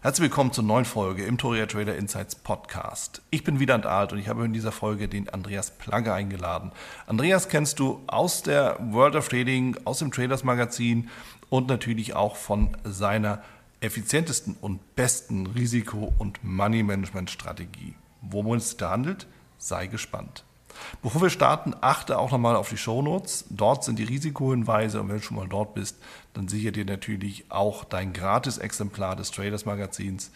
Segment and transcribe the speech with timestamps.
[0.00, 3.20] Herzlich willkommen zur neuen Folge im Toria Trader Insights Podcast.
[3.30, 6.70] Ich bin Wieland Alt und ich habe in dieser Folge den Andreas Plagge eingeladen.
[7.08, 11.10] Andreas kennst du aus der World of Trading, aus dem Traders Magazin
[11.50, 13.42] und natürlich auch von seiner
[13.80, 17.96] effizientesten und besten Risiko- und Money Management Strategie.
[18.22, 19.26] Worum es da handelt,
[19.58, 20.44] sei gespannt.
[21.02, 23.46] Bevor wir starten, achte auch nochmal auf die Shownotes.
[23.50, 25.96] Dort sind die Risikohinweise und wenn du schon mal dort bist,
[26.34, 30.30] dann sichere dir natürlich auch dein Gratis-Exemplar des Traders Magazins.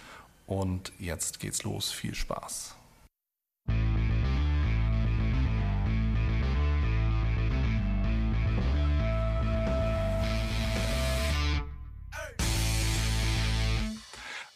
[0.46, 1.90] Und jetzt geht's los.
[1.90, 2.76] Viel Spaß.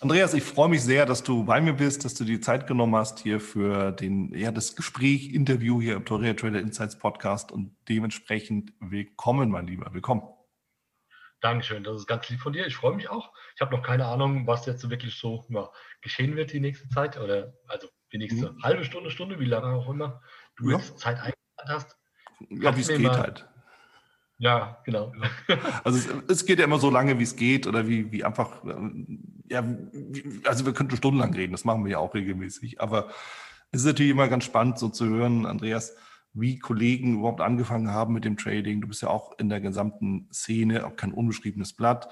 [0.07, 2.95] Andreas, ich freue mich sehr, dass du bei mir bist, dass du die Zeit genommen
[2.95, 7.77] hast hier für den, ja, das Gespräch, Interview hier im Toria Trader Insights Podcast und
[7.89, 10.23] dementsprechend willkommen, mein Lieber, willkommen.
[11.41, 12.69] Dankeschön, das ist ganz lieb von dir.
[12.69, 13.33] Ich freue mich auch.
[13.57, 15.69] Ich habe noch keine Ahnung, was jetzt wirklich so ja,
[16.03, 18.63] geschehen wird die nächste Zeit oder also die nächste mhm.
[18.63, 20.23] halbe Stunde, Stunde, wie lange auch immer
[20.55, 20.77] du ja.
[20.77, 21.97] jetzt Zeit eingeplant hast.
[22.51, 23.49] Ja, wie es geht mal, halt.
[24.39, 25.13] Ja, genau.
[25.83, 28.63] Also es, es, geht ja immer so lange, wie es geht oder wie, wie einfach,
[29.49, 29.65] ja,
[30.45, 33.09] also wir könnten stundenlang reden, das machen wir ja auch regelmäßig, aber
[33.71, 35.95] es ist natürlich immer ganz spannend so zu hören, Andreas,
[36.33, 38.81] wie Kollegen überhaupt angefangen haben mit dem Trading.
[38.81, 42.09] Du bist ja auch in der gesamten Szene, auch kein unbeschriebenes Blatt.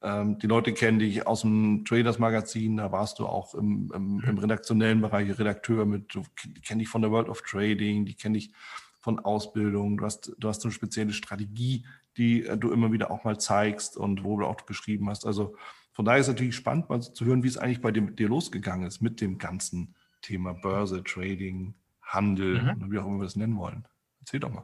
[0.00, 4.22] Ähm, die Leute kennen dich aus dem Traders Magazin, da warst du auch im, im,
[4.24, 8.34] im redaktionellen Bereich Redakteur mit, die kennen dich von der World of Trading, die kennen
[8.34, 8.52] dich
[9.00, 11.84] von Ausbildung, du hast, du hast eine spezielle Strategie,
[12.16, 15.26] die äh, du immer wieder auch mal zeigst und wo du auch beschrieben hast.
[15.26, 15.56] Also
[15.98, 18.28] von daher ist es natürlich spannend, mal zu hören, wie es eigentlich bei dem, dir
[18.28, 22.92] losgegangen ist mit dem ganzen Thema Börse, Trading, Handel, mhm.
[22.92, 23.84] wie auch immer wir das nennen wollen.
[24.20, 24.62] Erzähl doch mal.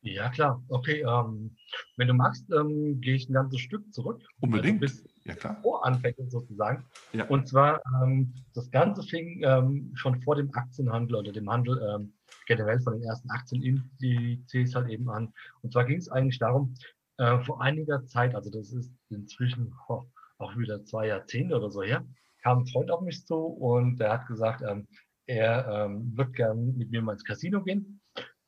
[0.00, 0.60] Ja, klar.
[0.66, 1.56] Okay, ähm,
[1.96, 4.20] wenn du magst, ähm, gehe ich ein ganzes Stück zurück.
[4.40, 4.82] Unbedingt.
[4.82, 5.60] Also bis ja, klar.
[5.62, 6.86] Voranfänge sozusagen.
[7.12, 7.24] Ja.
[7.28, 12.14] Und zwar, ähm, das Ganze fing ähm, schon vor dem Aktienhandel oder dem Handel ähm,
[12.46, 15.32] generell von den ersten Aktienindizes halt eben an.
[15.60, 16.74] Und zwar ging es eigentlich darum,
[17.18, 20.02] äh, vor einiger Zeit, also das ist inzwischen oh,
[20.42, 22.04] auch wieder zwei Jahrzehnte oder so her,
[22.42, 24.86] kam ein Freund auf mich zu und der hat gesagt, ähm,
[25.26, 28.00] er ähm, wird gern mit mir mal ins Casino gehen.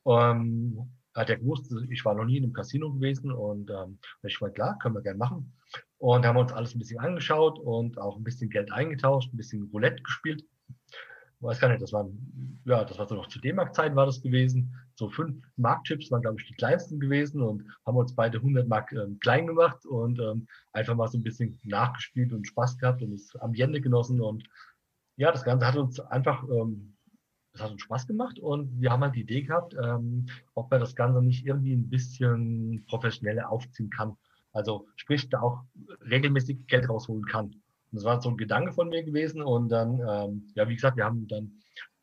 [0.05, 4.39] Ähm, hat er gewusst, ich war noch nie in einem Casino gewesen und ähm, ich
[4.41, 5.53] war klar, können wir gerne machen.
[5.97, 9.69] Und haben uns alles ein bisschen angeschaut und auch ein bisschen Geld eingetauscht, ein bisschen
[9.71, 10.43] Roulette gespielt
[11.45, 14.75] weiß gar nicht, das waren, ja, das war so noch zu D-Mark-Zeiten war das gewesen.
[14.95, 18.91] So fünf Mark-Chips waren, glaube ich, die kleinsten gewesen und haben uns beide 100 Mark
[18.93, 23.11] ähm, klein gemacht und ähm, einfach mal so ein bisschen nachgespielt und Spaß gehabt und
[23.11, 24.47] das Ambiente genossen und
[25.17, 26.95] ja, das Ganze hat uns einfach, ähm,
[27.53, 30.79] das hat uns Spaß gemacht und wir haben halt die Idee gehabt, ähm, ob man
[30.79, 34.17] das Ganze nicht irgendwie ein bisschen professioneller aufziehen kann.
[34.51, 35.63] Also sprich, da auch
[36.09, 37.55] regelmäßig Geld rausholen kann.
[37.91, 39.41] Das war so ein Gedanke von mir gewesen.
[39.41, 41.59] Und dann, ähm, ja, wie gesagt, wir haben dann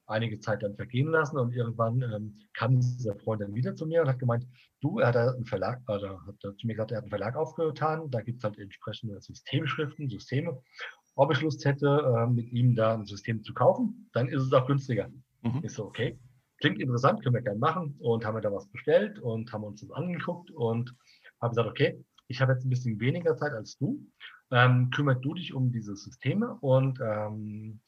[0.06, 4.02] einige Zeit dann vergehen lassen und irgendwann ähm, kam dieser Freund dann wieder zu mir
[4.02, 4.46] und hat gemeint,
[4.80, 8.10] du, er hat einen Verlag, oder hat zu mir gesagt, er hat einen Verlag aufgetan,
[8.10, 10.60] da gibt es halt entsprechende Systemschriften, Systeme.
[11.14, 14.52] Ob ich Lust hätte, äh, mit ihm da ein System zu kaufen, dann ist es
[14.52, 15.10] auch günstiger.
[15.42, 15.62] Mhm.
[15.62, 16.18] Ist so, okay,
[16.60, 19.80] klingt interessant, können wir gerne machen und haben wir da was bestellt und haben uns
[19.80, 20.94] das angeguckt und
[21.40, 24.00] haben gesagt, okay, ich habe jetzt ein bisschen weniger Zeit als du
[24.52, 27.80] ähm, kümmert du dich um diese Systeme und ähm,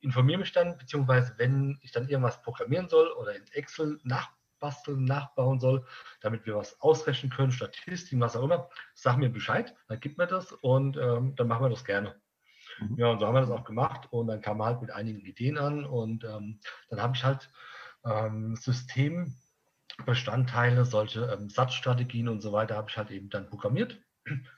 [0.00, 5.60] informiere mich dann, beziehungsweise wenn ich dann irgendwas programmieren soll oder in Excel nachbasteln, nachbauen
[5.60, 5.86] soll,
[6.20, 10.26] damit wir was ausrechnen können, Statistiken, was auch immer, sag mir Bescheid, dann gibt mir
[10.26, 12.20] das und ähm, dann machen wir das gerne.
[12.80, 12.96] Mhm.
[12.96, 15.20] Ja, und so haben wir das auch gemacht und dann kam man halt mit einigen
[15.20, 16.60] Ideen an und ähm,
[16.90, 17.50] dann habe ich halt
[18.04, 24.00] ähm, Systembestandteile, solche ähm, Satzstrategien und so weiter habe ich halt eben dann programmiert.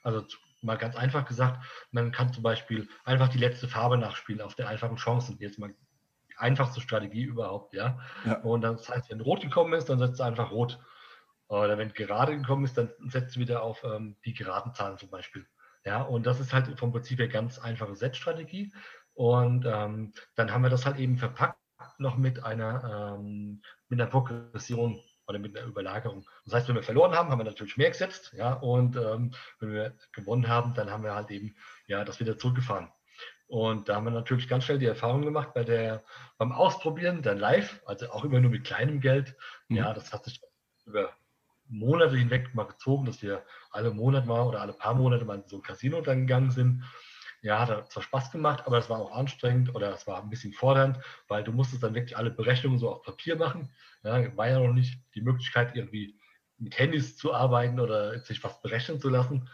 [0.03, 0.27] Also
[0.63, 4.69] mal ganz einfach gesagt, man kann zum Beispiel einfach die letzte Farbe nachspielen auf der
[4.69, 5.37] einfachen Chancen.
[5.41, 7.99] Jetzt mal die einfachste Strategie überhaupt, ja.
[8.25, 8.41] ja.
[8.41, 10.79] Und das heißt, wenn rot gekommen ist, dann setzt du einfach rot.
[11.49, 15.11] Oder wenn gerade gekommen ist, dann setzt du wieder auf ähm, die geraden Zahlen zum
[15.11, 15.47] Beispiel.
[15.85, 18.73] Ja, und das ist halt vom Prinzip her ganz einfache Set-Strategie.
[19.15, 21.59] Und ähm, dann haben wir das halt eben verpackt
[21.99, 26.27] noch mit einer, ähm, mit einer Progression oder mit einer Überlagerung.
[26.45, 29.73] Das heißt, wenn wir verloren haben, haben wir natürlich mehr gesetzt, ja, und ähm, wenn
[29.73, 31.57] wir gewonnen haben, dann haben wir halt eben
[31.87, 32.89] ja das wieder zurückgefahren.
[33.47, 36.05] Und da haben wir natürlich ganz schnell die Erfahrung gemacht bei der,
[36.39, 39.37] beim Ausprobieren, dann live, also auch immer nur mit kleinem Geld.
[39.69, 39.77] Mhm.
[39.77, 40.41] Ja, das hat sich
[40.85, 41.11] über
[41.67, 45.49] Monate hinweg mal gezogen, dass wir alle Monate mal oder alle paar Monate mal in
[45.49, 46.85] so ein Casino dann gegangen sind.
[47.43, 50.53] Ja, hat zwar Spaß gemacht, aber es war auch anstrengend oder es war ein bisschen
[50.53, 53.73] fordernd, weil du musstest dann wirklich alle Berechnungen so auf Papier machen.
[54.03, 56.19] Ja, war ja noch nicht die Möglichkeit, irgendwie
[56.59, 59.49] mit Handys zu arbeiten oder sich was berechnen zu lassen.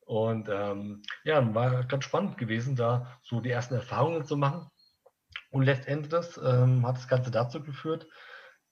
[0.00, 4.70] Und ähm, ja, war ganz spannend gewesen, da so die ersten Erfahrungen zu machen.
[5.50, 8.06] Und letztendlich ähm, hat das Ganze dazu geführt,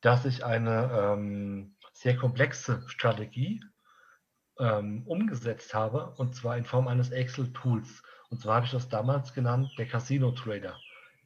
[0.00, 3.62] dass ich eine ähm, sehr komplexe Strategie
[4.58, 8.02] ähm, umgesetzt habe, und zwar in Form eines Excel-Tools.
[8.30, 10.76] Und zwar habe ich das damals genannt, der Casino Trader.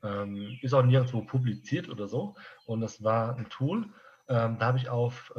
[0.02, 2.36] Ähm, ist auch nirgendwo publiziert oder so.
[2.66, 3.86] Und das war ein Tool,
[4.28, 5.32] ähm, da habe ich auf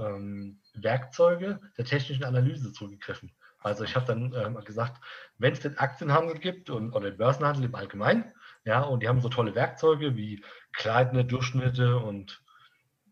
[0.73, 3.31] Werkzeuge der technischen Analyse zugegriffen.
[3.61, 5.01] Also ich habe dann ähm, gesagt,
[5.37, 8.33] wenn es den Aktienhandel gibt und, oder den Börsenhandel im Allgemeinen,
[8.63, 12.41] ja, und die haben so tolle Werkzeuge wie kleine Durchschnitte und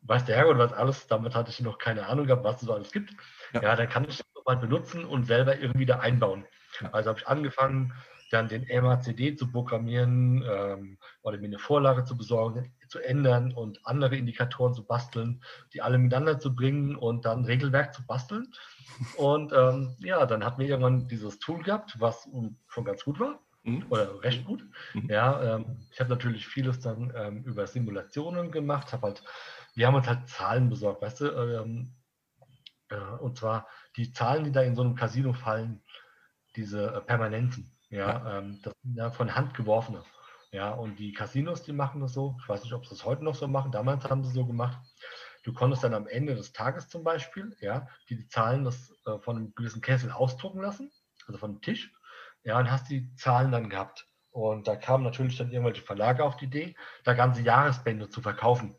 [0.03, 2.73] weiß der Herrgott was alles, damit hatte ich noch keine Ahnung gehabt, was es so
[2.73, 3.11] alles gibt.
[3.53, 6.45] Ja, ja dann kann ich das mal benutzen und selber irgendwie da einbauen.
[6.91, 7.94] Also habe ich angefangen,
[8.29, 13.85] dann den MACD zu programmieren ähm, oder mir eine Vorlage zu besorgen, zu ändern und
[13.85, 15.44] andere Indikatoren zu basteln,
[15.74, 18.53] die alle miteinander zu bringen und dann Regelwerk zu basteln.
[19.18, 22.27] Und ähm, ja, dann hatten wir irgendwann dieses Tool gehabt, was
[22.68, 23.85] schon ganz gut war mhm.
[23.89, 24.65] oder recht gut.
[24.94, 25.09] Mhm.
[25.09, 29.23] Ja, ähm, ich habe natürlich vieles dann ähm, über Simulationen gemacht, habe halt,
[29.75, 31.94] wir haben uns halt Zahlen besorgt, weißt du, ähm,
[32.89, 35.83] äh, und zwar die Zahlen, die da in so einem Casino fallen,
[36.56, 38.39] diese äh, Permanenzen, ja.
[38.39, 40.04] Ähm, das sind ja von Hand geworfene.
[40.51, 42.38] Ja, und die Casinos, die machen das so.
[42.42, 43.72] Ich weiß nicht, ob sie das heute noch so machen.
[43.72, 44.78] Damals haben sie so gemacht.
[45.44, 49.18] Du konntest dann am Ende des Tages zum Beispiel, ja, die, die Zahlen das, äh,
[49.19, 50.92] von einem gewissen Kessel ausdrucken lassen,
[51.25, 51.94] also von dem Tisch,
[52.44, 54.07] ja, und hast die Zahlen dann gehabt.
[54.31, 58.75] Und da kamen natürlich dann irgendwelche Verlage auf die Idee, da ganze Jahresbände zu verkaufen.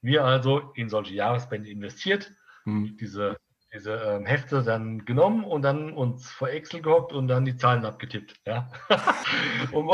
[0.00, 2.30] Wir also in solche Jahresbände investiert,
[2.64, 2.96] hm.
[2.98, 3.36] diese,
[3.74, 7.84] diese ähm, Hefte dann genommen und dann uns vor Excel gehockt und dann die Zahlen
[7.84, 8.40] abgetippt.
[8.46, 8.70] Ja?
[9.72, 9.90] um,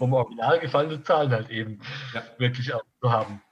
[0.00, 1.80] um original gefallene Zahlen halt eben
[2.14, 2.22] ja.
[2.38, 3.42] wirklich auch zu haben.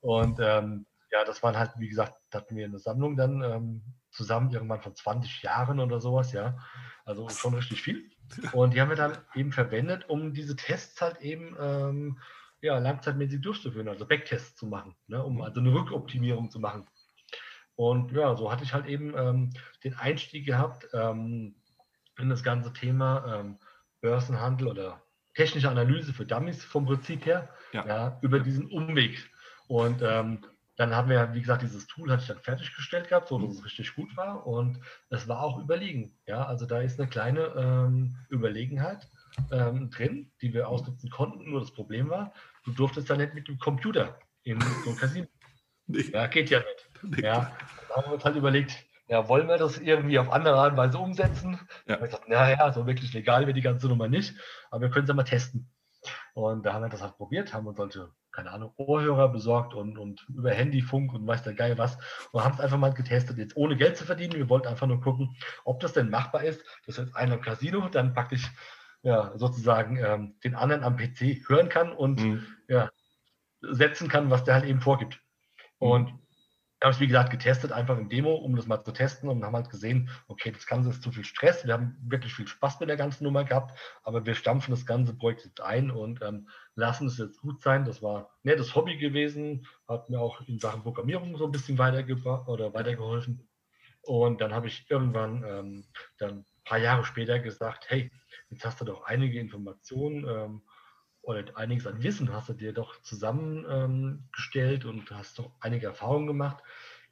[0.00, 4.50] Und ähm, ja, das waren halt, wie gesagt, hatten wir eine Sammlung dann ähm, zusammen
[4.50, 6.58] irgendwann von 20 Jahren oder sowas, ja.
[7.04, 8.10] Also schon richtig viel.
[8.52, 12.18] Und die haben wir dann eben verwendet, um diese Tests halt eben ähm,
[12.62, 16.86] ja, langzeitmäßig durchzuführen, also Backtests zu machen, ne, um also eine Rückoptimierung zu machen.
[17.76, 19.50] Und ja, so hatte ich halt eben ähm,
[19.84, 21.54] den Einstieg gehabt ähm,
[22.18, 23.58] in das ganze Thema ähm,
[24.00, 25.02] Börsenhandel oder
[25.34, 27.86] technische Analyse für Dummies vom Prinzip her, ja.
[27.86, 29.30] ja über diesen Umweg.
[29.68, 30.44] Und ähm,
[30.76, 33.64] dann haben wir, wie gesagt, dieses Tool hatte ich dann fertiggestellt gehabt, so dass es
[33.64, 34.46] richtig gut war.
[34.46, 34.80] Und
[35.10, 36.16] es war auch überlegen.
[36.26, 39.08] Ja, also da ist eine kleine ähm, Überlegenheit
[39.50, 41.50] ähm, drin, die wir ausnutzen konnten.
[41.50, 42.32] Nur das Problem war,
[42.64, 45.26] du durftest da nicht mit dem Computer in so ein Casino.
[45.86, 46.10] Nee.
[46.12, 46.91] Ja, geht ja nicht.
[47.16, 47.52] Ja,
[47.88, 50.78] da haben wir uns halt überlegt, ja, wollen wir das irgendwie auf andere Art und
[50.78, 51.60] Weise umsetzen?
[51.86, 52.02] Ja.
[52.02, 54.34] Ich dachte, naja, so wirklich legal wird die ganze Nummer nicht,
[54.70, 55.70] aber wir können es ja mal testen.
[56.34, 59.98] Und da haben wir das halt probiert, haben uns solche keine Ahnung, Ohrhörer besorgt und,
[59.98, 61.98] und über Handyfunk und weiß der Geil was
[62.32, 64.32] und haben es einfach mal getestet, jetzt ohne Geld zu verdienen.
[64.32, 67.88] Wir wollten einfach nur gucken, ob das denn machbar ist, dass jetzt einer im Casino
[67.88, 68.50] dann praktisch
[69.02, 72.46] ja, sozusagen ähm, den anderen am PC hören kann und mhm.
[72.68, 72.90] ja,
[73.60, 75.20] setzen kann, was der halt eben vorgibt.
[75.80, 75.88] Mhm.
[75.88, 76.21] Und
[76.84, 79.54] habe ich, wie gesagt, getestet, einfach im Demo, um das mal zu testen und haben
[79.54, 81.64] halt gesehen, okay, das Ganze ist zu viel Stress.
[81.64, 85.14] Wir haben wirklich viel Spaß mit der ganzen Nummer gehabt, aber wir stampfen das ganze
[85.14, 87.84] Projekt jetzt ein und ähm, lassen es jetzt gut sein.
[87.84, 92.48] Das war nettes Hobby gewesen, hat mir auch in Sachen Programmierung so ein bisschen weitergebracht
[92.48, 93.48] oder weitergeholfen.
[94.02, 95.84] Und dann habe ich irgendwann ähm,
[96.18, 98.10] dann ein paar Jahre später gesagt, hey,
[98.50, 100.62] jetzt hast du doch einige Informationen ähm,
[101.22, 106.26] oder einiges an Wissen hast du dir doch zusammengestellt ähm, und hast doch einige Erfahrungen
[106.26, 106.62] gemacht.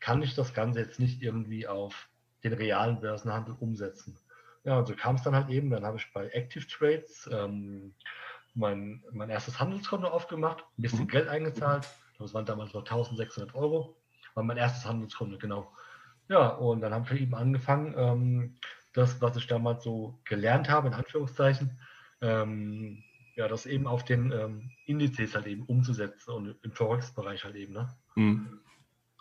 [0.01, 2.09] Kann ich das Ganze jetzt nicht irgendwie auf
[2.43, 4.19] den realen Börsenhandel umsetzen?
[4.65, 5.71] Ja, und so kam es dann halt eben.
[5.71, 7.95] Dann habe ich bei Active Trades ähm,
[8.55, 11.09] mein, mein erstes Handelskonto aufgemacht, ein bisschen mhm.
[11.09, 11.89] Geld eingezahlt.
[12.19, 13.97] Das waren damals noch 1600 Euro.
[14.35, 15.73] War mein erstes Handelskonto, genau.
[16.29, 18.57] Ja, und dann haben wir eben angefangen, ähm,
[18.93, 21.81] das, was ich damals so gelernt habe, in Anführungszeichen,
[22.21, 23.03] ähm,
[23.41, 27.73] ja, das eben auf den ähm, Indizes halt eben umzusetzen und im Forex-Bereich halt eben.
[27.73, 27.89] Ne?
[28.15, 28.61] Mhm.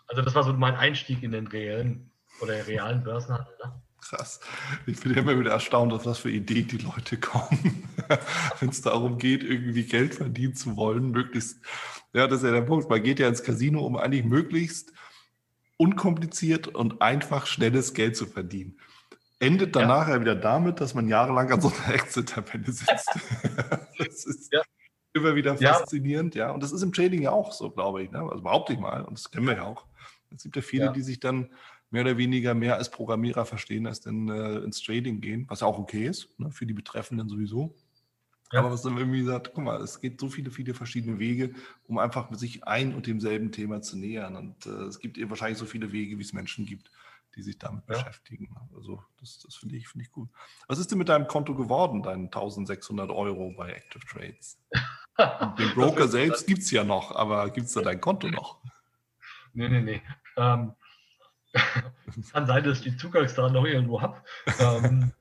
[0.08, 2.10] Also das war so mein Einstieg in den reellen
[2.42, 3.54] oder realen Börsenhandel.
[3.64, 3.82] Ne?
[4.02, 4.40] Krass.
[4.86, 7.88] Ich bin immer wieder erstaunt, auf was für Ideen die Leute kommen,
[8.60, 11.64] wenn es darum geht, irgendwie Geld verdienen zu wollen, möglichst,
[12.12, 12.90] ja, das ist ja der Punkt.
[12.90, 14.92] Man geht ja ins Casino, um eigentlich möglichst
[15.78, 18.78] unkompliziert und einfach schnelles Geld zu verdienen.
[19.40, 19.88] Endet dann ja.
[19.88, 22.86] nachher wieder damit, dass man jahrelang an so einer Exit-Tabelle sitzt.
[23.98, 24.60] das ist ja.
[25.14, 26.50] immer wieder faszinierend, ja.
[26.52, 28.10] Und das ist im Trading ja auch so, glaube ich.
[28.10, 28.20] Ne?
[28.20, 29.86] Also behaupte ich mal, und das kennen wir ja auch.
[30.30, 30.92] Es gibt ja viele, ja.
[30.92, 31.48] die sich dann
[31.90, 35.66] mehr oder weniger mehr als Programmierer verstehen, als dann äh, ins Trading gehen, was ja
[35.66, 36.50] auch okay ist, ne?
[36.52, 37.74] für die Betreffenden sowieso.
[38.52, 38.60] Ja.
[38.60, 41.54] Aber was dann irgendwie sagt, guck mal, es geht so viele, viele verschiedene Wege,
[41.86, 44.36] um einfach sich ein und demselben Thema zu nähern.
[44.36, 46.90] Und äh, es gibt eben wahrscheinlich so viele Wege, wie es Menschen gibt
[47.36, 47.94] die sich damit ja.
[47.94, 48.54] beschäftigen.
[48.74, 50.28] Also das, das finde ich, find ich gut.
[50.68, 54.58] Was ist denn mit deinem Konto geworden, deinen 1600 Euro bei Active Trades?
[55.58, 58.60] Den Broker selbst gibt es ja noch, aber gibt es da dein Konto noch?
[59.52, 60.02] Nee, nee, nee.
[60.36, 60.74] Ähm,
[62.32, 64.22] kann sein, dass ich die Zugangsdaten noch irgendwo habe.
[64.58, 65.12] ähm,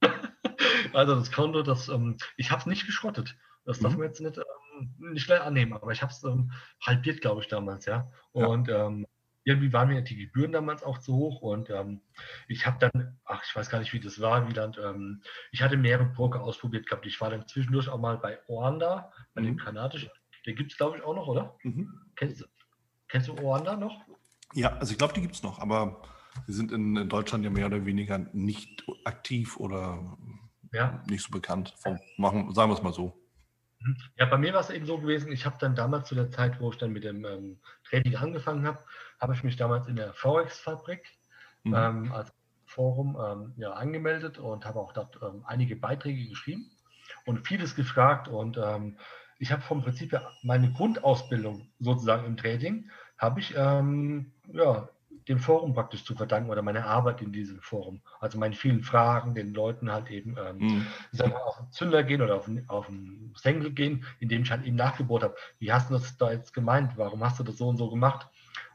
[0.92, 3.36] also das Konto, das, ähm, ich habe es nicht geschrottet.
[3.64, 3.98] Das darf mhm.
[3.98, 7.48] man jetzt nicht, ähm, nicht schnell annehmen, aber ich habe es ähm, halbiert, glaube ich,
[7.48, 8.10] damals, ja.
[8.32, 8.90] Und ja.
[9.46, 12.00] Irgendwie waren mir die Gebühren damals auch zu hoch und ähm,
[12.48, 15.22] ich habe dann, ach, ich weiß gar nicht, wie das war, Wieland, ähm,
[15.52, 17.06] ich hatte mehrere Broker ausprobiert gehabt.
[17.06, 19.46] Ich war dann zwischendurch auch mal bei Oanda, bei mhm.
[19.46, 20.10] dem kanadischen.
[20.46, 21.56] Den gibt es, glaube ich, auch noch, oder?
[21.62, 21.88] Mhm.
[22.16, 22.44] Kennst,
[23.06, 24.02] kennst du Oanda noch?
[24.52, 26.02] Ja, also ich glaube, die gibt es noch, aber
[26.48, 30.18] sie sind in, in, Deutschland ja mehr oder weniger nicht aktiv oder
[30.72, 31.04] ja.
[31.08, 31.72] nicht so bekannt.
[31.78, 33.16] Vom, machen, sagen wir es mal so.
[34.16, 36.60] Ja, bei mir war es eben so gewesen, ich habe dann damals zu der Zeit,
[36.60, 38.78] wo ich dann mit dem ähm, Trading angefangen habe,
[39.20, 41.04] habe ich mich damals in der Forex-Fabrik
[41.64, 41.74] mhm.
[41.74, 42.32] ähm, als
[42.66, 46.70] Forum ähm, ja, angemeldet und habe auch dort ähm, einige Beiträge geschrieben
[47.24, 48.28] und vieles gefragt.
[48.28, 48.98] Und ähm,
[49.38, 54.88] ich habe vom Prinzip her meine Grundausbildung sozusagen im Trading, habe ich ähm, ja,
[55.28, 58.00] dem Forum praktisch zu verdanken oder meine Arbeit in diesem Forum.
[58.20, 60.86] Also meine vielen Fragen, den Leuten halt eben ähm, mhm.
[61.12, 64.64] sagen wir, auf den Zünder gehen oder auf, auf den Senkel gehen, indem ich halt
[64.64, 67.68] eben nachgebohrt habe, wie hast du das da jetzt gemeint, warum hast du das so
[67.68, 68.28] und so gemacht?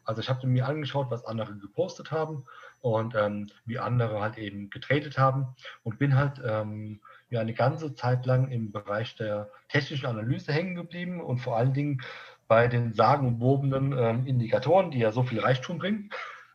[0.03, 2.43] Also ich habe mir angeschaut, was andere gepostet haben
[2.81, 7.93] und ähm, wie andere halt eben getradet haben und bin halt ähm, ja eine ganze
[7.93, 12.01] Zeit lang im Bereich der technischen Analyse hängen geblieben und vor allen Dingen
[12.47, 16.09] bei den sagenumwobenen ähm, Indikatoren, die ja so viel Reichtum bringen.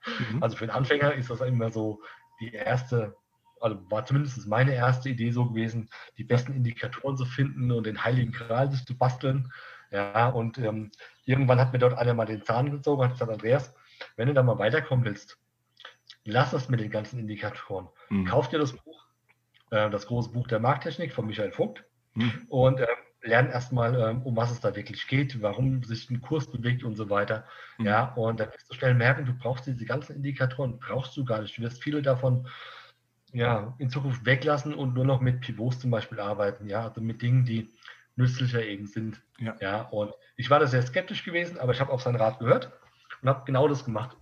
[0.07, 0.43] Mhm.
[0.43, 2.03] Also für den Anfänger ist das immer so
[2.41, 3.17] die erste,
[3.61, 8.05] also war zumindest meine erste Idee so gewesen, die besten Indikatoren zu finden und den
[8.05, 9.53] heiligen Gral zu basteln.
[9.91, 10.91] Ja, und ähm,
[11.25, 13.75] irgendwann hat mir dort einer mal den Zahn gezogen und hat gesagt, Andreas,
[14.17, 15.39] wenn du da mal weiterkommen willst,
[16.25, 17.89] lass das mit den ganzen Indikatoren.
[18.11, 18.27] Mhm.
[18.27, 19.07] Kauf dir das Buch,
[19.71, 21.85] äh, das große Buch der Markttechnik von Michael Vogt
[22.15, 22.47] mhm.
[22.49, 22.87] und äh,
[23.23, 26.95] lern erstmal, ähm, um was es da wirklich geht, warum sich ein Kurs bewegt und
[26.95, 27.45] so weiter.
[27.79, 27.87] Mhm.
[27.87, 31.41] Ja, und dann wirst du schnell merken, du brauchst diese ganzen Indikatoren, brauchst du gar
[31.41, 31.57] nicht.
[31.57, 32.49] Du wirst viele davon
[33.33, 37.21] ja, in Zukunft weglassen und nur noch mit Pivots zum Beispiel arbeiten, ja, also mit
[37.21, 37.71] Dingen, die
[38.15, 39.21] nützlicher eben sind.
[39.39, 39.57] Ja.
[39.61, 42.73] ja und ich war da sehr skeptisch gewesen, aber ich habe auf seinen Rat gehört
[43.21, 44.17] und habe genau das gemacht.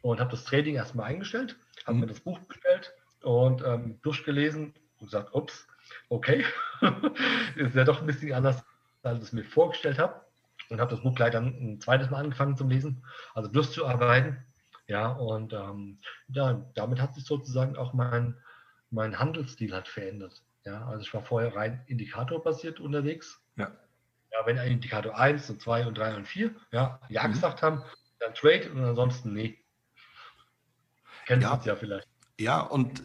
[0.00, 2.00] Und habe das Trading erstmal eingestellt, habe mhm.
[2.00, 2.92] mir das Buch bestellt
[3.22, 5.67] und ähm, durchgelesen und gesagt, ups,
[6.08, 6.44] okay,
[7.56, 8.64] ist ja doch ein bisschen anders,
[9.02, 10.20] als ich es mir vorgestellt habe.
[10.70, 13.02] Und habe das Buch gleich dann ein zweites Mal angefangen zu lesen,
[13.34, 14.44] also durchzuarbeiten.
[14.86, 15.98] Ja, und ähm,
[16.28, 18.36] ja, damit hat sich sozusagen auch mein,
[18.90, 20.42] mein Handelsstil halt verändert.
[20.64, 23.40] Ja, also ich war vorher rein indikatorbasiert unterwegs.
[23.56, 23.72] Ja.
[24.30, 27.32] Ja, wenn ein Indikator 1 und 2 und 3 und 4 ja, ja mhm.
[27.32, 27.82] gesagt haben,
[28.18, 29.58] dann Trade und ansonsten nee.
[31.26, 31.60] Kennt ja.
[31.64, 32.08] ja vielleicht.
[32.38, 33.02] Ja, und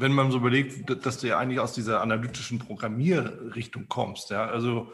[0.00, 4.92] wenn man so überlegt, dass du ja eigentlich aus dieser analytischen Programmierrichtung kommst, ja, also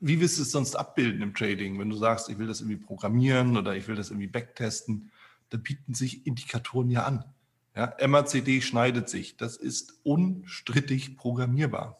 [0.00, 1.78] wie willst du es sonst abbilden im Trading?
[1.78, 5.10] Wenn du sagst, ich will das irgendwie programmieren oder ich will das irgendwie backtesten,
[5.50, 7.24] da bieten sich Indikatoren ja an.
[7.74, 9.36] Ja, MACD schneidet sich.
[9.36, 11.96] Das ist unstrittig programmierbar.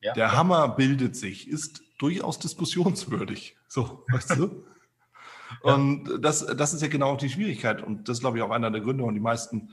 [0.00, 0.32] Ja, Der ja.
[0.36, 3.56] Hammer bildet sich, ist durchaus diskussionswürdig.
[3.68, 4.64] So, weißt du?
[5.62, 7.82] Und das, das ist ja genau die Schwierigkeit.
[7.82, 9.70] Und das ist, glaube ich, auch einer der Gründe, warum die meisten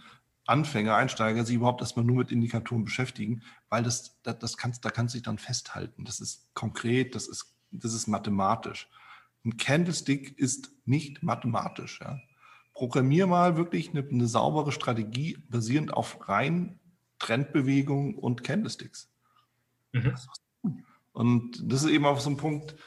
[0.49, 4.89] Anfänger, Einsteiger sich überhaupt erstmal nur mit Indikatoren beschäftigen, weil das, das, das kannst, da
[4.89, 6.05] kannst du dich dann festhalten.
[6.05, 8.89] Das ist konkret, das ist, das ist mathematisch.
[9.45, 11.99] Ein Candlestick ist nicht mathematisch.
[12.01, 12.19] Ja
[12.79, 16.79] programmier mal wirklich eine, eine saubere Strategie basierend auf rein
[17.19, 19.11] Trendbewegungen und Candlesticks.
[19.91, 20.15] Mhm.
[21.11, 22.77] Und das ist eben auch so ein Punkt,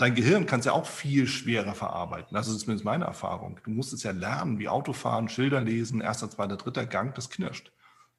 [0.00, 2.34] dein Gehirn kann es ja auch viel schwerer verarbeiten.
[2.34, 3.60] Das ist zumindest meine Erfahrung.
[3.64, 7.72] Du musst es ja lernen, wie Autofahren, Schilder lesen, erster, zweiter, dritter Gang, das knirscht.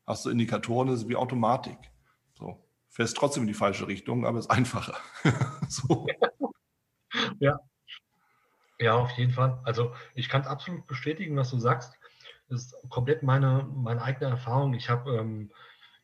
[0.05, 1.77] Hast du Indikatoren, das ist wie Automatik.
[2.35, 2.63] So.
[2.89, 4.95] Fährst trotzdem in die falsche Richtung, aber es ist einfacher.
[5.67, 6.07] so.
[7.39, 7.59] Ja,
[8.79, 9.59] ja, auf jeden Fall.
[9.63, 11.93] Also ich kann es absolut bestätigen, was du sagst.
[12.49, 14.73] Das ist komplett meine, meine eigene Erfahrung.
[14.73, 15.51] Ich habe ähm,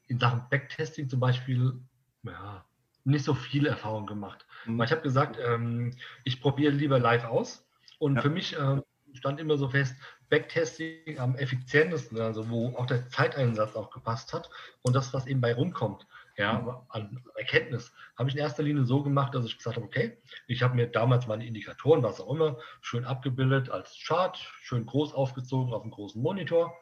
[0.07, 1.79] in Sachen Backtesting zum Beispiel
[2.23, 2.65] ja,
[3.03, 4.45] nicht so viel Erfahrung gemacht.
[4.65, 4.77] Mhm.
[4.77, 7.67] Weil ich habe gesagt, ähm, ich probiere lieber live aus.
[7.99, 8.21] Und ja.
[8.21, 9.95] für mich ähm, stand immer so fest,
[10.29, 14.49] Backtesting am effizientesten, also wo auch der Zeiteinsatz auch gepasst hat
[14.81, 19.03] und das, was eben bei rumkommt, ja, an Erkenntnis, habe ich in erster Linie so
[19.03, 20.17] gemacht, dass ich gesagt habe, okay,
[20.47, 25.13] ich habe mir damals meine Indikatoren, was auch immer, schön abgebildet als Chart, schön groß
[25.13, 26.73] aufgezogen auf einem großen Monitor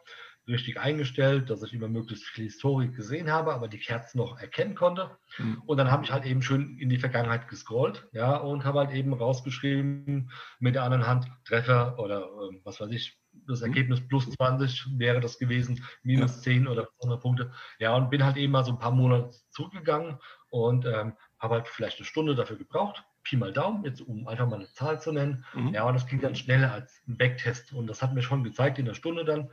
[0.49, 4.75] richtig eingestellt, dass ich immer möglichst viel Historik gesehen habe, aber die Kerzen noch erkennen
[4.75, 5.17] konnte.
[5.37, 5.61] Mhm.
[5.65, 8.91] Und dann habe ich halt eben schön in die Vergangenheit gescrollt, ja, und habe halt
[8.91, 13.67] eben rausgeschrieben mit der anderen Hand Treffer oder äh, was weiß ich, das mhm.
[13.67, 16.41] Ergebnis plus 20 wäre das gewesen, minus ja.
[16.41, 17.51] 10 oder 100 Punkte.
[17.79, 21.67] Ja, und bin halt eben mal so ein paar Monate zurückgegangen und ähm, habe halt
[21.67, 23.03] vielleicht eine Stunde dafür gebraucht.
[23.23, 25.45] Pi mal Daumen, jetzt um einfach mal eine Zahl zu nennen.
[25.53, 25.73] Mhm.
[25.73, 27.73] Ja, und das ging dann schneller als ein Backtest.
[27.73, 29.49] Und das hat mir schon gezeigt in der Stunde dann,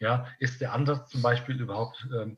[0.00, 2.36] ja, ist der Ansatz zum Beispiel überhaupt, ähm,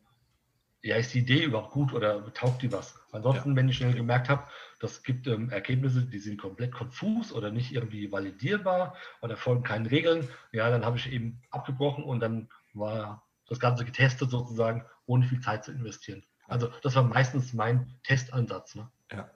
[0.82, 2.98] ja, ist die Idee überhaupt gut oder taugt die was?
[3.12, 3.56] Ansonsten, ja.
[3.56, 4.44] wenn ich schnell gemerkt habe,
[4.78, 9.86] das gibt ähm, Ergebnisse, die sind komplett konfus oder nicht irgendwie validierbar oder folgen keinen
[9.86, 15.26] Regeln, ja, dann habe ich eben abgebrochen und dann war das Ganze getestet sozusagen, ohne
[15.26, 16.24] viel Zeit zu investieren.
[16.46, 18.74] Also das war meistens mein Testansatz.
[18.74, 18.88] Ne?
[19.12, 19.30] Ja.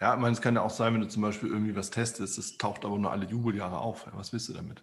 [0.00, 2.38] Ja, ich meine, es kann ja auch sein, wenn du zum Beispiel irgendwie was testest,
[2.38, 4.06] das taucht aber nur alle Jubeljahre auf.
[4.12, 4.82] Was willst du damit?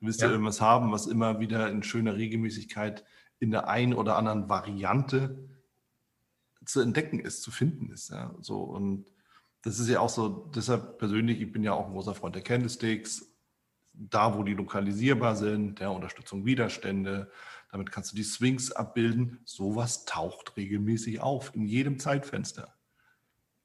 [0.00, 0.26] Du willst ja.
[0.26, 3.04] ja irgendwas haben, was immer wieder in schöner Regelmäßigkeit
[3.40, 5.48] in der einen oder anderen Variante
[6.64, 8.10] zu entdecken ist, zu finden ist.
[8.10, 8.34] Ja.
[8.40, 9.06] So, und
[9.62, 12.42] das ist ja auch so, deshalb persönlich, ich bin ja auch ein großer Freund der
[12.42, 13.32] Candlesticks,
[13.92, 17.30] da wo die lokalisierbar sind, der Unterstützung Widerstände,
[17.70, 19.40] damit kannst du die Swings abbilden.
[19.44, 22.74] Sowas taucht regelmäßig auf, in jedem Zeitfenster.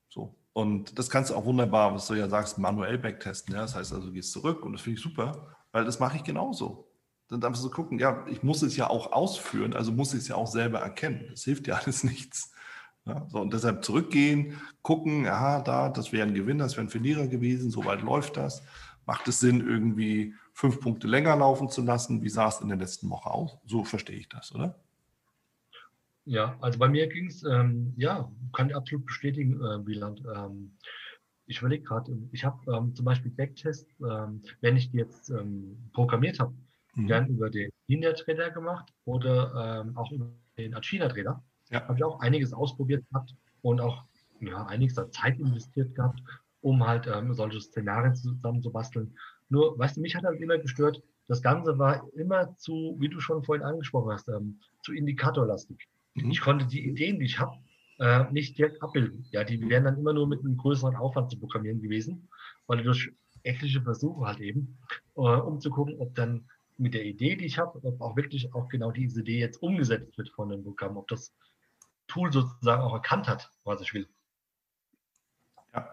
[0.10, 0.36] So.
[0.52, 3.56] Und das kannst du auch wunderbar, was du ja sagst, manuell backtesten.
[3.56, 3.62] Ja?
[3.62, 5.56] Das heißt also, du gehst zurück und das finde ich super.
[5.74, 6.88] Weil das mache ich genauso.
[7.28, 10.28] Dann einfach so gucken, ja, ich muss es ja auch ausführen, also muss ich es
[10.30, 11.26] ja auch selber erkennen.
[11.32, 12.54] Das hilft ja alles nichts.
[13.06, 16.90] Ja, so, und deshalb zurückgehen, gucken, aha, da, das wäre ein Gewinner, das wäre ein
[16.90, 18.64] Verlierer gewesen, so weit läuft das.
[19.06, 22.22] Macht es Sinn, irgendwie fünf Punkte länger laufen zu lassen?
[22.22, 23.58] Wie sah es in der letzten Woche aus?
[23.66, 24.80] So verstehe ich das, oder?
[26.26, 30.24] Ja, also bei mir ging es, ähm, ja, kann ich absolut bestätigen, äh, Wieland.
[30.34, 30.78] Ähm,
[31.54, 35.78] ich überlege gerade, ich habe ähm, zum Beispiel Backtest, ähm, wenn ich die jetzt ähm,
[35.94, 36.54] programmiert habe,
[36.96, 37.08] mhm.
[37.08, 41.44] gern über den Linear Trader gemacht oder ähm, auch über den Achina Trader.
[41.70, 41.88] Ja.
[41.88, 44.04] Habe ich auch einiges ausprobiert gehabt und auch
[44.42, 46.22] ja, einiges an Zeit investiert gehabt,
[46.62, 49.16] um halt ähm, solche Szenarien zusammen zu basteln.
[49.50, 53.20] Nur, weißt du, mich hat halt immer gestört, das Ganze war immer zu, wie du
[53.20, 55.88] schon vorhin angesprochen hast, ähm, zu indikatorlastig.
[56.16, 56.32] Mhm.
[56.32, 57.58] Ich konnte die Ideen, die ich habe,
[58.00, 59.26] äh, nicht direkt abbilden.
[59.32, 62.30] Ja, die wären dann immer nur mit einem größeren Aufwand zu programmieren gewesen,
[62.68, 63.12] weil durch
[63.44, 64.78] etliche Versuche halt eben,
[65.16, 68.54] äh, um zu gucken, ob dann mit der Idee, die ich habe, ob auch wirklich
[68.54, 71.34] auch genau diese Idee jetzt umgesetzt wird von dem Programm, ob das
[72.08, 74.08] Tool sozusagen auch erkannt hat, was ich will.
[75.74, 75.90] Ja.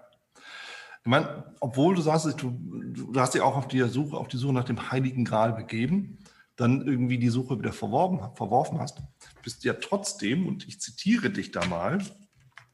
[1.02, 4.36] Ich meine, obwohl du sagst, du, du hast dich auch auf die Suche, auf die
[4.36, 6.18] Suche nach dem Heiligen Gral begeben,
[6.60, 8.98] dann irgendwie die Suche wieder verworfen, hast,
[9.42, 11.98] bist ja trotzdem, und ich zitiere dich da mal,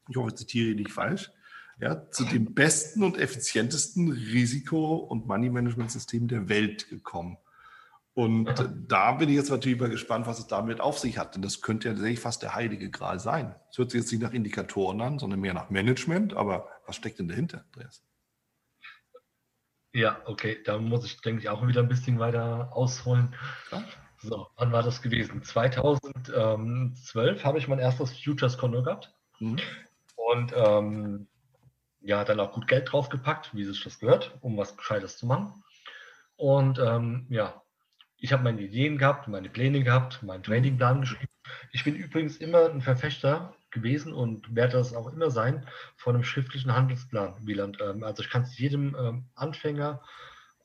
[0.08, 1.30] ich hoffe, ich zitiere dich falsch,
[1.80, 7.36] ja, zu dem besten und effizientesten Risiko- und Money-Management-System der Welt gekommen.
[8.14, 8.48] Und
[8.88, 11.34] da bin ich jetzt natürlich mal gespannt, was es damit auf sich hat.
[11.34, 13.54] Denn das könnte ja tatsächlich fast der heilige Gral sein.
[13.70, 16.32] Es hört sich jetzt nicht nach Indikatoren an, sondern mehr nach Management.
[16.32, 18.05] Aber was steckt denn dahinter, Andreas?
[19.96, 23.34] Ja, okay, da muss ich, denke ich, auch wieder ein bisschen weiter ausholen.
[23.72, 23.82] Ja.
[24.18, 25.42] So, wann war das gewesen?
[25.42, 29.14] 2012 habe ich mein erstes Futures-Konto gehabt.
[29.40, 29.56] Mhm.
[30.16, 31.28] Und ähm,
[32.02, 35.64] ja, dann auch gut Geld draufgepackt, wie sich das gehört, um was Gescheites zu machen.
[36.36, 37.62] Und ähm, ja,
[38.18, 41.32] ich habe meine Ideen gehabt, meine Pläne gehabt, meinen Tradingplan geschrieben.
[41.72, 46.24] Ich bin übrigens immer ein Verfechter gewesen und werde das auch immer sein von einem
[46.24, 47.78] schriftlichen Handelsplan, Wieland.
[47.80, 50.02] Ähm, also ich kann es jedem ähm, Anfänger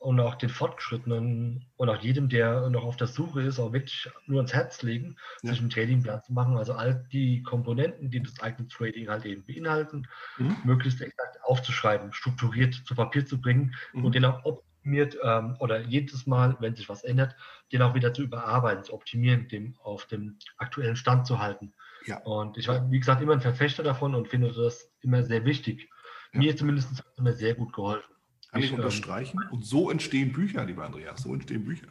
[0.02, 4.10] und auch den Fortgeschrittenen und auch jedem, der noch auf der Suche ist, auch wirklich
[4.26, 5.50] nur ans Herz legen, ja.
[5.50, 6.56] sich einen Tradingplan zu machen.
[6.56, 10.56] Also all die Komponenten, die das eigene Trading halt eben beinhalten, mhm.
[10.64, 14.04] möglichst exakt aufzuschreiben, strukturiert zu Papier zu bringen mhm.
[14.04, 17.36] und den auch optimiert ähm, oder jedes Mal, wenn sich was ändert,
[17.70, 21.72] den auch wieder zu überarbeiten, zu optimieren, dem auf dem aktuellen Stand zu halten.
[22.06, 22.18] Ja.
[22.18, 25.88] Und ich war, wie gesagt, immer ein Verfechter davon und finde das immer sehr wichtig.
[26.32, 26.40] Ja.
[26.40, 28.12] Mir zumindest hat es immer sehr gut geholfen.
[28.50, 29.40] Kann ich, ich ähm, unterstreichen?
[29.42, 31.88] Ähm, und so entstehen Bücher, lieber Andreas, so entstehen Bücher.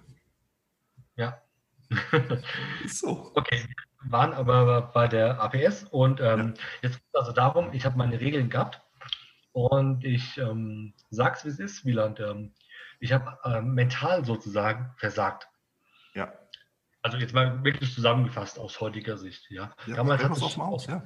[1.15, 1.41] Ja.
[2.85, 3.31] Ist so.
[3.35, 3.65] Okay,
[4.03, 6.63] wir waren aber bei der APS und ähm, ja.
[6.83, 8.81] jetzt geht es also darum, ich habe meine Regeln gehabt
[9.51, 12.19] und ich ähm, sag's, wie es ist, Wieland.
[12.19, 12.53] Ähm,
[12.99, 15.47] ich habe ähm, mental sozusagen versagt.
[16.13, 16.31] Ja.
[17.01, 19.49] Also jetzt mal wirklich zusammengefasst aus heutiger Sicht.
[19.49, 19.73] Ja.
[19.87, 21.03] ja damals hat sich, aus, ja.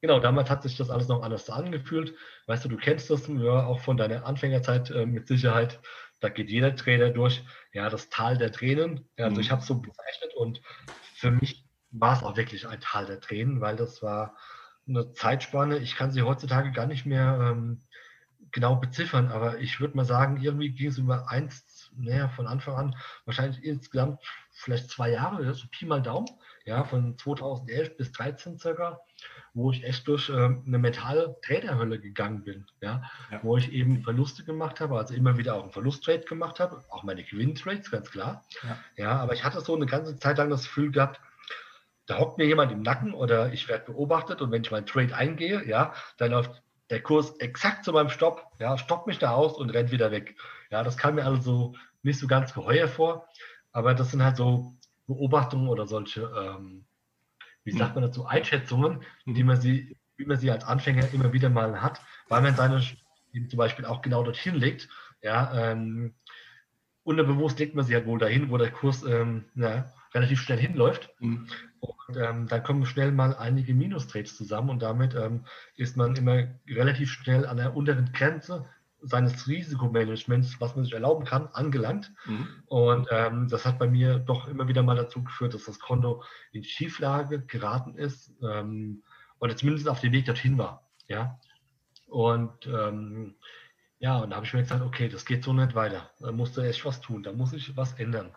[0.00, 2.14] Genau, damals hat sich das alles noch anders angefühlt.
[2.46, 5.80] Weißt du, du kennst das ja auch von deiner Anfängerzeit äh, mit Sicherheit.
[6.20, 9.08] da geht jeder Trainer durch, ja, das Tal der Tränen.
[9.16, 9.40] Ja, also mhm.
[9.40, 10.60] ich habe es so bezeichnet und
[11.14, 14.36] für mich war es auch wirklich ein Tal der Tränen, weil das war
[14.86, 17.82] eine Zeitspanne, ich kann sie heutzutage gar nicht mehr ähm,
[18.52, 22.76] genau beziffern, aber ich würde mal sagen, irgendwie ging es über eins, naja, von Anfang
[22.76, 24.20] an, wahrscheinlich insgesamt
[24.58, 26.28] vielleicht zwei Jahre, so Pi mal Daumen,
[26.64, 29.00] ja, von 2011 bis 2013 circa,
[29.54, 33.02] wo ich echt durch äh, eine Metall-Traderhölle gegangen bin, ja?
[33.30, 33.40] ja?
[33.42, 37.04] wo ich eben Verluste gemacht habe, also immer wieder auch einen Verlusttrade gemacht habe, auch
[37.04, 38.44] meine Gewinntrades, ganz klar.
[38.62, 38.78] Ja.
[38.96, 41.20] ja, aber ich hatte so eine ganze Zeit lang das Gefühl gehabt,
[42.06, 45.14] da hockt mir jemand im Nacken oder ich werde beobachtet und wenn ich meinen Trade
[45.14, 49.56] eingehe, ja, dann läuft der Kurs exakt zu meinem Stopp, ja, stoppt mich da aus
[49.56, 50.36] und rennt wieder weg.
[50.70, 53.28] Ja, das kam mir also nicht so ganz geheuer vor,
[53.78, 54.74] aber das sind halt so
[55.06, 56.84] Beobachtungen oder solche, ähm,
[57.62, 59.34] wie sagt man dazu, Einschätzungen, mhm.
[59.34, 62.82] die man sie, wie man sie als Anfänger immer wieder mal hat, weil man seine
[63.32, 64.88] eben zum Beispiel auch genau dorthin legt.
[65.22, 66.14] Ja, ähm,
[67.04, 71.14] unterbewusst legt man sie halt wohl dahin, wo der Kurs ähm, ja, relativ schnell hinläuft.
[71.20, 71.46] Mhm.
[71.78, 75.44] Und ähm, dann kommen schnell mal einige Minustrades zusammen und damit ähm,
[75.76, 78.68] ist man immer relativ schnell an der unteren Grenze
[79.00, 82.12] seines Risikomanagements, was man sich erlauben kann, angelangt.
[82.26, 82.48] Mhm.
[82.66, 86.22] Und ähm, das hat bei mir doch immer wieder mal dazu geführt, dass das Konto
[86.52, 89.02] in Schieflage geraten ist ähm,
[89.40, 90.88] oder zumindest auf dem Weg dorthin war.
[91.06, 91.38] Ja.
[92.06, 93.36] Und ähm,
[94.00, 96.10] ja, und da habe ich mir gesagt, okay, das geht so nicht weiter.
[96.20, 98.34] Da musst du echt was tun, da muss ich was ändern.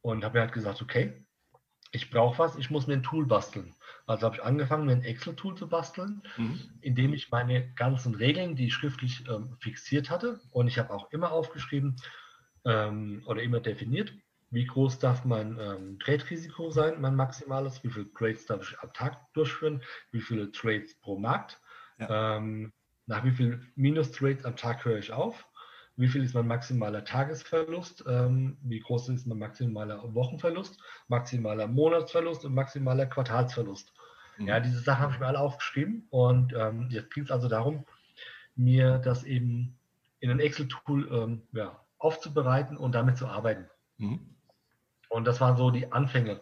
[0.00, 1.24] Und habe mir halt gesagt, okay,
[1.90, 3.74] ich brauche was, ich muss mir ein Tool basteln.
[4.06, 6.60] Also habe ich angefangen, mir ein Excel-Tool zu basteln, mhm.
[6.80, 10.92] in dem ich meine ganzen Regeln, die ich schriftlich ähm, fixiert hatte, und ich habe
[10.92, 11.96] auch immer aufgeschrieben
[12.64, 14.12] ähm, oder immer definiert,
[14.50, 18.92] wie groß darf mein ähm, Trade-Risiko sein, mein maximales, wie viele Trades darf ich am
[18.92, 21.60] Tag durchführen, wie viele Trades pro Markt,
[21.98, 22.36] ja.
[22.36, 22.72] ähm,
[23.06, 25.47] nach wie viel Minus-Trades am Tag höre ich auf
[25.98, 32.44] wie viel ist mein maximaler Tagesverlust, ähm, wie groß ist mein maximaler Wochenverlust, maximaler Monatsverlust
[32.44, 33.92] und maximaler Quartalsverlust.
[34.38, 34.46] Mhm.
[34.46, 37.84] Ja, diese Sachen habe ich mir alle aufgeschrieben und ähm, jetzt ging es also darum,
[38.54, 39.76] mir das eben
[40.20, 43.68] in ein Excel-Tool ähm, ja, aufzubereiten und damit zu arbeiten.
[43.96, 44.20] Mhm.
[45.08, 46.40] Und das waren so die Anfänge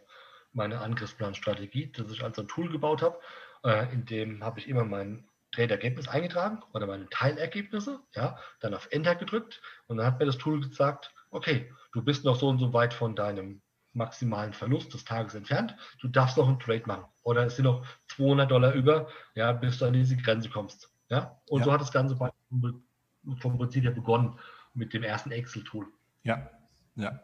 [0.53, 3.19] meiner Angriffsplanstrategie, dass ich also ein Tool gebaut habe,
[3.65, 8.89] äh, in dem habe ich immer meinen Trade-Ergebnis eingetragen oder meine Teilergebnisse, ja, dann auf
[8.91, 12.59] Enter gedrückt und dann hat mir das Tool gesagt, okay, du bist noch so und
[12.59, 17.05] so weit von deinem maximalen Verlust des Tages entfernt, du darfst noch einen Trade machen
[17.23, 21.41] oder es sind noch 200 Dollar über, ja, bis du an diese Grenze kommst, ja,
[21.49, 21.65] und ja.
[21.65, 24.39] so hat das Ganze vom Prinzip her begonnen
[24.75, 25.87] mit dem ersten Excel-Tool.
[26.25, 26.51] Ja,
[26.97, 27.21] ja.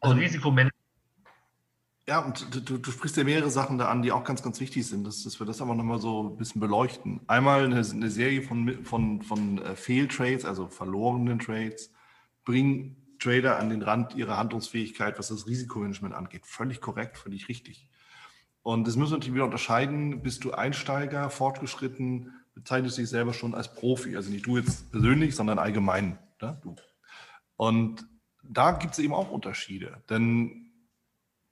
[0.00, 0.75] Also Risikomanagement
[2.08, 4.86] ja, und du, du, sprichst ja mehrere Sachen da an, die auch ganz, ganz wichtig
[4.86, 7.20] sind, dass, dass wir das aber nochmal so ein bisschen beleuchten.
[7.26, 11.90] Einmal eine, eine Serie von, von, von äh, Fehltrades, also verlorenen Trades,
[12.44, 16.46] bringen Trader an den Rand ihrer Handlungsfähigkeit, was das Risikomanagement angeht.
[16.46, 17.88] Völlig korrekt, völlig richtig.
[18.62, 20.22] Und das müssen wir natürlich wieder unterscheiden.
[20.22, 24.16] Bist du Einsteiger, fortgeschritten, bezeichnest dich selber schon als Profi.
[24.16, 26.18] Also nicht du jetzt persönlich, sondern allgemein.
[26.40, 26.60] Ne?
[26.62, 26.76] Du.
[27.56, 28.06] Und
[28.42, 30.02] da gibt es eben auch Unterschiede.
[30.08, 30.65] Denn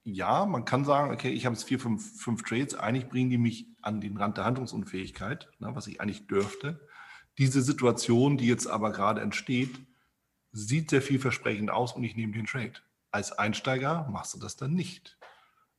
[0.04, 3.38] ja, man kann sagen, okay, ich habe jetzt vier, fünf, fünf Trades, eigentlich bringen die
[3.38, 6.86] mich an den Rand der Handlungsunfähigkeit, ne, was ich eigentlich dürfte.
[7.38, 9.80] Diese Situation, die jetzt aber gerade entsteht,
[10.52, 12.74] sieht sehr vielversprechend aus und ich nehme den Trade.
[13.10, 15.18] Als Einsteiger machst du das dann nicht.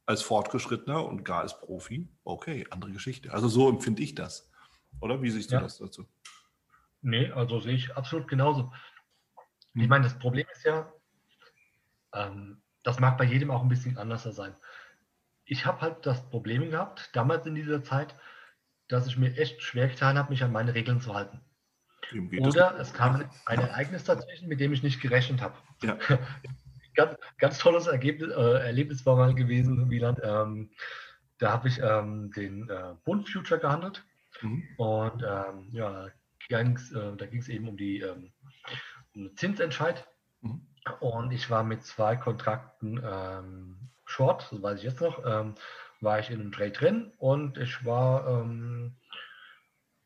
[0.06, 3.32] Als Fortgeschrittener und gar als Profi, okay, andere Geschichte.
[3.32, 4.52] Also so empfinde ich das.
[5.02, 5.62] Oder wie siehst du ja.
[5.62, 6.06] das dazu?
[7.02, 8.74] Nee, also sehe ich absolut genauso.
[9.76, 9.90] Ich hm.
[9.90, 10.92] meine, das Problem ist ja,
[12.14, 14.56] ähm, das mag bei jedem auch ein bisschen anders sein.
[15.44, 18.16] Ich habe halt das Problem gehabt, damals in dieser Zeit,
[18.88, 21.42] dass ich mir echt schwer getan habe, mich an meine Regeln zu halten.
[22.40, 25.56] Oder es kam ein Ereignis dazwischen, mit dem ich nicht gerechnet habe.
[25.82, 25.98] Ja.
[26.96, 30.20] ganz, ganz tolles Ergebnis, äh, Erlebnis war mal gewesen, Wieland.
[30.24, 30.70] Ähm,
[31.40, 34.06] da habe ich ähm, den äh, Bund Future gehandelt.
[34.42, 34.64] Mhm.
[34.78, 36.10] Und ähm, ja,
[36.48, 38.32] ging's, äh, da ging es eben um die ähm,
[39.16, 40.08] um Zinsentscheid.
[40.42, 40.68] Mhm.
[41.00, 45.56] Und ich war mit zwei Kontrakten ähm, short, das weiß ich jetzt noch, ähm,
[46.02, 48.96] war ich in einem Trade drin und ich war, ähm,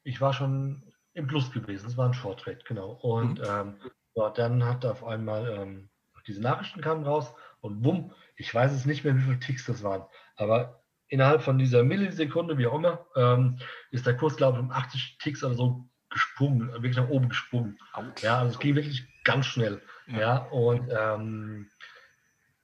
[0.03, 1.87] ich war schon im Plus gewesen.
[1.87, 2.91] Es war ein Short Trade, genau.
[2.91, 3.45] Und mhm.
[3.47, 3.75] ähm,
[4.15, 5.89] ja, dann hat auf einmal ähm,
[6.27, 9.83] diese Nachrichten kamen raus und bumm, ich weiß es nicht mehr, wie viele Ticks das
[9.83, 10.05] waren,
[10.37, 13.57] aber innerhalb von dieser Millisekunde, wie auch immer, ähm,
[13.91, 17.77] ist der Kurs, glaube ich, um 80 Ticks oder so gesprungen, wirklich nach oben gesprungen.
[18.21, 19.81] Ja, also es ging wirklich ganz schnell.
[20.17, 21.69] Ja, und ähm,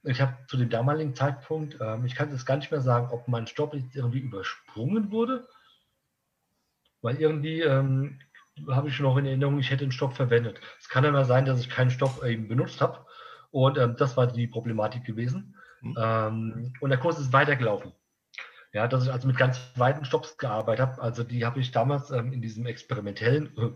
[0.04, 3.28] ich habe zu dem damaligen Zeitpunkt, ähm, ich kann jetzt gar nicht mehr sagen, ob
[3.28, 5.48] mein Stopp jetzt irgendwie übersprungen wurde,
[7.02, 8.20] weil irgendwie ähm,
[8.70, 10.60] habe ich noch in Erinnerung, ich hätte einen Stopp verwendet.
[10.80, 13.06] Es kann aber sein, dass ich keinen Stopp eben benutzt habe.
[13.52, 15.56] Und ähm, das war die Problematik gewesen.
[15.82, 16.74] Mhm.
[16.80, 17.92] Und der Kurs ist weitergelaufen.
[18.74, 21.02] Ja, dass ich also mit ganz weiten Stops gearbeitet habe.
[21.02, 23.72] Also die habe ich damals ähm, in diesem experimentellen, äh,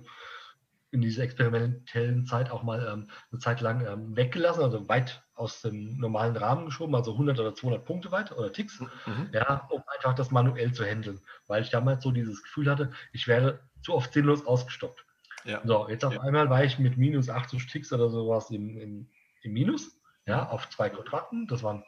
[0.91, 5.61] in dieser experimentellen Zeit auch mal ähm, eine Zeit lang ähm, weggelassen, also weit aus
[5.61, 9.29] dem normalen Rahmen geschoben, also 100 oder 200 Punkte weit oder Ticks, mhm.
[9.31, 13.27] ja, um einfach das manuell zu handeln, weil ich damals so dieses Gefühl hatte, ich
[13.27, 15.05] werde zu oft sinnlos ausgestoppt.
[15.45, 15.61] Ja.
[15.63, 16.21] So, jetzt auf ja.
[16.21, 19.09] einmal war ich mit minus 80 Ticks oder sowas im, im,
[19.43, 21.47] im Minus, ja, auf zwei Quadranten.
[21.47, 21.83] Das waren,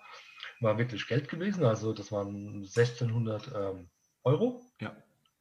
[0.62, 3.90] war wirklich Geld gewesen, also das waren 1600 ähm,
[4.24, 4.62] Euro.
[4.80, 4.96] Ja,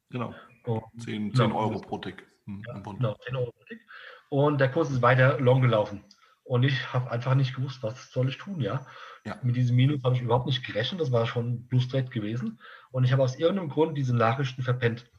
[0.09, 0.33] genau.
[0.65, 2.30] Und, 10, 10 genau, Euro pro Tick.
[2.45, 3.81] Hm, ja, genau, 10 Euro pro Tick.
[4.29, 6.03] Und der Kurs ist weiter long gelaufen.
[6.43, 8.85] Und ich habe einfach nicht gewusst, was soll ich tun, ja.
[9.25, 9.39] ja.
[9.43, 12.59] Mit diesem Minus habe ich überhaupt nicht gerechnet, das war schon Plus-Trade gewesen.
[12.91, 15.09] Und ich habe aus irgendeinem Grund diese Nachrichten verpennt.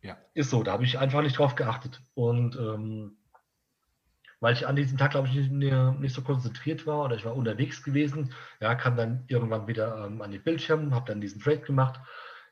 [0.00, 0.18] Ja.
[0.34, 2.02] Ist so, da habe ich einfach nicht drauf geachtet.
[2.14, 3.16] Und ähm,
[4.40, 7.34] weil ich an diesem Tag, glaube ich, nicht, nicht, so konzentriert war oder ich war
[7.34, 11.60] unterwegs gewesen, ja, kam dann irgendwann wieder ähm, an den Bildschirm, habe dann diesen Trade
[11.60, 11.98] gemacht,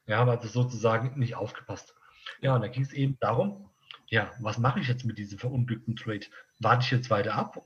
[0.06, 1.94] ja, habe also sozusagen nicht aufgepasst.
[2.40, 3.68] Ja, und da ging es eben darum,
[4.12, 6.26] ja, was mache ich jetzt mit diesem verunglückten Trade?
[6.58, 7.62] Warte ich jetzt weiter ab,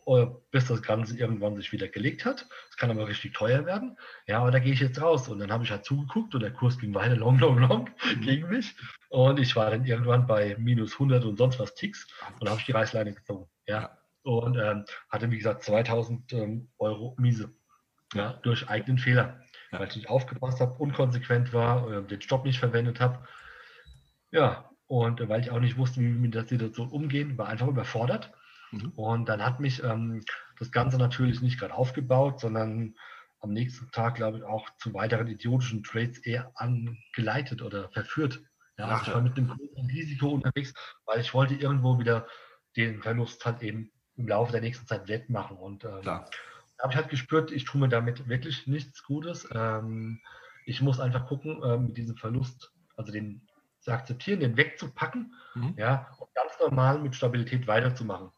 [0.52, 2.46] bis das Ganze irgendwann sich wieder gelegt hat?
[2.68, 3.98] Das kann aber richtig teuer werden.
[4.28, 5.28] Ja, aber da gehe ich jetzt raus.
[5.28, 8.20] Und dann habe ich halt zugeguckt und der Kurs ging weiter long, long, long mhm.
[8.20, 8.76] gegen mich.
[9.08, 12.06] Und ich war dann irgendwann bei minus 100 und sonst was Ticks
[12.38, 13.48] und habe ich die Reißleine gezogen.
[13.66, 17.52] Ja, und ähm, hatte, wie gesagt, 2000 ähm, Euro Miese.
[18.14, 19.40] Ja, durch eigenen Fehler.
[19.72, 19.80] Ja.
[19.80, 23.26] Weil ich nicht aufgepasst habe, unkonsequent war, äh, den Stopp nicht verwendet habe.
[24.30, 27.66] Ja, und weil ich auch nicht wusste, wie wir mit der Situation umgehen, war einfach
[27.66, 28.32] überfordert.
[28.70, 28.92] Mhm.
[28.96, 30.22] Und dann hat mich ähm,
[30.58, 32.94] das Ganze natürlich nicht gerade aufgebaut, sondern
[33.40, 38.42] am nächsten Tag, glaube ich, auch zu weiteren idiotischen Trades eher angeleitet oder verführt.
[38.78, 42.26] Ja, also ich war mit einem großen Risiko unterwegs, weil ich wollte irgendwo wieder
[42.76, 45.56] den Verlust halt eben im Laufe der nächsten Zeit wettmachen.
[45.56, 46.28] Und ähm, da
[46.80, 49.48] habe ich halt gespürt, ich tue mir damit wirklich nichts Gutes.
[49.52, 50.20] Ähm,
[50.66, 53.45] ich muss einfach gucken, äh, mit diesem Verlust, also den
[53.86, 55.74] zu akzeptieren, den wegzupacken, mhm.
[55.76, 58.30] ja, und ganz normal mit Stabilität weiterzumachen.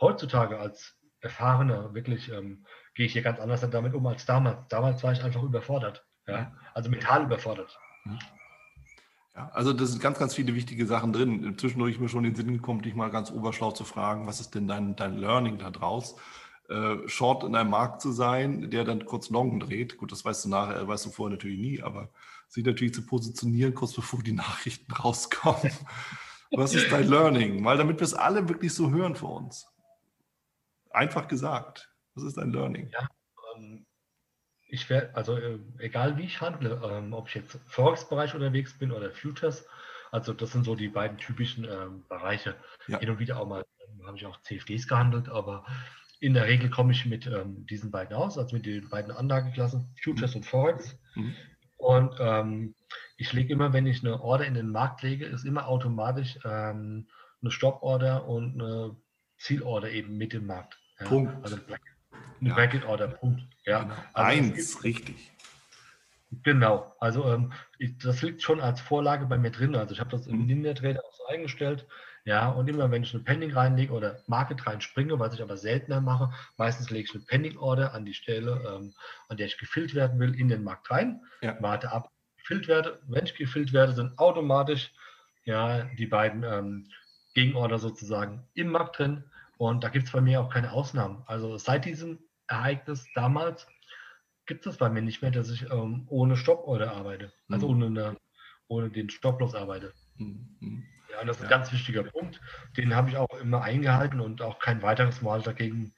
[0.00, 4.68] Heutzutage als Erfahrener wirklich ähm, gehe ich hier ganz anders damit um als damals.
[4.68, 7.76] Damals war ich einfach überfordert, ja, also mental überfordert.
[8.04, 8.18] Mhm.
[9.34, 11.56] Ja, also das sind ganz, ganz viele wichtige Sachen drin.
[11.58, 14.54] Zwischendurch mir schon in den Sinn gekommen, dich mal ganz oberschlau zu fragen, was ist
[14.54, 16.16] denn dein, dein Learning da draus?
[16.68, 19.96] Äh, Short in einem Markt zu sein, der dann kurz Long dreht.
[19.96, 22.10] Gut, das weißt du nachher, weißt du vorher natürlich nie, aber
[22.52, 25.72] sich natürlich zu positionieren, kurz bevor die Nachrichten rauskommen.
[26.50, 27.64] Was ist dein Learning?
[27.64, 29.66] Weil damit wir es alle wirklich so hören für uns.
[30.90, 31.90] Einfach gesagt.
[32.14, 32.90] Was ist dein Learning?
[32.90, 33.08] Ja,
[33.56, 33.86] ähm,
[34.68, 38.92] ich werde, also äh, egal wie ich handle, ähm, ob ich jetzt Forex-Bereich unterwegs bin
[38.92, 39.66] oder Futures,
[40.10, 42.54] also das sind so die beiden typischen ähm, Bereiche.
[42.86, 42.98] Ja.
[42.98, 45.64] Hin und wieder auch mal ähm, habe ich auch CFDs gehandelt, aber
[46.20, 49.88] in der Regel komme ich mit ähm, diesen beiden aus, also mit den beiden Anlageklassen,
[50.02, 50.36] Futures mhm.
[50.36, 50.98] und Forex.
[51.14, 51.34] Mhm.
[51.82, 52.74] Und ähm,
[53.16, 57.08] ich lege immer, wenn ich eine Order in den Markt lege, ist immer automatisch ähm,
[57.40, 58.96] eine Stop-Order und eine
[59.36, 60.78] Zielorder eben mit dem Markt.
[61.00, 61.06] Ja?
[61.06, 61.34] Punkt.
[61.42, 62.54] Also eine ja.
[62.54, 63.42] Bracket-Order, Punkt.
[63.64, 63.82] Ja.
[63.82, 63.94] Genau.
[64.12, 65.32] Also Eins, richtig.
[66.44, 69.74] Genau, also ähm, ich, das liegt schon als Vorlage bei mir drin.
[69.74, 70.46] Also ich habe das im mhm.
[70.46, 71.86] Ninja Trader auch so eingestellt.
[72.24, 76.00] Ja, und immer wenn ich eine Pending reinlege oder Market reinspringe, was ich aber seltener
[76.00, 78.94] mache, meistens lege ich eine Pending Order an die Stelle, ähm,
[79.28, 81.56] an der ich gefüllt werden will, in den Markt rein, ja.
[81.60, 83.00] warte ab, gefüllt werde.
[83.08, 84.92] Wenn ich gefüllt werde, sind automatisch
[85.44, 86.86] ja die beiden ähm,
[87.34, 89.24] Gegenorder sozusagen im Markt drin.
[89.58, 91.24] Und da gibt es bei mir auch keine Ausnahmen.
[91.26, 93.66] Also seit diesem Ereignis damals
[94.46, 97.82] gibt es bei mir nicht mehr, dass ich ähm, ohne Stopporder arbeite, also mhm.
[97.84, 98.16] ohne,
[98.68, 99.92] ohne den Stop-Loss arbeite.
[100.16, 100.84] Mhm.
[101.12, 102.40] Ja, und das ist ein ganz wichtiger Punkt.
[102.76, 105.94] Den habe ich auch immer eingehalten und auch kein weiteres Mal dagegen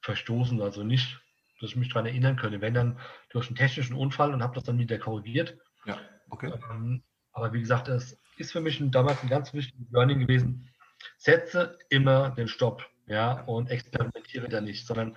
[0.00, 0.60] verstoßen.
[0.60, 1.20] Also nicht,
[1.60, 2.98] dass ich mich daran erinnern könnte, wenn dann
[3.30, 5.56] durch einen technischen Unfall und habe das dann wieder korrigiert.
[5.84, 5.98] Ja,
[6.30, 6.52] okay.
[6.70, 7.02] Ähm,
[7.32, 10.68] aber wie gesagt, es ist für mich ein, damals ein ganz wichtiges Learning gewesen.
[11.16, 15.16] Setze immer den Stopp, ja, und experimentiere da nicht, sondern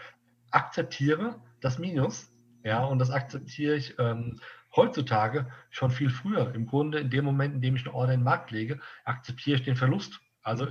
[0.51, 2.31] akzeptiere das Minus,
[2.63, 4.39] ja, und das akzeptiere ich ähm,
[4.75, 6.53] heutzutage schon viel früher.
[6.53, 9.57] Im Grunde in dem Moment, in dem ich eine Order in den Markt lege, akzeptiere
[9.57, 10.19] ich den Verlust.
[10.43, 10.67] Also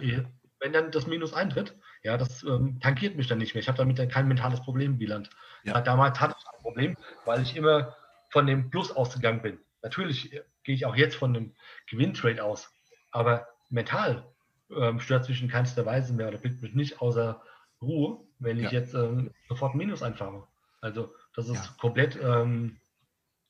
[0.61, 3.61] wenn dann das Minus eintritt, ja, das ähm, tankiert mich dann nicht mehr.
[3.61, 5.31] Ich habe damit dann kein mentales Problem bilanz.
[5.65, 5.81] Ja.
[5.81, 7.97] Damals hatte ich ein Problem, weil ich immer
[8.31, 9.59] von dem Plus ausgegangen bin.
[9.83, 11.55] Natürlich äh, gehe ich auch jetzt von einem
[11.89, 12.73] Gewinntrade aus,
[13.11, 14.25] aber mental
[14.71, 17.43] ähm, stört mich in keinster Weise mehr oder bringt mich nicht außer
[17.81, 18.81] Ruhe, wenn ich ja.
[18.81, 20.47] jetzt ähm, sofort Minus einfahre.
[20.81, 21.75] Also das ist ja.
[21.81, 22.79] komplett ähm,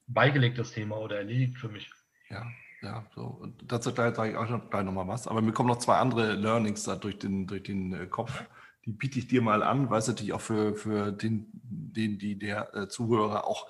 [0.08, 1.90] beigelegt, das Thema, oder erledigt für mich.
[2.30, 2.46] Ja,
[2.82, 3.22] Ja, so.
[3.22, 5.26] Und dazu sage ich auch noch, gleich nochmal was.
[5.26, 8.44] Aber mir kommen noch zwei andere Learnings da durch den, durch den äh, Kopf.
[8.84, 12.38] Die biete ich dir mal an, weil es natürlich auch für, für den, den, die
[12.38, 13.66] der äh, Zuhörer auch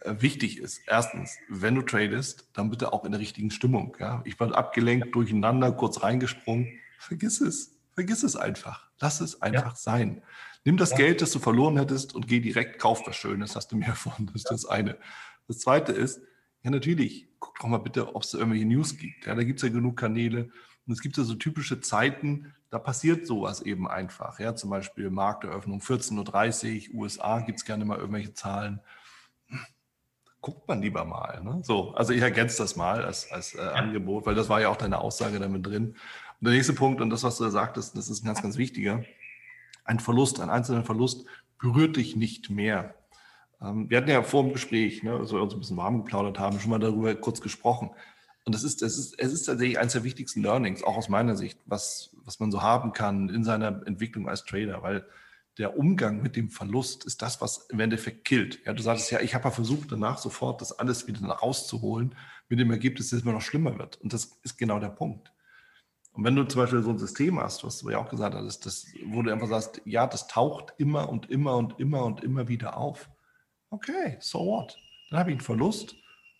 [0.00, 0.82] äh, wichtig ist.
[0.86, 3.96] Erstens, wenn du tradest, dann bitte auch in der richtigen Stimmung.
[4.00, 4.22] Ja?
[4.24, 6.78] Ich war abgelenkt, durcheinander, kurz reingesprungen.
[6.98, 7.76] Vergiss es.
[7.94, 8.88] Vergiss es einfach.
[9.00, 9.76] Lass es einfach ja.
[9.76, 10.22] sein.
[10.64, 10.96] Nimm das ja.
[10.96, 14.26] Geld, das du verloren hättest und geh direkt, kauf was Schönes, hast du mir davon.
[14.26, 14.96] Das ist das eine.
[15.48, 16.20] Das zweite ist,
[16.62, 19.26] ja, natürlich, guck doch mal bitte, ob es da irgendwelche News gibt.
[19.26, 20.50] Ja, da gibt es ja genug Kanäle.
[20.86, 24.38] Und es gibt ja so typische Zeiten, da passiert sowas eben einfach.
[24.40, 28.80] Ja, zum Beispiel Markteröffnung 14.30 Uhr, USA gibt es gerne mal irgendwelche Zahlen.
[30.40, 31.42] Guckt man lieber mal.
[31.42, 31.60] Ne?
[31.62, 34.76] So, also ich ergänze das mal als, als äh, Angebot, weil das war ja auch
[34.76, 35.96] deine Aussage damit drin.
[36.40, 38.56] Und der nächste Punkt, und das, was du da sagtest, das ist ein ganz, ganz
[38.58, 39.04] wichtiger.
[39.84, 41.26] Ein Verlust, ein einzelner Verlust
[41.58, 42.94] berührt dich nicht mehr.
[43.60, 46.38] Ähm, wir hatten ja vor dem Gespräch, ne, als wir uns ein bisschen warm geplaudert
[46.38, 47.90] haben, schon mal darüber kurz gesprochen.
[48.44, 51.36] Und das ist, das ist, es ist tatsächlich eines der wichtigsten Learnings, auch aus meiner
[51.36, 55.04] Sicht, was, was man so haben kann in seiner Entwicklung als Trader, weil
[55.58, 58.64] der Umgang mit dem Verlust ist das, was im Endeffekt killt.
[58.64, 62.14] Ja, du sagst ja, ich habe ja versucht, danach sofort das alles wieder rauszuholen,
[62.48, 64.00] mit dem Ergebnis, dass es immer noch schlimmer wird.
[64.00, 65.32] Und das ist genau der Punkt.
[66.12, 68.64] Und wenn du zum Beispiel so ein System hast, was du ja auch gesagt hast,
[68.64, 72.48] das, wo du einfach sagst, ja, das taucht immer und immer und immer und immer
[72.48, 73.10] wieder auf
[73.70, 74.78] Okay, so what?
[75.10, 75.96] Dann habe ich einen Verlust.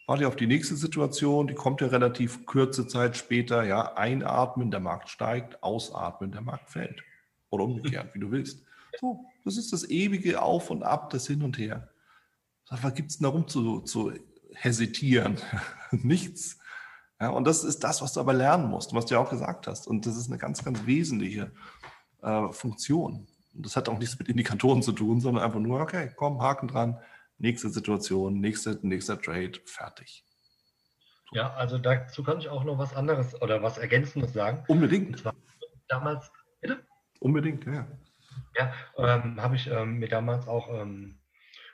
[0.07, 3.65] Warte auf die nächste Situation, die kommt ja relativ kurze Zeit später.
[3.65, 7.03] Ja, einatmen, der Markt steigt, ausatmen, der Markt fällt.
[7.51, 8.65] Oder umgekehrt, wie du willst.
[9.01, 11.89] So, das ist das ewige Auf und Ab, das Hin und Her.
[12.69, 14.13] Was gibt es denn darum zu, zu
[14.55, 15.39] hesitieren?
[15.91, 16.59] Nichts.
[17.21, 19.67] Ja, und das ist das, was du aber lernen musst, was du ja auch gesagt
[19.67, 19.87] hast.
[19.87, 21.51] Und das ist eine ganz, ganz wesentliche
[22.23, 23.27] äh, Funktion.
[23.55, 26.69] Und das hat auch nichts mit Indikatoren zu tun, sondern einfach nur, okay, komm, Haken
[26.69, 26.99] dran,
[27.39, 30.25] nächste Situation, nächster, nächster Trade, fertig.
[31.31, 31.37] So.
[31.37, 34.65] Ja, also dazu kann ich auch noch was anderes oder was Ergänzendes sagen.
[34.69, 35.25] Unbedingt.
[35.89, 36.85] damals, bitte?
[37.21, 37.87] Unbedingt, ja.
[38.57, 41.19] Ja, ähm, habe ich ähm, mir damals auch ähm,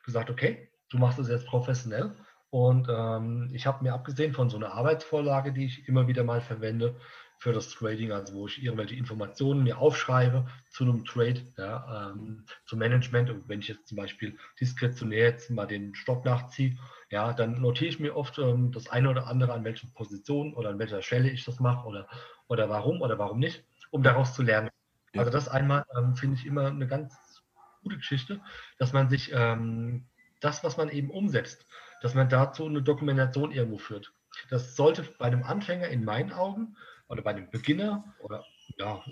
[0.04, 2.14] gesagt, okay, du machst es jetzt professionell.
[2.50, 6.42] Und ähm, ich habe mir abgesehen von so einer Arbeitsvorlage, die ich immer wieder mal
[6.42, 7.00] verwende,
[7.42, 12.46] für das Trading, also wo ich irgendwelche Informationen mir aufschreibe zu einem Trade, ja, ähm,
[12.66, 13.30] zum Management.
[13.30, 16.78] Und wenn ich jetzt zum Beispiel diskretionär jetzt mal den Stopp nachziehe,
[17.10, 20.70] ja, dann notiere ich mir oft ähm, das eine oder andere, an welchen Positionen oder
[20.70, 22.06] an welcher Stelle ich das mache oder,
[22.46, 24.70] oder warum oder warum nicht, um daraus zu lernen.
[25.16, 27.42] Also das einmal ähm, finde ich immer eine ganz
[27.82, 28.40] gute Geschichte,
[28.78, 30.06] dass man sich ähm,
[30.38, 31.66] das, was man eben umsetzt,
[32.02, 34.12] dass man dazu eine Dokumentation irgendwo führt.
[34.48, 36.76] Das sollte bei einem Anfänger in meinen Augen
[37.12, 38.44] oder bei einem Beginner oder
[38.78, 39.04] ja,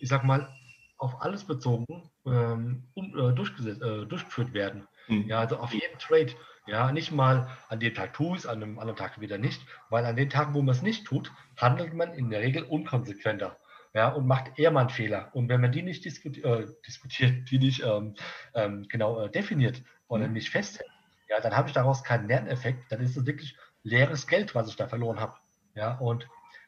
[0.00, 0.52] ich sag mal,
[0.98, 1.86] auf alles bezogen
[2.26, 4.88] ähm, äh, durchgesetzt, äh, durchgeführt werden.
[5.08, 5.28] Mhm.
[5.28, 6.32] Ja, also auf jeden Trade.
[6.66, 9.64] Ja, nicht mal an dem Tag tue ich es, an einem anderen Tag wieder nicht,
[9.88, 13.56] weil an den Tagen, wo man es nicht tut, handelt man in der Regel unkonsequenter.
[13.94, 15.30] Ja, und macht eher mal einen Fehler.
[15.32, 18.14] Und wenn man die nicht diskuti äh, diskutiert, die nicht ähm,
[18.54, 20.34] ähm, genau äh, definiert oder mhm.
[20.34, 20.90] nicht festhält,
[21.28, 22.90] ja, dann habe ich daraus keinen Lerneffekt.
[22.90, 25.34] Dann ist es wirklich leeres Geld, was ich da verloren habe.
[25.74, 26.26] Ja, und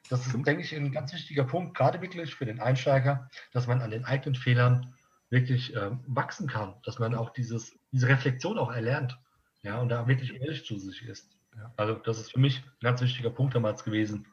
[0.09, 3.81] das ist, denke ich, ein ganz wichtiger Punkt, gerade wirklich für den Einsteiger, dass man
[3.81, 4.95] an den eigenen Fehlern
[5.31, 9.19] wirklich äh, wachsen kann, dass man auch dieses, diese Reflexion auch erlernt,
[9.63, 11.37] ja, und da wirklich ehrlich zu sich ist.
[11.57, 11.73] Ja.
[11.77, 14.27] Also das ist für mich ein ganz wichtiger Punkt damals gewesen,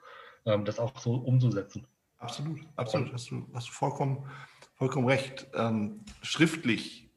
[0.46, 1.86] ähm, das auch so umzusetzen.
[2.18, 4.30] Absolut, absolut, hast du, hast du vollkommen,
[4.76, 5.48] vollkommen recht.
[5.54, 7.10] Ähm, schriftlich,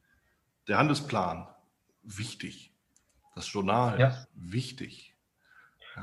[0.67, 1.47] der Handelsplan,
[2.03, 2.75] wichtig.
[3.35, 4.27] Das Journal, ja.
[4.35, 5.15] wichtig.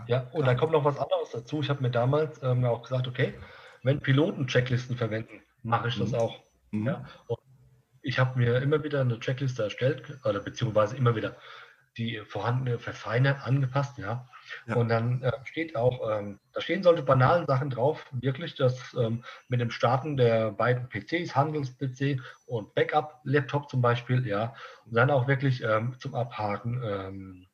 [0.07, 1.61] Ja, und dann kommt noch was anderes dazu.
[1.61, 3.33] Ich habe mir damals ähm, auch gesagt, okay,
[3.83, 6.15] wenn Piloten Checklisten verwenden, mache ich das mhm.
[6.17, 6.43] auch.
[6.71, 6.87] Mhm.
[6.87, 7.05] Ja?
[7.27, 7.39] Und
[8.01, 11.35] ich habe mir immer wieder eine Checkliste erstellt, oder beziehungsweise immer wieder
[11.97, 14.27] die vorhandene verfeinert, angepasst, ja.
[14.67, 14.75] ja.
[14.75, 19.23] Und dann äh, steht auch, ähm, da stehen solche banalen Sachen drauf, wirklich, dass ähm,
[19.47, 24.53] mit dem Starten der beiden PCs, Handels-PC und Backup-Laptop zum Beispiel, ja,
[24.85, 27.47] und dann auch wirklich ähm, zum Abhaken, ähm,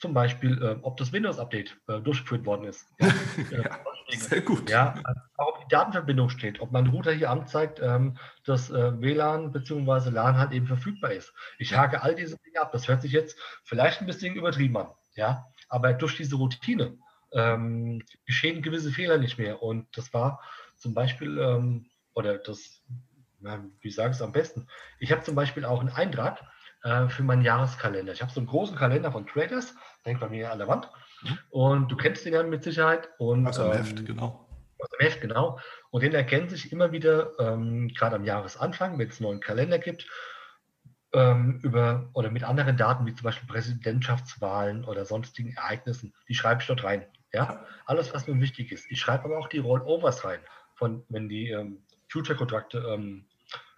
[0.00, 2.86] zum Beispiel, äh, ob das Windows-Update äh, durchgeführt worden ist.
[3.50, 4.68] Ja, ja, sehr gut.
[4.68, 4.94] Ja,
[5.36, 10.10] auch ob die Datenverbindung steht, ob mein Router hier anzeigt, ähm, dass äh, WLAN bzw.
[10.10, 11.32] LAN halt eben verfügbar ist.
[11.58, 12.72] Ich hake all diese Dinge ab.
[12.72, 16.98] Das hört sich jetzt vielleicht ein bisschen übertrieben an, ja, aber durch diese Routine
[17.32, 19.62] ähm, geschehen gewisse Fehler nicht mehr.
[19.62, 20.42] Und das war
[20.76, 22.82] zum Beispiel, ähm, oder das,
[23.40, 24.66] na, wie sage ich es am besten?
[24.98, 26.40] Ich habe zum Beispiel auch einen Eintrag
[26.82, 28.12] äh, für meinen Jahreskalender.
[28.12, 30.88] Ich habe so einen großen Kalender von Traders, hängt bei mir an der Wand.
[31.22, 31.38] Mhm.
[31.50, 33.08] Und du kennst den ja mit Sicherheit.
[33.18, 34.48] Und, aus dem ähm, Heft, genau.
[34.78, 35.58] Aus dem Heft, genau.
[35.90, 39.78] Und den erkennt sich immer wieder, ähm, gerade am Jahresanfang, wenn es einen neuen Kalender
[39.78, 40.06] gibt,
[41.12, 46.60] ähm, über oder mit anderen Daten, wie zum Beispiel Präsidentschaftswahlen oder sonstigen Ereignissen, die schreibe
[46.60, 47.04] ich dort rein.
[47.32, 48.90] Ja, alles, was mir wichtig ist.
[48.90, 50.40] Ich schreibe aber auch die Rollovers rein,
[50.74, 53.26] von wenn die ähm, Future-Kontrakte ähm,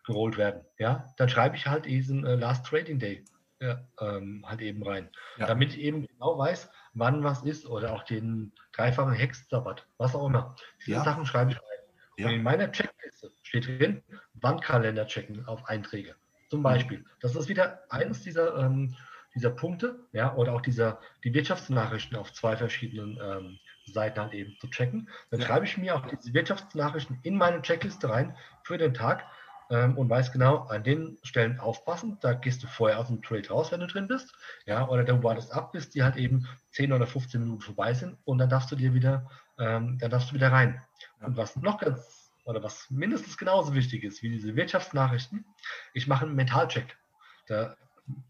[0.05, 0.65] gerollt werden.
[0.79, 3.25] Ja, dann schreibe ich halt diesen äh, Last Trading Day
[3.63, 5.47] ja, ähm, halt eben rein, ja.
[5.47, 10.27] damit ich eben genau weiß, wann was ist oder auch den dreifachen Hexensabbat, was auch
[10.27, 10.57] immer.
[10.81, 11.05] Diese ja.
[11.05, 12.27] Sachen schreibe ich rein.
[12.27, 14.03] Und in meiner Checkliste steht drin,
[14.35, 16.15] Wandkalender checken auf Einträge.
[16.51, 16.65] Zum mhm.
[16.65, 17.05] Beispiel.
[17.21, 18.95] Das ist wieder eines dieser, ähm,
[19.35, 24.57] dieser Punkte, ja, oder auch dieser, die Wirtschaftsnachrichten auf zwei verschiedenen ähm, Seiten halt eben
[24.61, 25.09] zu checken.
[25.31, 29.25] Dann schreibe ich mir auch diese Wirtschaftsnachrichten in meine Checkliste rein für den Tag
[29.73, 32.18] ähm, und weiß genau, an den Stellen aufpassen.
[32.20, 34.35] Da gehst du vorher aus dem Trade raus, wenn du drin bist.
[34.66, 38.18] Ja, oder du wartest ab, bis die halt eben 10 oder 15 Minuten vorbei sind
[38.25, 40.83] und dann darfst du dir wieder, ähm, dann darfst du wieder rein.
[41.20, 45.47] Und was noch ganz, oder was mindestens genauso wichtig ist wie diese Wirtschaftsnachrichten,
[45.95, 46.99] ich mache einen Mentalcheck.
[47.47, 47.75] Da,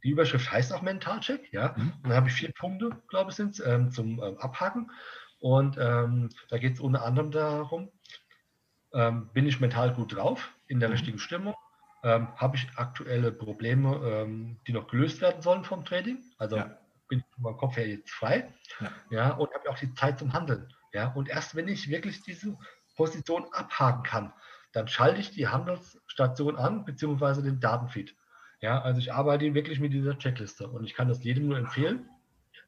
[0.04, 1.74] die Überschrift heißt auch Mentalcheck, ja.
[1.76, 1.92] Mhm.
[2.02, 4.92] Und dann habe ich vier Punkte, glaube ich, sind ähm, zum ähm, Abhaken.
[5.40, 7.90] Und ähm, da geht es unter anderem darum,
[8.94, 10.94] ähm, bin ich mental gut drauf, in der mhm.
[10.94, 11.54] richtigen Stimmung?
[12.02, 16.18] Ähm, Habe ich aktuelle Probleme, ähm, die noch gelöst werden sollen vom Trading?
[16.38, 16.76] Also ja.
[17.08, 18.52] bin ich meinem Kopf her jetzt frei.
[18.80, 20.72] Ja, ja und habe auch die Zeit zum Handeln.
[20.92, 22.56] Ja, und erst wenn ich wirklich diese
[22.96, 24.32] Position abhaken kann,
[24.72, 28.16] dann schalte ich die Handelsstation an, beziehungsweise den Datenfeed.
[28.60, 32.08] Ja, also ich arbeite wirklich mit dieser Checkliste und ich kann das jedem nur empfehlen.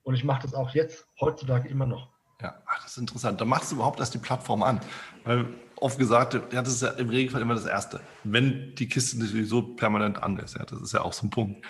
[0.03, 2.11] Und ich mache das auch jetzt, heutzutage immer noch.
[2.41, 3.41] Ja, ach, das ist interessant.
[3.41, 4.81] Da machst du überhaupt erst die Plattform an.
[5.25, 5.47] Weil
[5.77, 8.01] oft gesagt, ja, das ist ja im Regelfall immer das Erste.
[8.23, 11.31] Wenn die Kiste natürlich so permanent an ist, ja, das ist ja auch so ein
[11.31, 11.65] Punkt.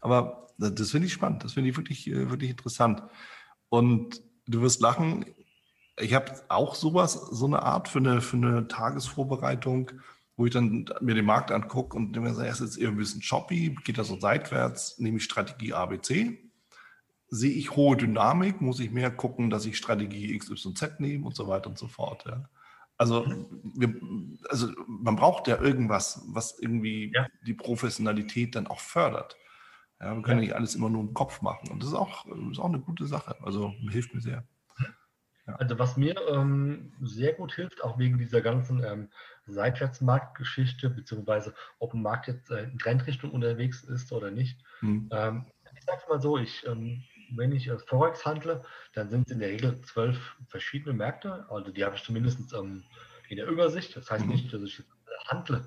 [0.00, 3.02] Aber das finde ich spannend, das finde ich wirklich, äh, wirklich interessant.
[3.68, 5.24] Und du wirst lachen,
[6.00, 9.92] ich habe auch sowas, so eine Art für eine, für eine Tagesvorbereitung,
[10.36, 13.20] wo ich dann mir den Markt angucke und mir sage, es ist eher ein bisschen
[13.20, 16.38] choppy, geht das so seitwärts, nehme ich Strategie ABC,
[17.28, 21.48] sehe ich hohe Dynamik, muss ich mehr gucken, dass ich Strategie XYZ nehme und so
[21.48, 22.24] weiter und so fort.
[22.26, 22.48] Ja.
[22.98, 23.24] Also,
[23.62, 23.94] wir,
[24.50, 27.28] also man braucht ja irgendwas, was irgendwie ja.
[27.46, 29.36] die Professionalität dann auch fördert.
[30.00, 30.46] Ja, wir können ja.
[30.46, 31.70] nicht alles immer nur im Kopf machen.
[31.70, 33.36] Und das ist auch, ist auch eine gute Sache.
[33.42, 34.44] Also hilft mir sehr.
[35.46, 35.54] Ja.
[35.56, 39.08] Also was mir ähm, sehr gut hilft, auch wegen dieser ganzen ähm,
[39.46, 44.60] Seitwärtsmarktgeschichte, beziehungsweise ob ein Markt jetzt äh, in Trendrichtung unterwegs ist oder nicht.
[44.80, 45.08] Hm.
[45.10, 45.46] Ähm,
[45.76, 47.02] ich sage mal so, ich ähm,
[47.34, 48.62] wenn ich äh, Forex handle,
[48.94, 51.46] dann sind es in der Regel zwölf verschiedene Märkte.
[51.50, 52.84] Also die habe ich zumindest ähm,
[53.28, 53.96] in der Übersicht.
[53.96, 54.32] Das heißt mhm.
[54.32, 54.82] nicht, dass ich
[55.26, 55.66] handle.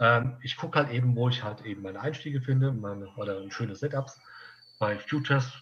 [0.00, 3.74] Ähm, ich gucke halt eben, wo ich halt eben meine Einstiege finde meine, oder schöne
[3.74, 4.20] Setups.
[4.78, 5.52] Bei Futures,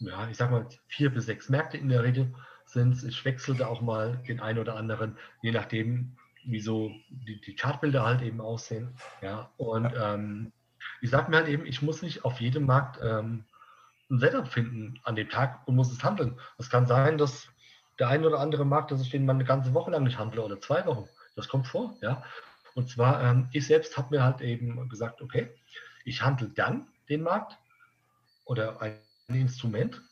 [0.00, 2.34] ja, ich sag mal vier bis sechs Märkte in der Regel
[2.64, 3.04] sind es.
[3.04, 7.54] Ich wechsle da auch mal den einen oder anderen, je nachdem, wie so die, die
[7.54, 8.96] Chartbilder halt eben aussehen.
[9.22, 10.52] Ja, und ähm,
[11.00, 13.44] ich sage mir halt eben, ich muss nicht auf jedem Markt ähm,
[14.10, 16.38] ein Setup finden an dem Tag und muss es handeln.
[16.58, 17.48] Es kann sein, dass
[17.98, 20.42] der ein oder andere Markt, dass ich den mal eine ganze Woche lang nicht handle
[20.42, 21.08] oder zwei Wochen.
[21.34, 22.22] Das kommt vor, ja.
[22.74, 25.48] Und zwar, ähm, ich selbst habe mir halt eben gesagt, okay,
[26.04, 27.56] ich handle dann den Markt
[28.44, 28.98] oder ein
[29.28, 30.02] Instrument,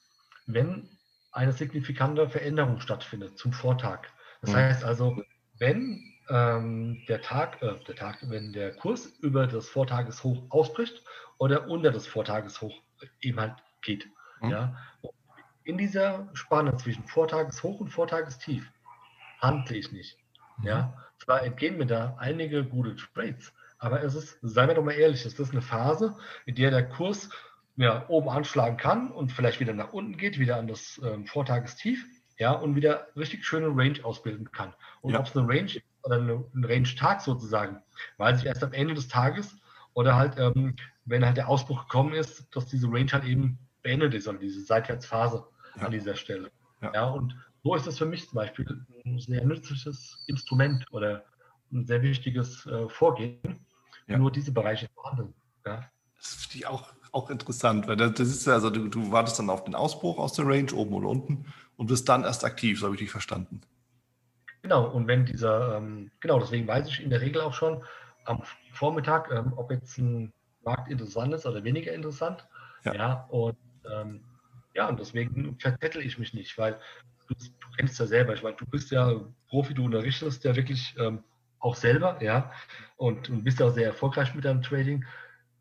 [0.47, 0.88] wenn
[1.32, 4.09] eine signifikante Veränderung stattfindet zum Vortag.
[4.40, 4.57] Das mhm.
[4.57, 5.22] heißt also,
[5.59, 11.03] wenn ähm, der Tag, äh, der Tag, wenn der Kurs über das Vortageshoch ausbricht
[11.38, 12.82] oder unter das Vortageshoch
[13.20, 13.55] eben halt
[13.85, 14.09] geht.
[14.41, 14.51] Mhm.
[14.51, 14.76] Ja?
[15.62, 18.70] In dieser Spanne zwischen Vortageshoch und Vortagestief
[19.41, 20.18] handle ich nicht.
[20.59, 20.66] Mhm.
[20.66, 21.05] Ja?
[21.18, 25.24] Zwar entgehen mir da einige gute Trades, aber es ist, seien wir doch mal ehrlich,
[25.24, 26.16] es ist eine Phase,
[26.47, 27.30] in der der Kurs
[27.76, 32.05] ja, oben anschlagen kann und vielleicht wieder nach unten geht, wieder an das ähm, Vortagestief,
[32.39, 34.74] ja, und wieder richtig schöne Range ausbilden kann.
[35.01, 35.20] Und ja.
[35.20, 35.70] ob es eine Range
[36.03, 37.82] oder eine, ein Range-Tag sozusagen,
[38.18, 39.57] weiß ich erst am Ende des Tages
[39.93, 44.14] oder halt, ähm, wenn halt der Ausbruch gekommen ist, dass diese Range halt eben beendet
[44.14, 45.45] ist, also diese Seitwärtsphase
[45.76, 45.82] ja.
[45.82, 46.51] an dieser Stelle.
[46.82, 46.93] Ja.
[46.93, 47.05] ja.
[47.05, 51.24] und so ist das für mich zum Beispiel ein sehr nützliches Instrument oder
[51.72, 53.64] ein sehr wichtiges äh, Vorgehen,
[54.09, 54.18] ja.
[54.18, 55.32] nur diese Bereiche behandeln.
[55.64, 55.89] Ja.
[56.18, 59.39] Das finde ich auch, auch interessant, weil das, das ist ja, also du, du, wartest
[59.39, 62.80] dann auf den Ausbruch aus der Range, oben oder unten, und bist dann erst aktiv,
[62.80, 63.61] so habe ich dich verstanden.
[64.62, 67.85] Genau, und wenn dieser, ähm, genau, deswegen weiß ich in der Regel auch schon
[68.24, 70.32] am Vormittag, ähm, ob jetzt ein
[70.64, 72.47] Markt interessant ist oder weniger interessant.
[72.85, 73.57] Ja, ja und
[73.93, 74.20] ähm,
[74.74, 76.78] ja, und deswegen verzettel ich mich nicht, weil
[77.28, 80.95] du, du kennst ja selber, ich meine, du bist ja Profi, du unterrichtest ja wirklich
[80.99, 81.22] ähm,
[81.61, 82.53] auch selber, ja,
[82.97, 85.05] und, und bist ja auch sehr erfolgreich mit deinem Trading.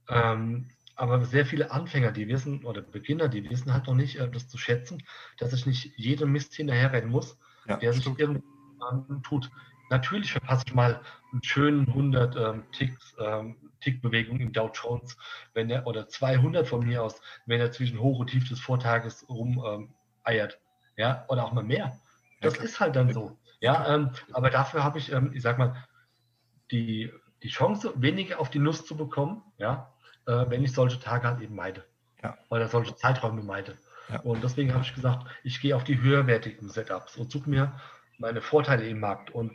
[0.10, 4.30] Ähm, aber sehr viele Anfänger, die wissen, oder Beginner, die wissen halt noch nicht, äh,
[4.30, 5.04] das zu schätzen,
[5.38, 9.50] dass ich nicht jedem Mist hinterherrennen muss, ja, der sich irgendwann tut.
[9.90, 11.02] Natürlich verpasse ich mal
[11.32, 15.18] einen schönen 100 ähm, Ticks, ähm, Tickbewegung im Dow Jones,
[15.54, 19.28] wenn er, oder 200 von mir aus, wenn er zwischen Hoch und Tief des Vortages
[19.30, 20.60] rum ähm, eiert.
[20.96, 22.00] Ja, oder auch mal mehr.
[22.42, 23.38] Das ja, ist halt dann so.
[23.60, 25.76] Ja, ähm, aber dafür habe ich, ähm, ich sag mal,
[26.72, 27.12] die,
[27.42, 29.94] die Chance, weniger auf die Nuss zu bekommen, ja,
[30.26, 31.84] äh, wenn ich solche Tage halt eben meide.
[32.22, 32.38] Ja.
[32.50, 33.78] Oder solche Zeiträume meide.
[34.10, 34.20] Ja.
[34.22, 37.80] Und deswegen habe ich gesagt, ich gehe auf die höherwertigen Setups und suche mir
[38.18, 39.32] meine Vorteile im Markt.
[39.32, 39.54] Und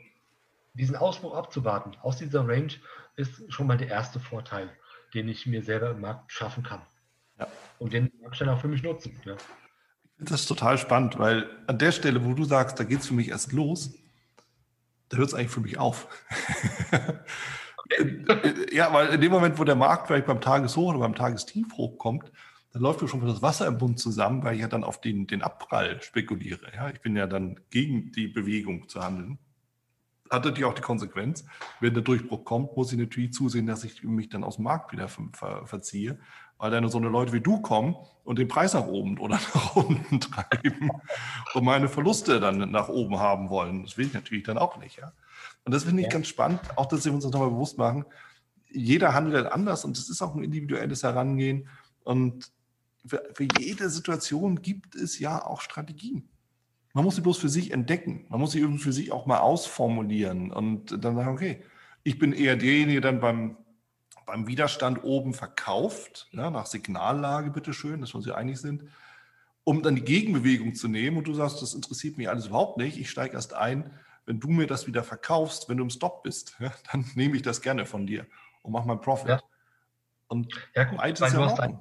[0.74, 2.72] diesen Ausbruch abzuwarten aus dieser Range
[3.16, 4.70] ist schon mal der erste Vorteil,
[5.14, 6.82] den ich mir selber im Markt schaffen kann.
[7.38, 7.48] Ja.
[7.78, 9.20] Und den mag ich dann auch für mich nutzen.
[9.24, 9.36] Ja.
[10.18, 13.14] Das ist total spannend, weil an der Stelle, wo du sagst, da geht es für
[13.14, 13.94] mich erst los,
[15.08, 16.08] da hört es eigentlich für mich auf.
[18.72, 22.32] ja, weil in dem Moment, wo der Markt vielleicht beim Tageshoch oder beim Tagestief hochkommt,
[22.72, 25.26] dann läuft mir schon das Wasser im Bund zusammen, weil ich ja dann auf den,
[25.26, 26.72] den Abprall spekuliere.
[26.74, 29.38] Ja, ich bin ja dann gegen die Bewegung zu handeln.
[30.30, 31.44] Hat natürlich auch die Konsequenz,
[31.80, 34.92] wenn der Durchbruch kommt, muss ich natürlich zusehen, dass ich mich dann aus dem Markt
[34.92, 36.18] wieder ver verziehe
[36.58, 39.76] weil dann so eine Leute wie du kommen und den Preis nach oben oder nach
[39.76, 40.90] unten treiben
[41.54, 43.84] und meine Verluste dann nach oben haben wollen.
[43.84, 44.98] Das will ich natürlich dann auch nicht.
[44.98, 45.12] Ja?
[45.64, 46.12] Und das finde ich ja.
[46.12, 48.04] ganz spannend, auch dass wir uns das nochmal bewusst machen.
[48.70, 51.68] Jeder handelt anders und es ist auch ein individuelles Herangehen.
[52.04, 52.52] Und
[53.06, 56.28] für, für jede Situation gibt es ja auch Strategien.
[56.94, 58.26] Man muss sie bloß für sich entdecken.
[58.28, 61.62] Man muss sie irgendwie für sich auch mal ausformulieren und dann sagen, okay,
[62.02, 63.56] ich bin eher derjenige dann beim
[64.28, 68.84] beim Widerstand oben verkauft, ja, nach Signallage bitteschön, dass wir uns einig sind,
[69.64, 72.98] um dann die Gegenbewegung zu nehmen und du sagst, das interessiert mich alles überhaupt nicht,
[72.98, 73.90] ich steige erst ein,
[74.26, 77.42] wenn du mir das wieder verkaufst, wenn du im Stop bist, ja, dann nehme ich
[77.42, 78.26] das gerne von dir
[78.62, 79.28] und mache meinen Profit.
[79.28, 79.40] Ja.
[80.28, 81.80] Und ja, gut, beides ist ja, dein,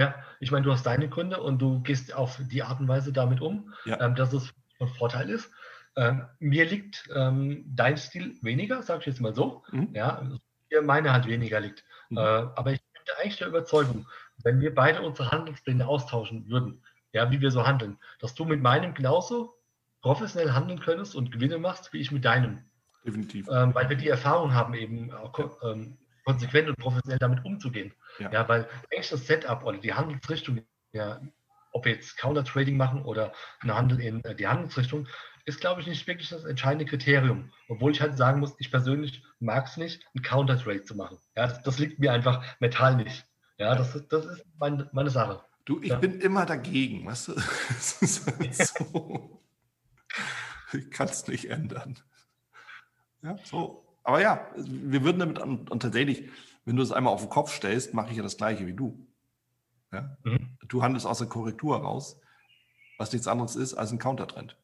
[0.00, 3.12] ja, ich meine, du hast deine Gründe und du gehst auf die Art und Weise
[3.12, 4.00] damit um, ja.
[4.00, 5.50] ähm, dass es von Vorteil ist.
[5.94, 9.62] Ähm, mir liegt ähm, dein Stil weniger, sage ich jetzt mal so.
[9.72, 9.90] Mhm.
[9.92, 10.26] Ja,
[10.70, 11.84] hier meine halt weniger liegt.
[12.08, 12.16] Mhm.
[12.16, 14.06] Äh, aber ich bin eigentlich der Überzeugung,
[14.42, 16.82] wenn wir beide unsere Handelspläne austauschen würden,
[17.12, 19.54] ja, wie wir so handeln, dass du mit meinem genauso
[20.00, 22.64] professionell handeln könntest und Gewinne machst, wie ich mit deinem.
[23.04, 23.48] Definitiv.
[23.52, 27.92] Ähm, weil wir die Erfahrung haben, eben auch, ähm, konsequent und professionell damit umzugehen.
[28.18, 28.30] Ja.
[28.32, 30.62] ja, weil eigentlich das Setup oder die Handelsrichtung,
[30.92, 31.20] ja,
[31.72, 35.06] ob wir jetzt Counter-Trading machen oder einen Handel in äh, die Handelsrichtung,
[35.44, 37.50] ist, glaube ich, nicht wirklich das entscheidende Kriterium.
[37.68, 41.18] Obwohl ich halt sagen muss, ich persönlich mag es nicht, einen Counter-Trade zu machen.
[41.36, 43.26] Ja, das, das, liegt mir einfach mental nicht.
[43.58, 45.42] Ja, das, das ist mein, meine Sache.
[45.64, 45.96] Du, ich ja.
[45.96, 47.36] bin immer dagegen, weißt du?
[48.38, 49.36] Halt so.
[50.72, 51.98] Ich kann es nicht ändern.
[53.22, 53.89] Ja, so.
[54.02, 56.28] Aber ja, wir würden damit, und tatsächlich,
[56.64, 59.06] wenn du es einmal auf den Kopf stellst, mache ich ja das Gleiche wie du.
[59.92, 60.16] Ja?
[60.24, 60.56] Mhm.
[60.68, 62.20] Du handelst aus der Korrektur raus,
[62.98, 64.56] was nichts anderes ist als ein Countertrend.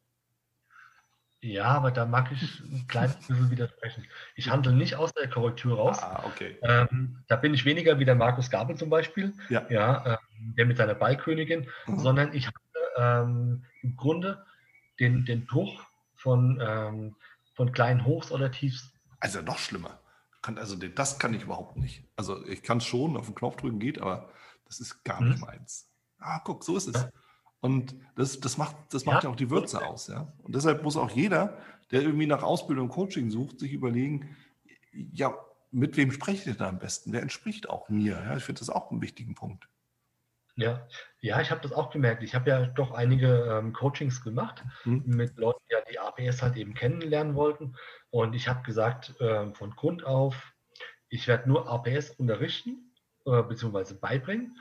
[1.41, 4.05] Ja, aber da mag ich ein kleines bisschen widersprechen.
[4.35, 6.01] Ich handle nicht aus der Korrektur raus.
[6.01, 6.57] Ah, okay.
[6.63, 9.65] Ähm, da bin ich weniger wie der Markus Gabel zum Beispiel, ja.
[9.69, 11.99] Ja, ähm, der mit seiner Ballkönigin, mhm.
[11.99, 14.45] sondern ich handle ähm, im Grunde
[14.99, 15.83] den, den Bruch
[16.15, 17.15] von, ähm,
[17.53, 18.93] von kleinen Hochs oder Tiefs.
[19.19, 19.99] Also noch schlimmer.
[20.41, 22.03] also das kann ich überhaupt nicht.
[22.15, 24.29] Also ich kann es schon, auf den Knopf drücken geht, aber
[24.65, 25.29] das ist gar mhm.
[25.29, 25.89] nicht meins.
[26.19, 27.07] Ah, guck, so ist es.
[27.59, 29.29] Und das, das macht, das macht ja.
[29.29, 30.07] ja auch die Würze aus.
[30.07, 30.31] Ja?
[30.43, 31.57] Und deshalb muss auch jeder,
[31.91, 34.35] der irgendwie nach Ausbildung und Coaching sucht, sich überlegen,
[34.91, 35.33] ja,
[35.71, 37.11] mit wem spreche ich denn am besten?
[37.11, 38.13] Wer entspricht auch mir?
[38.13, 39.67] Ja, ich finde das auch einen wichtigen Punkt.
[40.57, 40.87] Ja,
[41.19, 42.23] ja, ich habe das auch gemerkt.
[42.23, 45.03] Ich habe ja doch einige ähm, Coachings gemacht hm.
[45.05, 47.75] mit Leuten, die ja die APS halt eben kennenlernen wollten.
[48.09, 50.53] Und ich habe gesagt, äh, von Grund auf,
[51.09, 52.91] ich werde nur APS unterrichten
[53.25, 53.93] äh, bzw.
[54.01, 54.57] beibringen,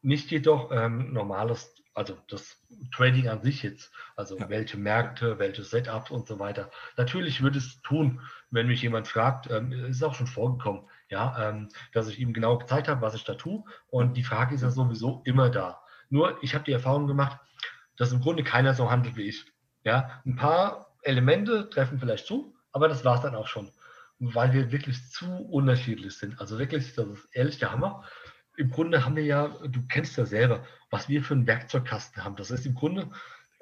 [0.00, 2.60] nicht jedoch ähm, normales also das
[2.92, 4.48] Trading an sich jetzt, also ja.
[4.48, 6.70] welche Märkte, welche Setups und so weiter.
[6.96, 8.20] Natürlich würde es tun,
[8.50, 12.58] wenn mich jemand fragt, ähm, ist auch schon vorgekommen, ja, ähm, dass ich ihm genau
[12.58, 13.64] gezeigt habe, was ich da tue.
[13.88, 15.80] Und die Frage ist ja sowieso immer da.
[16.08, 17.38] Nur ich habe die Erfahrung gemacht,
[17.96, 19.44] dass im Grunde keiner so handelt wie ich.
[19.84, 23.70] Ja, ein paar Elemente treffen vielleicht zu, aber das war es dann auch schon.
[24.18, 26.40] Weil wir wirklich zu unterschiedlich sind.
[26.40, 28.04] Also wirklich, das ist ehrlich der Hammer
[28.56, 32.36] im Grunde haben wir ja, du kennst ja selber, was wir für einen Werkzeugkasten haben.
[32.36, 33.10] Das ist im Grunde,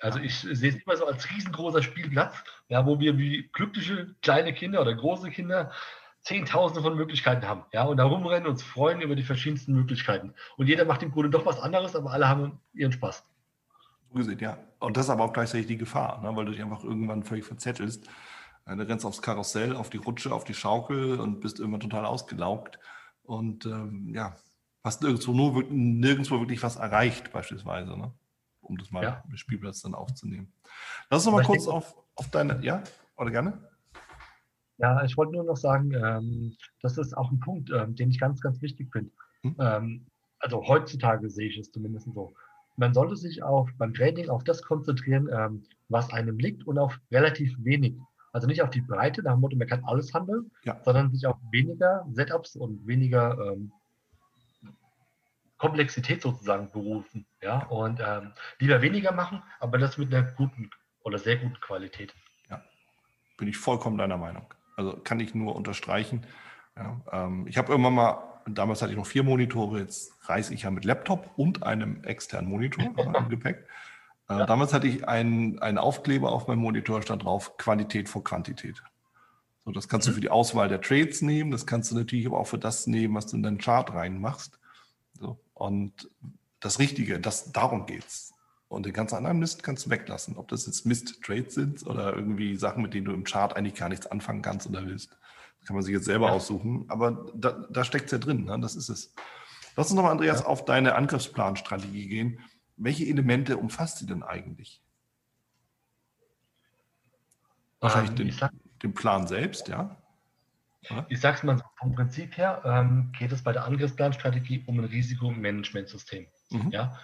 [0.00, 2.36] also ich sehe es immer so als riesengroßer Spielplatz,
[2.68, 5.72] ja, wo wir wie glückliche kleine Kinder oder große Kinder
[6.22, 10.34] Zehntausende von Möglichkeiten haben, ja, und da rumrennen und uns freuen über die verschiedensten Möglichkeiten.
[10.56, 13.24] Und jeder macht im Grunde doch was anderes, aber alle haben ihren Spaß.
[14.08, 14.58] So gesehen, ja.
[14.78, 17.44] Und das ist aber auch gleichzeitig die Gefahr, ne, weil du dich einfach irgendwann völlig
[17.44, 18.08] verzettelst.
[18.64, 22.78] Du rennst aufs Karussell, auf die Rutsche, auf die Schaukel und bist irgendwann total ausgelaugt.
[23.24, 24.36] Und ähm, ja,
[24.84, 28.12] hast nirgendwo, nur, nirgendwo wirklich was erreicht, beispielsweise, ne?
[28.60, 29.24] um das mal ja.
[29.28, 30.52] im Spielplatz dann aufzunehmen.
[31.10, 32.82] Lass uns noch mal kurz auf, auf deine, ja,
[33.16, 33.71] oder gerne?
[34.82, 38.18] Ja, ich wollte nur noch sagen, ähm, das ist auch ein Punkt, ähm, den ich
[38.18, 39.12] ganz, ganz wichtig finde.
[39.42, 39.56] Hm?
[39.60, 40.06] Ähm,
[40.40, 42.34] also heutzutage sehe ich es zumindest so.
[42.76, 46.98] Man sollte sich auf, beim Training auf das konzentrieren, ähm, was einem liegt und auf
[47.12, 47.94] relativ wenig.
[48.32, 50.80] Also nicht auf die Breite, nach dem Motto, man kann alles handeln, ja.
[50.82, 53.70] sondern sich auf weniger Setups und weniger ähm,
[55.58, 57.24] Komplexität sozusagen berufen.
[57.40, 57.66] Ja?
[57.66, 60.70] Und ähm, lieber weniger machen, aber das mit einer guten
[61.04, 62.12] oder sehr guten Qualität.
[62.50, 62.64] Ja,
[63.38, 64.46] bin ich vollkommen deiner Meinung.
[64.76, 66.26] Also kann ich nur unterstreichen.
[66.76, 70.62] Ja, ähm, ich habe irgendwann mal, damals hatte ich noch vier Monitore, jetzt reise ich
[70.62, 72.84] ja mit Laptop und einem externen Monitor
[73.16, 73.66] im Gepäck.
[74.28, 74.46] Äh, ja.
[74.46, 78.82] Damals hatte ich einen, einen Aufkleber auf meinem Monitor, stand drauf Qualität vor Quantität.
[79.64, 80.12] So, das kannst mhm.
[80.12, 82.86] du für die Auswahl der Trades nehmen, das kannst du natürlich aber auch für das
[82.86, 84.58] nehmen, was du in deinen Chart reinmachst.
[85.20, 86.10] So, und
[86.60, 88.32] das Richtige, das, darum geht's.
[88.72, 90.38] Und den ganzen anderen Mist kannst du weglassen.
[90.38, 93.90] Ob das jetzt Mist-Trades sind oder irgendwie Sachen, mit denen du im Chart eigentlich gar
[93.90, 95.10] nichts anfangen kannst oder willst.
[95.58, 96.32] Das kann man sich jetzt selber ja.
[96.32, 96.86] aussuchen.
[96.88, 98.44] Aber da, da steckt es ja drin.
[98.44, 98.58] Ne?
[98.60, 99.14] Das ist es.
[99.76, 100.46] Lass uns nochmal, Andreas, ja.
[100.46, 102.40] auf deine Angriffsplanstrategie gehen.
[102.76, 104.82] Welche Elemente umfasst sie denn eigentlich?
[107.80, 108.50] Wahrscheinlich ähm, den,
[108.82, 109.96] den, Plan selbst, ja?
[110.90, 111.04] Oder?
[111.10, 116.26] Ich sag's mal, vom Prinzip her ähm, geht es bei der Angriffsplanstrategie um ein Risikomanagementsystem.
[116.50, 116.70] Mhm.
[116.70, 116.98] Ja?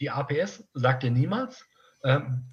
[0.00, 1.66] Die APS sagt dir niemals,
[2.04, 2.44] ähm,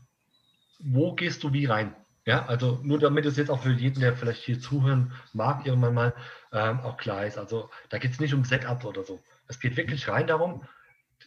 [0.79, 1.95] wo gehst du wie rein.
[2.25, 5.93] Ja, also nur damit es jetzt auch für jeden, der vielleicht hier zuhören mag, irgendwann
[5.93, 6.15] mal
[6.51, 7.37] ähm, auch klar ist.
[7.37, 9.21] Also da geht es nicht um Setup oder so.
[9.47, 10.63] Es geht wirklich rein darum,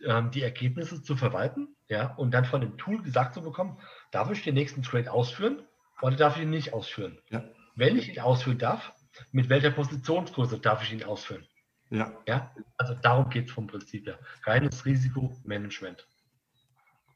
[0.04, 3.78] ähm, die Ergebnisse zu verwalten, ja, und dann von dem Tool gesagt zu bekommen,
[4.10, 5.62] darf ich den nächsten Trade ausführen
[6.02, 7.18] oder darf ich ihn nicht ausführen?
[7.30, 7.44] Ja.
[7.76, 8.92] Wenn ich ihn ausführen darf,
[9.30, 11.46] mit welcher Positionskurse darf ich ihn ausführen?
[11.91, 12.12] Ja.
[12.26, 12.55] ja?
[12.76, 14.18] Also darum geht es vom Prinzip her.
[14.45, 16.07] Reines Risikomanagement.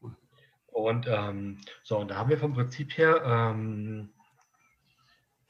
[0.01, 0.15] Cool.
[0.67, 4.09] Und ähm, so, und da haben wir vom Prinzip her, ähm,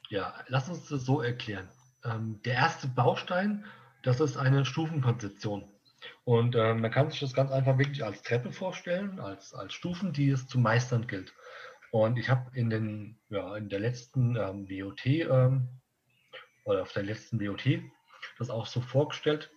[0.08, 1.68] ja, lass uns das so erklären.
[2.04, 3.64] Ähm, der erste Baustein,
[4.02, 5.68] das ist eine Stufenkonzeption.
[6.24, 10.12] Und ähm, man kann sich das ganz einfach wirklich als Treppe vorstellen, als, als Stufen,
[10.12, 11.32] die es zu meistern gilt.
[11.90, 15.68] Und ich habe in, ja, in der letzten ähm, WOT ähm,
[16.64, 17.82] oder auf der letzten WOT
[18.38, 19.50] das auch so vorgestellt.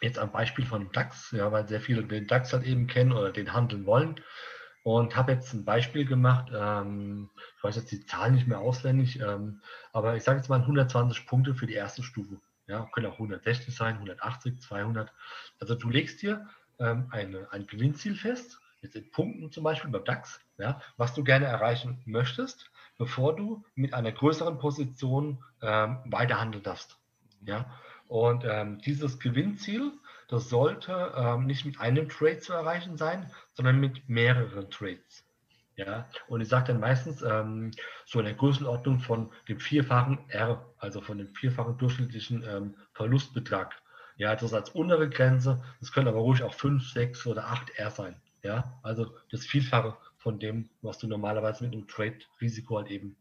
[0.00, 3.32] Jetzt am Beispiel von DAX, ja, weil sehr viele den DAX halt eben kennen oder
[3.32, 4.20] den handeln wollen.
[4.84, 9.20] Und habe jetzt ein Beispiel gemacht, ähm, ich weiß jetzt die Zahlen nicht mehr auswendig,
[9.20, 9.60] ähm,
[9.92, 12.40] aber ich sage jetzt mal 120 Punkte für die erste Stufe.
[12.66, 15.12] Ja, können auch 160 sein, 180, 200.
[15.58, 16.48] Also du legst dir
[16.78, 21.24] ähm, eine, ein Gewinnziel fest, jetzt in Punkten zum Beispiel beim DAX, ja, was du
[21.24, 26.98] gerne erreichen möchtest, bevor du mit einer größeren Position ähm, weiterhandeln darfst.
[27.42, 27.78] Ja,
[28.08, 29.92] und ähm, dieses Gewinnziel,
[30.28, 35.24] das sollte ähm, nicht mit einem Trade zu erreichen sein, sondern mit mehreren Trades.
[35.76, 37.70] Ja, und ich sage dann meistens ähm,
[38.04, 43.80] so in der Größenordnung von dem vierfachen R, also von dem vierfachen durchschnittlichen ähm, Verlustbetrag.
[44.16, 45.62] Ja, das ist als untere Grenze.
[45.78, 48.20] Das können aber ruhig auch 5, 6 oder 8 R sein.
[48.42, 53.16] Ja, also das Vielfache von dem, was du normalerweise mit einem Trade-Risiko halt eben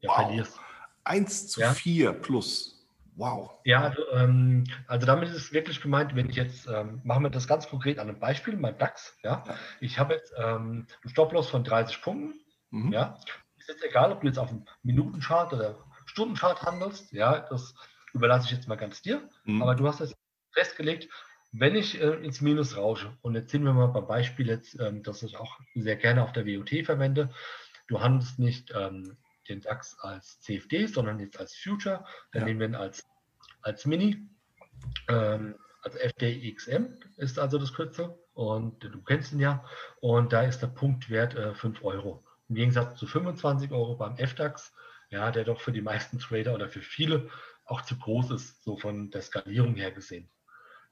[0.00, 0.16] ja, wow.
[0.16, 0.60] verlierst.
[1.04, 1.72] 1 zu ja?
[1.72, 2.81] 4 plus.
[3.16, 3.50] Wow.
[3.64, 7.30] Ja, also, ähm, also, damit ist es wirklich gemeint, wenn ich jetzt, ähm, machen wir
[7.30, 9.44] das ganz konkret an einem Beispiel, mein DAX, ja.
[9.80, 12.40] Ich habe jetzt ähm, einen Stop-Loss von 30 Punkten,
[12.70, 12.92] mhm.
[12.92, 13.18] ja.
[13.58, 17.74] Ist jetzt egal, ob du jetzt auf einem Minutenchart oder Stundenchart handelst, ja, das
[18.12, 19.28] überlasse ich jetzt mal ganz dir.
[19.44, 19.62] Mhm.
[19.62, 20.16] Aber du hast jetzt
[20.52, 21.08] festgelegt,
[21.52, 25.02] wenn ich äh, ins Minus rausche, und jetzt sehen wir mal beim Beispiel jetzt, ähm,
[25.02, 27.30] dass ich auch sehr gerne auf der WOT verwende,
[27.88, 29.18] du handelst nicht ähm,
[29.48, 32.04] den DAX als CFD, sondern jetzt als Future.
[32.32, 32.46] Dann ja.
[32.46, 33.06] nehmen wir ihn als,
[33.62, 34.28] als Mini.
[35.08, 39.64] Ähm, also FDXM ist also das Kürzel und du kennst ihn ja.
[40.00, 42.24] Und da ist der Punktwert äh, 5 Euro.
[42.48, 44.72] Im Gegensatz zu 25 Euro beim FDAX,
[45.10, 47.28] ja, der doch für die meisten Trader oder für viele
[47.64, 50.28] auch zu groß ist, so von der Skalierung her gesehen.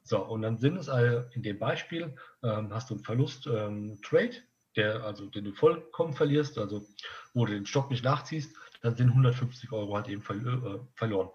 [0.03, 4.43] So, und dann sind es also in dem Beispiel, ähm, hast du einen Verlust-Trade, ähm,
[4.77, 6.85] der, also den du vollkommen verlierst, also
[7.35, 11.31] wo du den Stock nicht nachziehst, dann sind 150 Euro halt eben äh, verloren.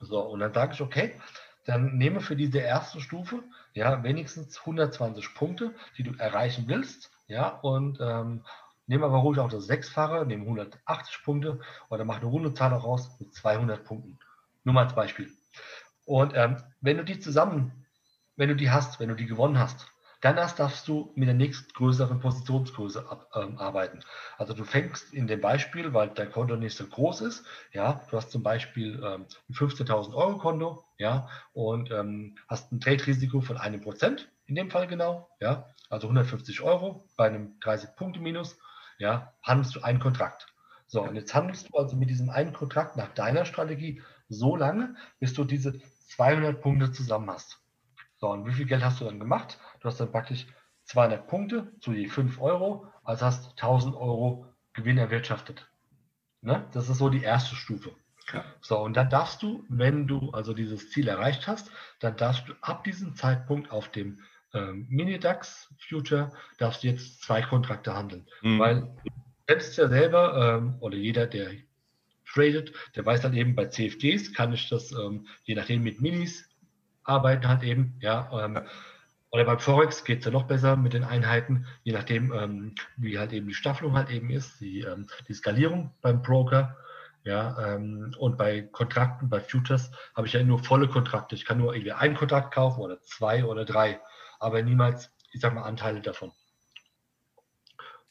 [0.00, 1.20] So, und dann sage ich, okay,
[1.64, 3.42] dann nehme für diese erste Stufe
[3.74, 8.44] ja wenigstens 120 Punkte, die du erreichen willst, ja, und ähm,
[8.86, 13.10] nehme aber ruhig auch das Sechsfache, nehme 180 Punkte oder mache eine runde Zahl raus
[13.18, 14.18] mit 200 Punkten.
[14.64, 15.30] Nur mal als Beispiel.
[16.04, 17.84] Und ähm, wenn du die zusammen,
[18.36, 19.88] wenn du die hast, wenn du die gewonnen hast,
[20.26, 24.00] dann erst darfst du mit der nächstgrößeren Positionsgröße ab, ähm, arbeiten.
[24.36, 28.16] Also du fängst in dem Beispiel, weil dein Konto nicht so groß ist, ja, du
[28.16, 33.56] hast zum Beispiel ähm, ein 15.000 Euro Konto, ja, und ähm, hast ein Trade-Risiko von
[33.56, 38.58] einem Prozent, in dem Fall genau, ja, also 150 Euro bei einem 30 Punkte Minus,
[38.98, 40.48] ja, handelst du einen Kontrakt.
[40.88, 44.96] So, und jetzt handelst du also mit diesem einen Kontrakt nach deiner Strategie so lange,
[45.20, 45.80] bis du diese
[46.16, 47.60] 200 Punkte zusammen hast.
[48.26, 49.56] So, und wie viel Geld hast du dann gemacht?
[49.78, 50.48] Du hast dann praktisch
[50.86, 55.70] 200 Punkte zu je 5 Euro, also hast 1000 Euro Gewinn erwirtschaftet.
[56.40, 56.66] Ne?
[56.72, 57.92] Das ist so die erste Stufe.
[58.32, 58.44] Ja.
[58.60, 61.70] So, und dann darfst du, wenn du also dieses Ziel erreicht hast,
[62.00, 64.18] dann darfst du ab diesem Zeitpunkt auf dem
[64.52, 68.26] ähm, Mini-DAX Future, darfst du jetzt zwei Kontrakte handeln.
[68.42, 68.58] Mhm.
[68.58, 68.96] Weil
[69.46, 71.52] kennst ja selber, ähm, oder jeder, der
[72.28, 76.50] tradet, der weiß dann eben, bei CFDs kann ich das, ähm, je nachdem mit Minis
[77.06, 78.60] arbeiten halt eben, ja, ähm,
[79.30, 83.18] oder beim Forex geht es ja noch besser mit den Einheiten, je nachdem, ähm, wie
[83.18, 86.76] halt eben die Staffelung halt eben ist, die, ähm, die Skalierung beim Broker.
[87.24, 91.34] Ja, ähm, und bei Kontrakten, bei Futures habe ich ja nur volle Kontrakte.
[91.34, 94.00] Ich kann nur irgendwie einen Kontrakt kaufen oder zwei oder drei,
[94.38, 96.30] aber niemals, ich sag mal, Anteile davon.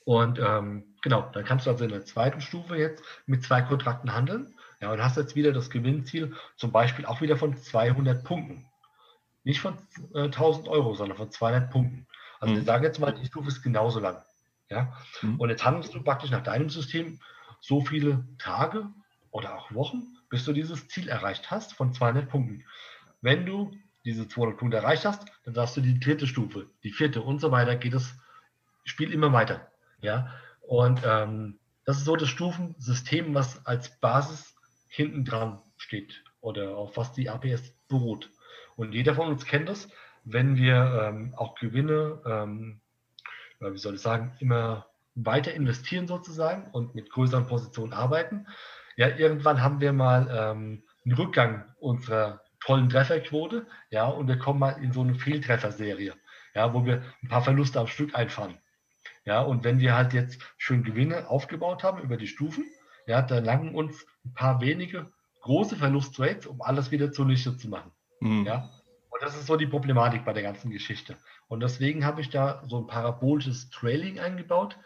[0.03, 4.13] Und ähm, genau, dann kannst du also in der zweiten Stufe jetzt mit zwei Kontrakten
[4.13, 4.53] handeln.
[4.81, 8.69] Ja, und hast jetzt wieder das Gewinnziel, zum Beispiel auch wieder von 200 Punkten.
[9.45, 9.77] Nicht von
[10.13, 12.07] äh, 1000 Euro, sondern von 200 Punkten.
[12.41, 12.57] Also mhm.
[12.57, 14.21] wir sagen jetzt mal, die Stufe ist genauso lang.
[14.69, 14.93] Ja?
[15.21, 15.39] Mhm.
[15.39, 17.19] Und jetzt handelst du praktisch nach deinem System
[17.61, 18.89] so viele Tage
[19.31, 22.65] oder auch Wochen, bis du dieses Ziel erreicht hast von 200 Punkten.
[23.21, 23.71] Wenn du
[24.03, 27.51] diese 200 Punkte erreicht hast, dann darfst du die dritte Stufe, die vierte und so
[27.51, 28.13] weiter, geht das
[28.83, 29.71] Spiel immer weiter.
[30.01, 30.31] Ja,
[30.61, 34.55] und ähm, das ist so das Stufensystem, was als Basis
[34.87, 38.29] hinten dran steht oder auf was die APS beruht.
[38.75, 39.87] Und jeder von uns kennt das,
[40.23, 42.81] wenn wir ähm, auch Gewinne, ähm,
[43.59, 48.47] wie soll ich sagen, immer weiter investieren sozusagen und mit größeren Positionen arbeiten,
[48.97, 54.59] ja, irgendwann haben wir mal ähm, einen Rückgang unserer tollen Trefferquote, ja, und wir kommen
[54.59, 56.13] mal in so eine Fehltrefferserie,
[56.53, 58.57] ja, wo wir ein paar Verluste am Stück einfahren.
[59.25, 62.65] Ja, und wenn wir halt jetzt schön Gewinne aufgebaut haben über die Stufen,
[63.07, 65.11] ja, dann langen uns ein paar wenige
[65.41, 67.91] große Verlustrates, um alles wieder zunichte zu machen.
[68.19, 68.45] Mhm.
[68.45, 68.69] Ja,
[69.15, 71.15] und das ist so die Problematik bei der ganzen Geschichte.
[71.47, 74.77] Und deswegen habe ich da so ein parabolisches Trailing eingebaut,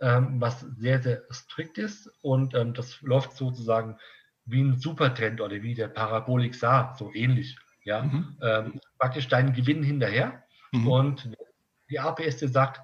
[0.00, 2.10] ähm, was sehr, sehr strikt ist.
[2.20, 3.96] Und ähm, das läuft sozusagen
[4.44, 7.56] wie ein Supertrend oder wie der Parabolik sah, so ähnlich.
[7.84, 8.36] Ja, mhm.
[8.42, 10.44] ähm, praktisch deinen Gewinn hinterher.
[10.72, 10.88] Mhm.
[10.88, 11.30] Und
[11.88, 12.82] die APS dir sagt,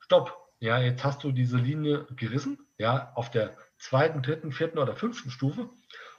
[0.00, 4.96] stopp, ja, jetzt hast du diese Linie gerissen, ja, auf der zweiten, dritten, vierten oder
[4.96, 5.70] fünften Stufe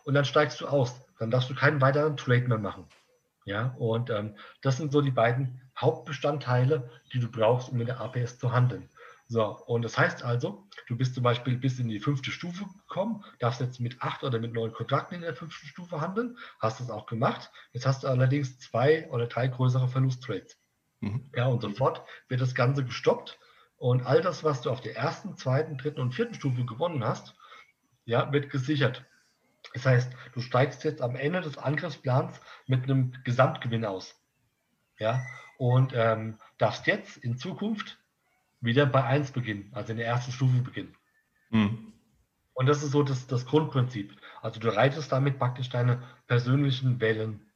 [0.05, 1.01] und dann steigst du aus.
[1.19, 2.87] Dann darfst du keinen weiteren Trade mehr machen.
[3.45, 7.99] Ja, und ähm, das sind so die beiden Hauptbestandteile, die du brauchst, um mit der
[7.99, 8.89] APS zu handeln.
[9.27, 13.23] So, und das heißt also, du bist zum Beispiel bis in die fünfte Stufe gekommen,
[13.39, 16.89] darfst jetzt mit acht oder mit neun Kontrakten in der fünften Stufe handeln, hast das
[16.89, 17.51] auch gemacht.
[17.71, 20.57] Jetzt hast du allerdings zwei oder drei größere Verlusttrades.
[21.01, 21.29] Mhm.
[21.35, 23.39] Ja, und sofort wird das Ganze gestoppt
[23.77, 27.35] und all das, was du auf der ersten, zweiten, dritten und vierten Stufe gewonnen hast,
[28.05, 29.05] ja, wird gesichert.
[29.73, 34.15] Das heißt, du steigst jetzt am Ende des Angriffsplans mit einem Gesamtgewinn aus.
[34.97, 35.21] Ja,
[35.57, 37.99] und ähm, darfst jetzt in Zukunft
[38.61, 40.95] wieder bei 1 beginnen, also in der ersten Stufe beginnen.
[41.49, 41.93] Mhm.
[42.53, 44.19] Und das ist so das, das Grundprinzip.
[44.41, 47.49] Also du reitest damit praktisch deine persönlichen Wellen.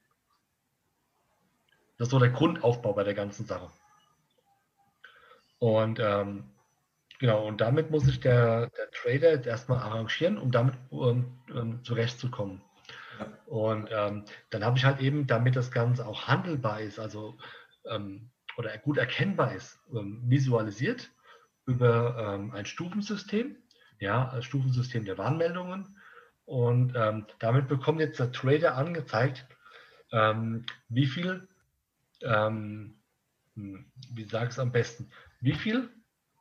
[1.98, 3.70] Das ist so der Grundaufbau bei der ganzen Sache.
[5.60, 6.50] Und ähm,
[7.24, 11.82] genau, und damit muss sich der, der Trader jetzt erstmal arrangieren, um damit um, um
[11.86, 12.62] zurechtzukommen.
[13.18, 13.28] Ja.
[13.46, 17.38] Und ähm, dann habe ich halt eben, damit das Ganze auch handelbar ist, also
[17.90, 21.12] ähm, oder gut erkennbar ist, ähm, visualisiert
[21.66, 23.56] über ähm, ein Stufensystem,
[24.00, 25.98] ja, ein Stufensystem der Warnmeldungen.
[26.44, 29.48] Und ähm, damit bekommt jetzt der Trader angezeigt,
[30.12, 31.48] ähm, wie viel,
[32.22, 32.96] ähm,
[33.56, 35.10] hm, wie sage ich es am besten,
[35.40, 35.90] wie viel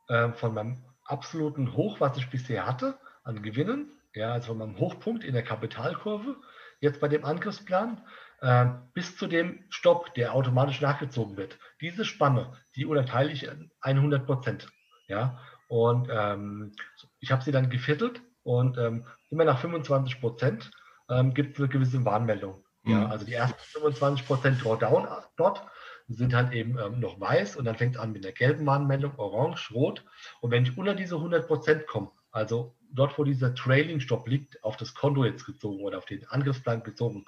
[0.07, 4.79] äh, von meinem absoluten Hoch, was ich bisher hatte, an Gewinnen, ja, also von meinem
[4.79, 6.35] Hochpunkt in der Kapitalkurve,
[6.79, 8.01] jetzt bei dem Angriffsplan,
[8.41, 11.57] äh, bis zu dem Stopp, der automatisch nachgezogen wird.
[11.81, 14.67] Diese Spanne, die unterteile ich in 100 Prozent.
[15.07, 15.39] Ja?
[15.67, 16.73] Und ähm,
[17.19, 20.71] ich habe sie dann geviertelt und ähm, immer nach 25 Prozent
[21.09, 22.63] ähm, gibt es eine gewisse Warnmeldung.
[22.83, 22.91] Mhm.
[22.91, 23.07] Ja?
[23.07, 25.65] Also die ersten 25 Prozent Drawdown dort
[26.07, 29.13] sind halt eben ähm, noch weiß und dann fängt es an mit der gelben Warnmeldung,
[29.17, 30.03] orange, rot.
[30.41, 34.77] Und wenn ich unter diese 100 Prozent komme, also dort, wo dieser Trailing-Stop liegt, auf
[34.77, 37.25] das Konto jetzt gezogen oder auf den Angriffsplan gezogen,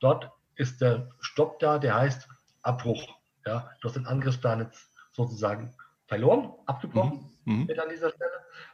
[0.00, 2.28] dort ist der Stopp da, der heißt
[2.62, 3.14] Abbruch.
[3.46, 5.74] Ja, du hast den Angriffsplan jetzt sozusagen
[6.06, 7.54] verloren, abgebrochen mhm.
[7.62, 7.70] mhm.
[7.70, 8.30] an dieser Stelle.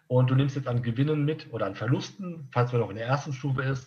[0.07, 3.07] Und du nimmst jetzt an Gewinnen mit oder an Verlusten, falls man noch in der
[3.07, 3.87] ersten Stufe ist,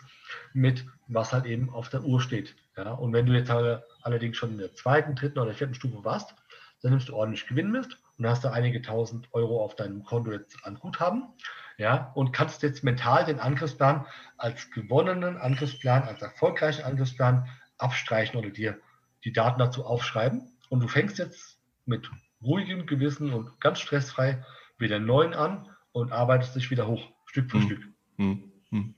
[0.53, 2.55] mit, was halt eben auf der Uhr steht.
[2.75, 6.33] Ja, und wenn du jetzt allerdings schon in der zweiten, dritten oder vierten Stufe warst,
[6.81, 10.31] dann nimmst du ordentlich Gewinn mit und hast da einige tausend Euro auf deinem Konto
[10.31, 11.33] jetzt an Guthaben.
[11.77, 14.05] Ja, und kannst jetzt mental den Angriffsplan
[14.37, 17.47] als gewonnenen Angriffsplan, als erfolgreichen Angriffsplan
[17.77, 18.79] abstreichen oder dir
[19.23, 20.51] die Daten dazu aufschreiben.
[20.69, 22.09] Und du fängst jetzt mit
[22.43, 24.45] ruhigem Gewissen und ganz stressfrei
[24.77, 27.65] wieder neuen an und arbeitest dich wieder hoch, Stück für hm.
[27.65, 27.83] Stück.
[28.17, 28.51] Hm.
[28.69, 28.95] Hm.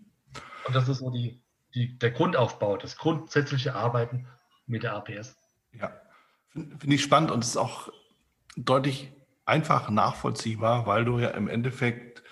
[0.65, 1.41] Und das ist so die,
[1.75, 4.27] die, der Grundaufbau, das grundsätzliche Arbeiten
[4.65, 5.37] mit der APS.
[5.73, 5.91] Ja,
[6.53, 7.89] finde ich spannend und es ist auch
[8.55, 9.11] deutlich
[9.45, 12.23] einfach nachvollziehbar, weil du ja im Endeffekt,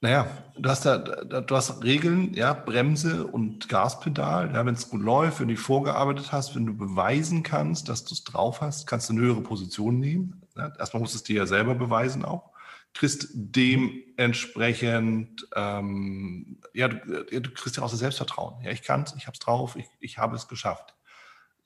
[0.00, 0.26] naja,
[0.58, 4.52] du hast da, du hast Regeln, ja, Bremse und Gaspedal.
[4.52, 8.14] Ja, wenn es gut läuft, wenn du vorgearbeitet hast, wenn du beweisen kannst, dass du
[8.14, 10.42] es drauf hast, kannst du eine höhere Position nehmen.
[10.56, 12.52] Ja, erstmal musst du es dir ja selber beweisen auch
[12.94, 18.62] kriegst dementsprechend, ähm, ja, du, du, kriegst ja auch das Selbstvertrauen.
[18.64, 20.94] Ja, ich kann es, ich habe es drauf, ich, ich habe es geschafft.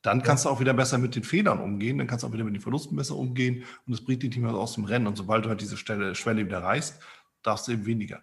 [0.02, 2.44] Dann kannst du auch wieder besser mit den Fehlern umgehen, dann kannst du auch wieder
[2.44, 5.06] mit den Verlusten besser umgehen und das bringt dich nicht mehr aus dem Rennen.
[5.06, 7.00] Und sobald du halt diese Stelle, Schwelle wieder reißt,
[7.42, 8.20] darfst du eben weniger.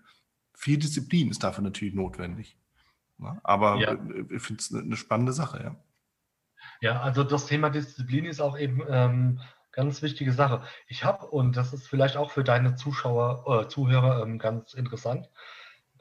[0.54, 2.58] Viel Disziplin ist dafür natürlich notwendig.
[3.18, 3.98] Ja, aber ja.
[4.30, 5.76] ich finde es eine spannende Sache, ja.
[6.82, 9.40] Ja, also das Thema Disziplin ist auch eben ähm,
[9.80, 10.62] Ganz wichtige Sache.
[10.88, 15.30] Ich habe, und das ist vielleicht auch für deine Zuschauer, äh, Zuhörer ähm, ganz interessant,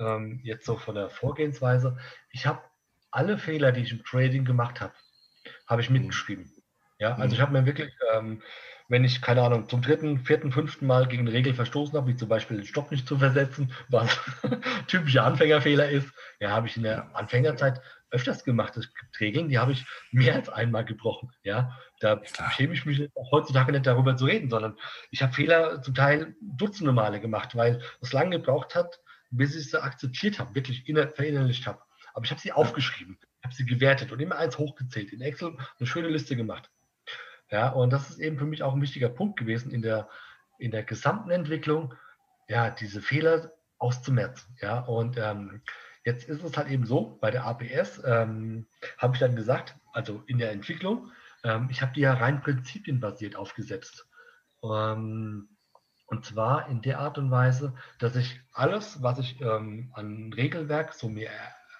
[0.00, 1.96] ähm, jetzt so von der Vorgehensweise,
[2.32, 2.60] ich habe
[3.12, 4.94] alle Fehler, die ich im Trading gemacht habe,
[5.68, 5.98] habe ich mhm.
[5.98, 6.52] mitgeschrieben.
[6.98, 7.42] Ja, also ich mhm.
[7.42, 8.42] habe mir wirklich, ähm,
[8.88, 12.16] wenn ich, keine Ahnung, zum dritten, vierten, fünften Mal gegen eine Regel verstoßen habe, wie
[12.16, 14.18] zum Beispiel den Stopp nicht zu versetzen, was
[14.88, 18.76] typischer Anfängerfehler ist, ja, habe ich in der Anfängerzeit öfters gemacht.
[18.76, 21.30] Es gibt Regeln, die habe ich mehr als einmal gebrochen.
[21.44, 22.50] Ja, da Klar.
[22.52, 24.76] schäme ich mich heutzutage nicht darüber zu reden, sondern
[25.10, 29.70] ich habe Fehler zum Teil dutzende Male gemacht, weil es lange gebraucht hat, bis ich
[29.70, 31.82] sie akzeptiert habe, wirklich verinnerlicht habe.
[32.14, 35.86] Aber ich habe sie aufgeschrieben, habe sie gewertet und immer eins hochgezählt, in Excel eine
[35.86, 36.70] schöne Liste gemacht.
[37.50, 40.08] Ja, und das ist eben für mich auch ein wichtiger Punkt gewesen in der,
[40.58, 41.94] in der gesamten Entwicklung,
[42.48, 44.56] ja, diese Fehler auszumerzen.
[44.60, 45.62] Ja, und ähm,
[46.08, 50.22] Jetzt ist es halt eben so, bei der APS ähm, habe ich dann gesagt, also
[50.26, 51.12] in der Entwicklung,
[51.48, 54.06] ähm, ich habe die ja rein prinzipienbasiert aufgesetzt.
[54.62, 55.56] Ähm,
[56.06, 60.94] und zwar in der Art und Weise, dass ich alles, was ich ähm, an Regelwerk
[60.94, 61.30] so mir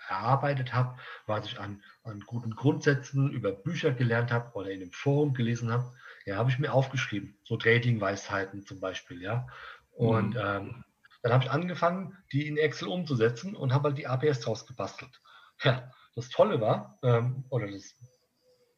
[0.08, 4.92] erarbeitet habe, was ich an, an guten Grundsätzen über Bücher gelernt habe oder in einem
[4.92, 5.92] Forum gelesen habe,
[6.24, 7.38] ja, habe ich mir aufgeschrieben.
[7.44, 9.46] So Trading-Weisheiten zum Beispiel, ja.
[9.92, 10.40] Und mhm.
[10.42, 10.84] ähm,
[11.22, 15.20] dann habe ich angefangen, die in Excel umzusetzen und habe halt die APS draus gebastelt.
[15.62, 17.94] Ja, das Tolle war, ähm, oder das,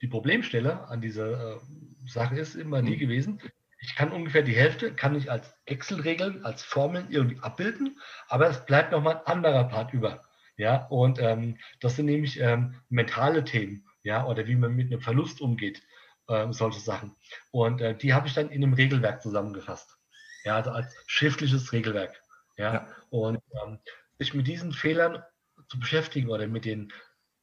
[0.02, 1.58] die Problemstelle an dieser äh,
[2.06, 2.98] Sache ist immer die mhm.
[2.98, 3.40] gewesen,
[3.80, 7.98] ich kann ungefähr die Hälfte, kann ich als Excel-Regeln, als Formeln irgendwie abbilden,
[8.28, 10.22] aber es bleibt nochmal ein anderer Part über.
[10.56, 15.00] Ja, und ähm, das sind nämlich ähm, mentale Themen, ja, oder wie man mit einem
[15.00, 15.82] Verlust umgeht,
[16.28, 17.16] äh, solche Sachen.
[17.50, 19.96] Und äh, die habe ich dann in einem Regelwerk zusammengefasst.
[20.44, 22.22] Ja, also als schriftliches Regelwerk.
[22.58, 22.88] Ja, ja.
[23.08, 23.78] und ähm,
[24.18, 25.22] sich mit diesen Fehlern
[25.68, 26.92] zu beschäftigen oder mit den,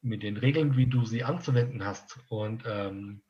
[0.02, 3.22] mit den Regeln, wie du sie anzuwenden hast und ähm,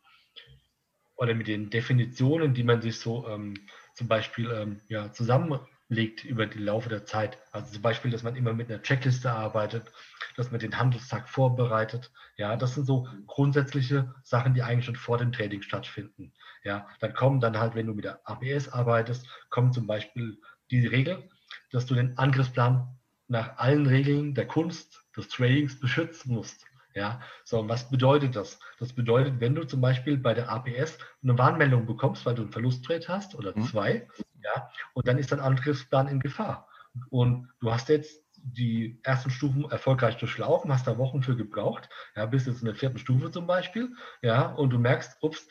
[1.16, 3.54] oder mit den Definitionen, die man sich so ähm,
[3.94, 7.38] zum Beispiel ähm, ja, zusammenlegt über die Laufe der Zeit.
[7.50, 9.90] Also zum Beispiel, dass man immer mit einer Checkliste arbeitet,
[10.36, 12.12] dass man den Handelstag vorbereitet.
[12.36, 16.32] Ja, das sind so grundsätzliche Sachen, die eigentlich schon vor dem Trading stattfinden.
[16.62, 20.38] Ja, dann kommen dann halt, wenn du mit der ABS arbeitest, kommen zum Beispiel
[20.70, 21.28] die Regeln,
[21.72, 22.97] dass du den Angriffsplan
[23.28, 26.64] nach allen Regeln der Kunst des Tradings beschützen musst.
[26.94, 28.58] Ja, so, und was bedeutet das?
[28.80, 32.50] Das bedeutet, wenn du zum Beispiel bei der APS eine Warnmeldung bekommst, weil du einen
[32.50, 33.62] Verlusttrade hast oder mhm.
[33.62, 34.08] zwei,
[34.42, 36.66] ja, und dann ist dein Angriffsplan in Gefahr.
[37.10, 42.26] Und du hast jetzt die ersten Stufen erfolgreich durchlaufen, hast da Wochen für gebraucht, ja,
[42.26, 45.46] bis jetzt in der vierten Stufe zum Beispiel, ja, und du merkst, ups,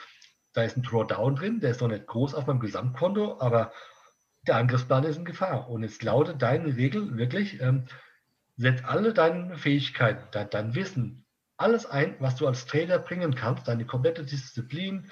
[0.53, 3.71] da ist ein Drawdown drin, der ist noch nicht groß auf meinem Gesamtkonto, aber
[4.47, 5.69] der Angriffsplan ist in Gefahr.
[5.69, 7.85] Und es lautet deine Regel wirklich, ähm,
[8.57, 11.25] setz alle deine Fähigkeiten, dein, dein, Wissen,
[11.57, 15.11] alles ein, was du als Trader bringen kannst, deine komplette Disziplin,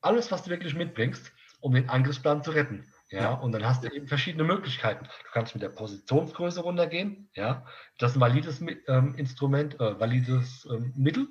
[0.00, 2.86] alles, was du wirklich mitbringst, um den Angriffsplan zu retten.
[3.10, 5.04] Ja, ja, und dann hast du eben verschiedene Möglichkeiten.
[5.04, 7.28] Du kannst mit der Positionsgröße runtergehen.
[7.34, 7.64] Ja,
[7.98, 11.28] das ist ein valides ähm, Instrument, äh, valides ähm, Mittel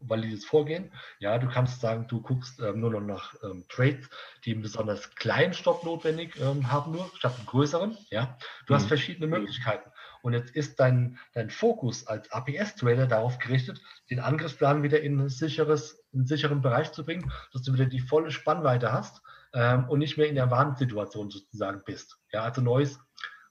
[0.00, 0.92] valides Vorgehen.
[1.18, 4.08] Ja, du kannst sagen, du guckst ähm, nur noch nach ähm, Trades,
[4.44, 7.96] die einen besonders kleinen Stopp notwendig ähm, haben, nur statt einen größeren.
[8.10, 8.76] Ja, du mhm.
[8.76, 9.90] hast verschiedene Möglichkeiten.
[10.22, 13.80] Und jetzt ist dein, dein Fokus als APS-Trader darauf gerichtet,
[14.10, 17.86] den Angriffsplan wieder in ein sicheres, in einen sicheren Bereich zu bringen, dass du wieder
[17.86, 19.22] die volle Spannweite hast
[19.54, 22.18] ähm, und nicht mehr in der Warnsituation sozusagen bist.
[22.32, 22.98] Ja, also neues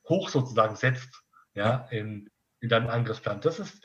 [0.07, 1.23] Hoch sozusagen setzt,
[1.53, 2.29] ja, in,
[2.59, 3.41] in deinem Angriffsplan.
[3.41, 3.81] Das ist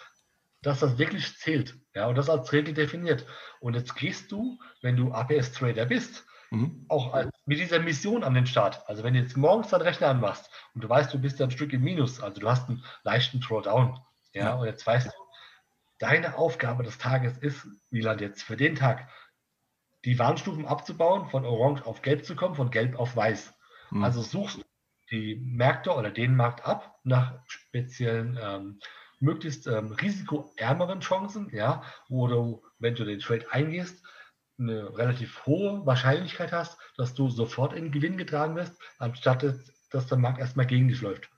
[0.63, 1.79] dass das wirklich zählt.
[2.01, 3.27] Ja, und das als Regel definiert.
[3.61, 6.87] Und jetzt gehst du, wenn du APS-Trader bist, mhm.
[6.89, 8.89] auch mit dieser Mission an den Start.
[8.89, 11.51] Also wenn du jetzt morgens deinen Rechner anmachst und du weißt, du bist ja ein
[11.51, 14.01] Stück im Minus, also du hast einen leichten Throwdown,
[14.33, 14.55] ja, ja.
[14.55, 15.13] und jetzt weißt du,
[15.99, 19.07] deine Aufgabe des Tages ist, Wieland jetzt für den Tag,
[20.07, 23.53] die Warnstufen abzubauen, von Orange auf Gelb zu kommen, von Gelb auf Weiß.
[23.91, 24.05] Mhm.
[24.05, 24.65] Also suchst
[25.11, 28.81] die Märkte oder den Markt ab nach speziellen ähm,
[29.21, 34.05] möglichst ähm, risikoärmeren Chancen, ja, wo du, wenn du den Trade eingehst,
[34.59, 39.45] eine relativ hohe Wahrscheinlichkeit hast, dass du sofort in Gewinn getragen wirst, anstatt
[39.91, 41.31] dass der Markt erstmal gegen dich läuft.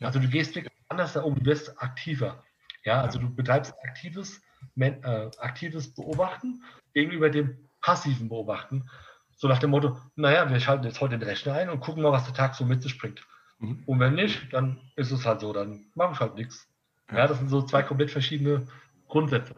[0.00, 0.58] Also du gehst
[0.88, 2.44] anders da um, du wirst aktiver.
[2.84, 4.40] Ja, also du betreibst aktives,
[4.76, 6.62] äh, aktives Beobachten
[6.94, 8.88] gegenüber dem passiven Beobachten.
[9.36, 12.12] So nach dem Motto, naja, wir schalten jetzt heute den Rechner ein und gucken mal,
[12.12, 13.26] was der Tag so mit sich bringt.
[13.58, 13.82] Mhm.
[13.86, 16.68] Und wenn nicht, dann ist es halt so, dann mache ich halt nichts.
[17.10, 17.26] Ja.
[17.26, 18.66] das sind so zwei komplett verschiedene
[19.08, 19.54] Grundsätze.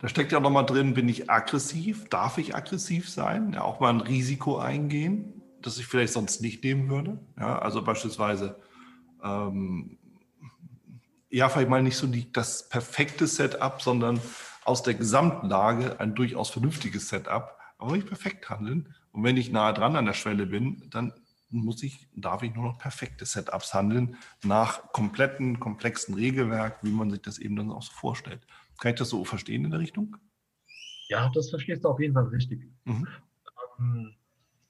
[0.00, 2.08] Da steckt ja nochmal drin, bin ich aggressiv?
[2.10, 3.52] Darf ich aggressiv sein?
[3.54, 7.18] Ja, auch mal ein Risiko eingehen, das ich vielleicht sonst nicht nehmen würde.
[7.38, 8.60] Ja, also beispielsweise,
[9.22, 9.98] ähm,
[11.30, 14.20] ja, vielleicht mal nicht so die, das perfekte Setup, sondern
[14.64, 18.94] aus der Gesamtlage ein durchaus vernünftiges Setup, aber nicht perfekt handeln.
[19.12, 21.12] Und wenn ich nahe dran an der Schwelle bin, dann
[21.50, 27.10] muss ich, darf ich nur noch perfekte Setups handeln, nach kompletten, komplexen Regelwerk, wie man
[27.10, 28.46] sich das eben dann auch so vorstellt.
[28.80, 30.16] Kann ich das so verstehen in der Richtung?
[31.08, 32.66] Ja, das verstehst du auf jeden Fall richtig.
[32.84, 33.06] Mhm.
[33.78, 34.14] Ähm,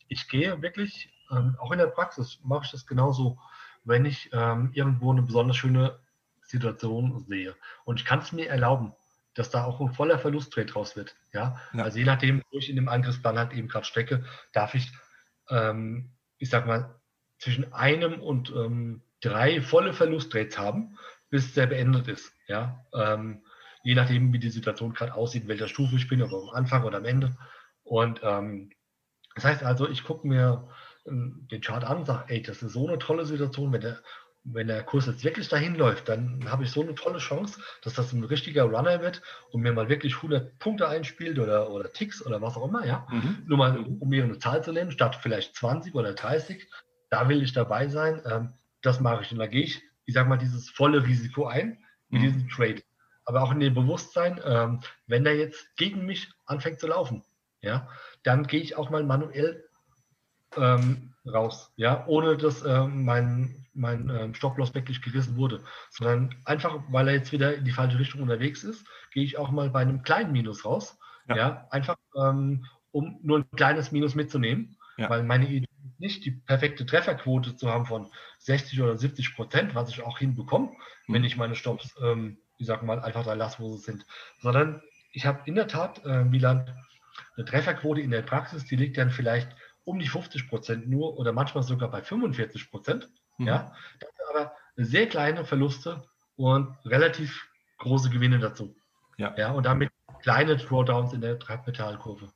[0.08, 3.38] ich gehe wirklich, ähm, auch in der Praxis mache ich das genauso,
[3.84, 5.98] wenn ich ähm, irgendwo eine besonders schöne
[6.42, 7.54] Situation sehe.
[7.84, 8.92] Und ich kann es mir erlauben,
[9.34, 11.16] dass da auch ein voller Verlusttrade raus wird.
[11.32, 11.60] Ja?
[11.72, 11.84] ja?
[11.84, 14.92] Also je nachdem, wo ich in dem Angriffsplan halt eben gerade stecke, darf ich,
[15.50, 17.01] ähm, ich sag mal,
[17.39, 20.99] zwischen einem und ähm, drei volle Verlusttrades haben,
[21.30, 22.32] bis der beendet ist.
[22.47, 22.85] Ja?
[22.95, 23.45] Ähm,
[23.82, 26.85] je nachdem, wie die Situation gerade aussieht, in welcher Stufe ich bin, ob am Anfang
[26.85, 27.37] oder am Ende.
[27.82, 28.70] Und ähm,
[29.35, 30.68] das heißt also, ich gucke mir
[31.07, 34.03] ähm, den Chart an und sage, ey, das ist so eine tolle Situation, wenn der
[34.45, 37.95] wenn der Kurs jetzt wirklich dahin läuft, dann habe ich so eine tolle Chance, dass
[37.95, 42.24] das ein richtiger Runner wird und mir mal wirklich 100 Punkte einspielt oder, oder Ticks
[42.24, 43.07] oder was auch immer, ja.
[43.11, 43.42] Mhm.
[43.47, 46.68] Nur mal, um mir eine Zahl zu nennen, statt vielleicht 20 oder 30,
[47.09, 48.22] da will ich dabei sein.
[48.26, 51.78] Ähm, das mache ich und da gehe ich, ich sage mal, dieses volle Risiko ein
[52.11, 52.26] mit mhm.
[52.26, 52.82] diesem Trade.
[53.24, 57.24] Aber auch in dem Bewusstsein, ähm, wenn der jetzt gegen mich anfängt zu laufen,
[57.62, 57.88] ja,
[58.22, 59.66] dann gehe ich auch mal manuell
[60.59, 66.80] ähm, raus, ja, ohne dass ähm, mein mein ähm, Stopploss wirklich gerissen wurde, sondern einfach,
[66.88, 69.80] weil er jetzt wieder in die falsche Richtung unterwegs ist, gehe ich auch mal bei
[69.80, 70.98] einem kleinen Minus raus.
[71.28, 75.10] Ja, ja einfach ähm, um nur ein kleines Minus mitzunehmen, ja.
[75.10, 79.74] weil meine Idee ist nicht die perfekte Trefferquote zu haben von 60 oder 70 Prozent,
[79.74, 80.70] was ich auch hinbekomme,
[81.06, 81.14] mhm.
[81.14, 84.06] wenn ich meine Stops, ähm, ich sag mal, einfach da lasse, wo sie sind,
[84.40, 84.80] sondern
[85.12, 86.72] ich habe in der Tat, äh, Wieland,
[87.36, 89.48] eine Trefferquote in der Praxis, die liegt dann vielleicht
[89.84, 93.08] um die 50 Prozent nur oder manchmal sogar bei 45 Prozent.
[93.39, 93.47] Mhm.
[93.47, 96.03] Ja, dafür aber sehr kleine Verluste
[96.37, 98.74] und relativ große Gewinne dazu.
[99.16, 99.35] Ja.
[99.37, 99.91] ja und damit
[100.22, 102.28] kleine Drawdowns in der Tragmetallkurve.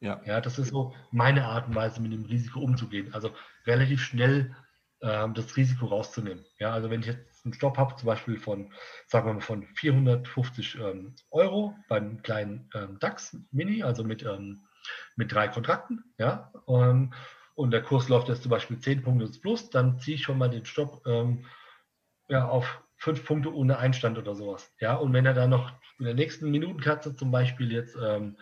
[0.00, 0.20] Ja.
[0.26, 3.14] ja, das ist so meine Art und Weise, mit dem Risiko umzugehen.
[3.14, 3.30] Also
[3.66, 4.54] relativ schnell
[5.00, 6.44] ähm, das Risiko rauszunehmen.
[6.58, 8.72] Ja, also wenn ich jetzt einen Stopp habe, zum Beispiel von,
[9.06, 14.66] sagen wir mal, von 450 ähm, Euro beim kleinen ähm, DAX Mini, also mit, ähm,
[15.16, 17.12] mit drei Kontrakten, ja, ähm,
[17.54, 20.38] und der Kurs läuft jetzt zum Beispiel 10 Punkte ins Plus, dann ziehe ich schon
[20.38, 21.44] mal den Stopp ähm,
[22.28, 24.72] ja, auf 5 Punkte ohne Einstand oder sowas.
[24.80, 28.36] Ja, und wenn er dann noch in der nächsten Minutenkatze zum Beispiel jetzt ähm,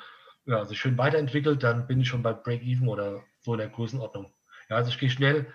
[0.47, 4.33] ja, sich schön weiterentwickelt, dann bin ich schon bei Break-Even oder so in der Größenordnung.
[4.69, 5.53] Ja, also ich gehe schnell,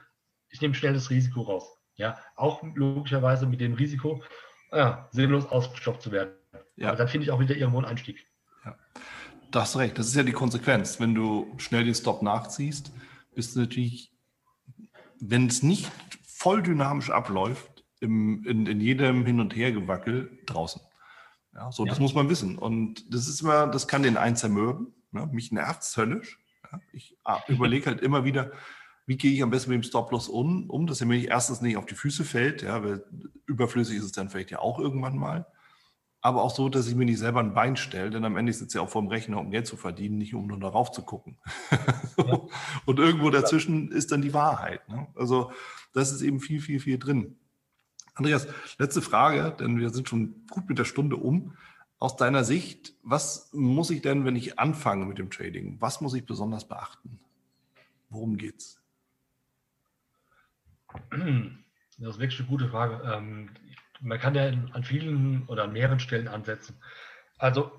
[0.49, 1.77] ich nehme schnell das Risiko raus.
[1.95, 4.23] Ja, auch logischerweise mit dem Risiko,
[4.71, 6.33] ja, sinnlos ausgestoppt zu werden.
[6.75, 6.89] Ja.
[6.89, 8.27] Aber dann finde ich auch wieder irgendwo einen Einstieg.
[8.63, 8.77] Ja,
[9.49, 9.97] da hast recht.
[9.97, 10.99] Das ist ja die Konsequenz.
[10.99, 12.91] Wenn du schnell den Stop nachziehst,
[13.37, 14.11] bist du natürlich,
[15.19, 15.91] wenn es nicht
[16.25, 20.81] voll dynamisch abläuft, im, in, in jedem Hin- und Hergewackel draußen.
[21.53, 21.91] Ja, so, ja.
[21.91, 22.57] das muss man wissen.
[22.57, 24.91] Und das ist immer, das kann den einen zermürben.
[25.11, 25.29] Ne?
[25.31, 26.39] Mich nervt es höllisch.
[26.71, 26.79] Ja?
[26.91, 28.51] Ich ah, überlege halt immer wieder,
[29.05, 31.77] wie gehe ich am besten mit dem Stop-Loss um, um, dass er mir erstens nicht
[31.77, 33.05] auf die Füße fällt, ja, weil
[33.45, 35.45] überflüssig ist es dann vielleicht ja auch irgendwann mal
[36.27, 38.65] aber auch so, dass ich mir nicht selber ein Bein stelle, denn am Ende sitze
[38.65, 41.01] ich ja auch vor dem Rechner, um Geld zu verdienen, nicht um nur darauf zu
[41.01, 41.37] gucken.
[42.17, 42.41] Ja.
[42.85, 44.89] Und irgendwo dazwischen ist dann die Wahrheit.
[44.89, 45.05] Ne?
[45.13, 45.51] Also
[45.93, 47.37] das ist eben viel, viel, viel drin.
[48.15, 48.47] Andreas,
[48.79, 51.55] letzte Frage, denn wir sind schon gut mit der Stunde um.
[51.99, 56.15] Aus deiner Sicht, was muss ich denn, wenn ich anfange mit dem Trading, was muss
[56.15, 57.19] ich besonders beachten?
[58.09, 58.81] Worum geht's?
[61.99, 63.01] Das ist wirklich eine gute Frage.
[63.05, 63.51] Ähm,
[64.01, 66.81] man kann ja an vielen oder an mehreren Stellen ansetzen.
[67.37, 67.71] Also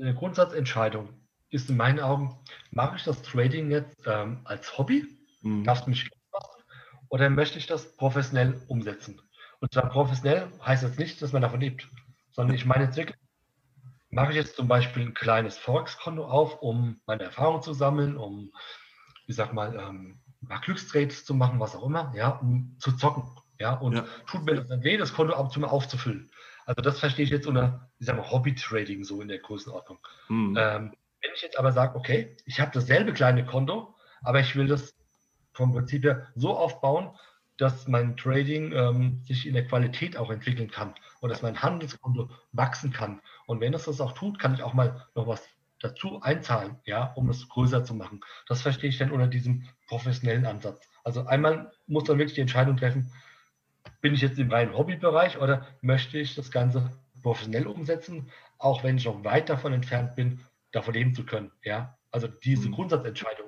[0.00, 1.08] eine Grundsatzentscheidung
[1.50, 2.36] ist in meinen Augen,
[2.70, 5.06] mache ich das Trading jetzt ähm, als Hobby?
[5.42, 5.64] Mhm.
[5.64, 6.62] Darfst du mich machen?
[7.08, 9.20] Oder möchte ich das professionell umsetzen?
[9.60, 11.88] Und zwar professionell heißt jetzt nicht, dass man davon lebt,
[12.32, 13.16] sondern ich meine jetzt wirklich,
[14.10, 18.52] mache ich jetzt zum Beispiel ein kleines Forex-Konto auf, um meine Erfahrungen zu sammeln, um,
[19.26, 22.92] wie sag mal, ähm, ein paar Glückstrades zu machen, was auch immer, ja, um zu
[22.96, 23.24] zocken.
[23.58, 24.04] Ja, und ja.
[24.26, 26.30] tut mir das dann weh, das Konto ab und zu mal aufzufüllen.
[26.66, 29.98] Also das verstehe ich jetzt unter, ich sag mal, Hobby-Trading so in der Größenordnung.
[30.28, 30.56] Mhm.
[30.58, 30.92] Ähm,
[31.22, 34.94] wenn ich jetzt aber sage, okay, ich habe dasselbe kleine Konto, aber ich will das
[35.52, 37.16] vom Prinzip her so aufbauen,
[37.56, 42.30] dass mein Trading ähm, sich in der Qualität auch entwickeln kann und dass mein Handelskonto
[42.52, 43.20] wachsen kann.
[43.46, 45.48] Und wenn es das auch tut, kann ich auch mal noch was
[45.80, 48.20] dazu einzahlen, ja, um es größer zu machen.
[48.48, 50.80] Das verstehe ich dann unter diesem professionellen Ansatz.
[51.04, 53.12] Also einmal muss man wirklich die Entscheidung treffen,
[54.04, 56.90] bin ich jetzt im reinen Hobbybereich oder möchte ich das Ganze
[57.22, 60.40] professionell umsetzen, auch wenn ich noch weit davon entfernt bin,
[60.72, 61.50] davon leben zu können.
[61.62, 61.96] Ja?
[62.10, 62.72] Also diese mhm.
[62.72, 63.46] Grundsatzentscheidung,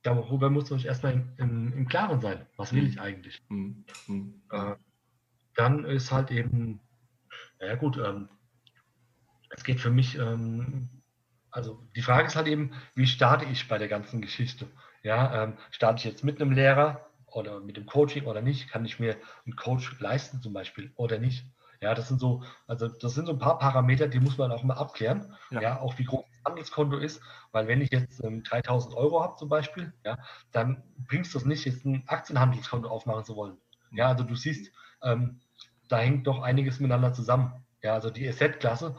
[0.00, 2.46] darüber muss man sich erstmal im, im, im, Klaren sein.
[2.56, 2.88] Was will mhm.
[2.88, 3.42] ich eigentlich?
[3.50, 3.84] Mhm.
[4.06, 4.42] mhm.
[4.50, 4.76] Äh,
[5.54, 6.80] dann ist halt eben,
[7.60, 8.30] naja gut, ähm,
[9.50, 10.88] es geht für mich, ähm,
[11.50, 14.66] also die Frage ist halt eben, wie starte ich bei der ganzen Geschichte?
[15.02, 18.68] Ja, ähm, starte ich jetzt mit einem Lehrer oder mit dem Coaching oder nicht?
[18.68, 21.44] Kann ich mir einen Coach leisten zum Beispiel oder nicht?
[21.80, 24.62] Ja, das sind so, also das sind so ein paar Parameter, die muss man auch
[24.62, 25.34] mal abklären.
[25.50, 27.20] Ja, ja auch wie groß das Handelskonto ist,
[27.52, 30.16] weil wenn ich jetzt ähm, 3000 Euro habe zum Beispiel, ja,
[30.52, 33.58] dann bringst du es nicht, jetzt ein Aktienhandelskonto aufmachen zu wollen.
[33.92, 34.72] Ja, also du siehst,
[35.02, 35.40] ähm,
[35.88, 37.52] da hängt doch einiges miteinander zusammen.
[37.82, 38.96] Ja, also die Asset-Klasse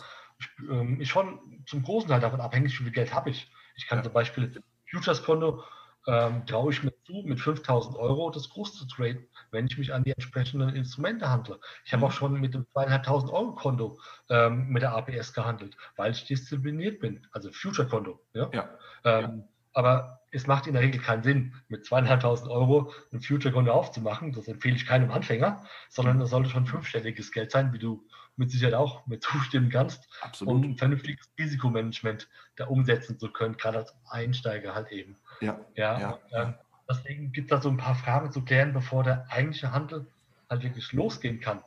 [0.69, 3.49] ähm, ist schon zum großen Teil davon abhängig, wie viel Geld habe ich.
[3.75, 4.03] Ich kann ja.
[4.03, 4.61] zum Beispiel
[4.91, 5.63] Futures-Konto
[6.07, 9.93] ähm, traue ich mir zu, mit 5000 Euro das groß zu traden, wenn ich mich
[9.93, 11.59] an die entsprechenden Instrumente handle.
[11.85, 12.07] Ich habe mhm.
[12.07, 13.99] auch schon mit dem 2500 Euro Konto
[14.29, 18.19] ähm, mit der APS gehandelt, weil ich diszipliniert bin, also Future-Konto.
[18.33, 18.49] Ja?
[18.53, 18.69] ja.
[19.03, 19.43] Ähm, ja.
[19.73, 24.31] Aber es macht in der Regel keinen Sinn, mit zweieinhalbtausend Euro ein Future-Konto aufzumachen.
[24.31, 28.05] Das empfehle ich keinem Anfänger, sondern das sollte schon fünfstelliges Geld sein, wie du
[28.37, 30.53] mit Sicherheit auch mit zustimmen kannst, Absolut.
[30.53, 35.17] um ein vernünftiges Risikomanagement da umsetzen zu können, gerade als Einsteiger halt eben.
[35.41, 35.59] Ja.
[35.75, 36.19] ja, ja.
[36.33, 36.53] Ähm,
[36.89, 40.07] deswegen gibt es da so ein paar Fragen zu klären, bevor der eigentliche Handel
[40.49, 41.63] halt wirklich losgehen kann.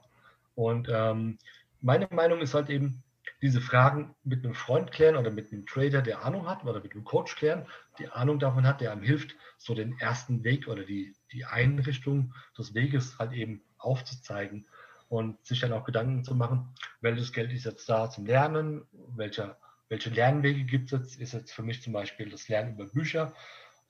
[0.55, 1.39] Und ähm,
[1.81, 3.03] meine Meinung ist halt eben,
[3.43, 6.93] diese Fragen mit einem Freund klären oder mit einem Trader, der Ahnung hat, oder mit
[6.93, 7.67] einem Coach klären,
[7.99, 12.35] die Ahnung davon hat, der einem hilft, so den ersten Weg oder die, die Einrichtung
[12.57, 14.67] des Weges halt eben aufzuzeigen
[15.09, 18.83] und sich dann auch Gedanken zu machen, welches Geld ist jetzt da zum Lernen,
[19.17, 22.87] welcher, welche Lernwege gibt es jetzt, ist jetzt für mich zum Beispiel das Lernen über
[22.87, 23.33] Bücher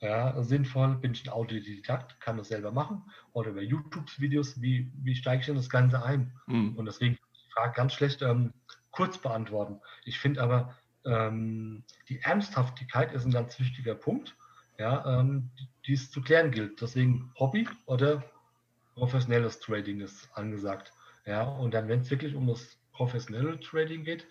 [0.01, 3.03] ja, sinnvoll, bin ich ein Autodidakt, kann das selber machen
[3.33, 6.33] oder über YouTube-Videos, wie, wie steige ich in das Ganze ein?
[6.47, 6.77] Mhm.
[6.77, 8.53] Und deswegen die Frage ganz schlecht ähm,
[8.93, 9.81] kurz beantworten.
[10.05, 14.37] Ich finde aber, ähm, die Ernsthaftigkeit ist ein ganz wichtiger Punkt,
[14.79, 15.51] ja, ähm,
[15.87, 16.81] die es zu klären gilt.
[16.81, 18.23] Deswegen Hobby oder
[18.95, 20.93] professionelles Trading ist angesagt.
[21.29, 24.27] Ja, und dann, wenn es wirklich um das professionelle Trading geht,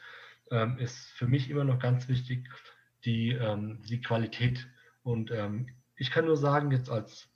[0.50, 2.50] ähm, ist für mich immer noch ganz wichtig
[3.06, 4.68] die, ähm, die Qualität.
[5.04, 7.30] Und ähm, ich kann nur sagen, jetzt als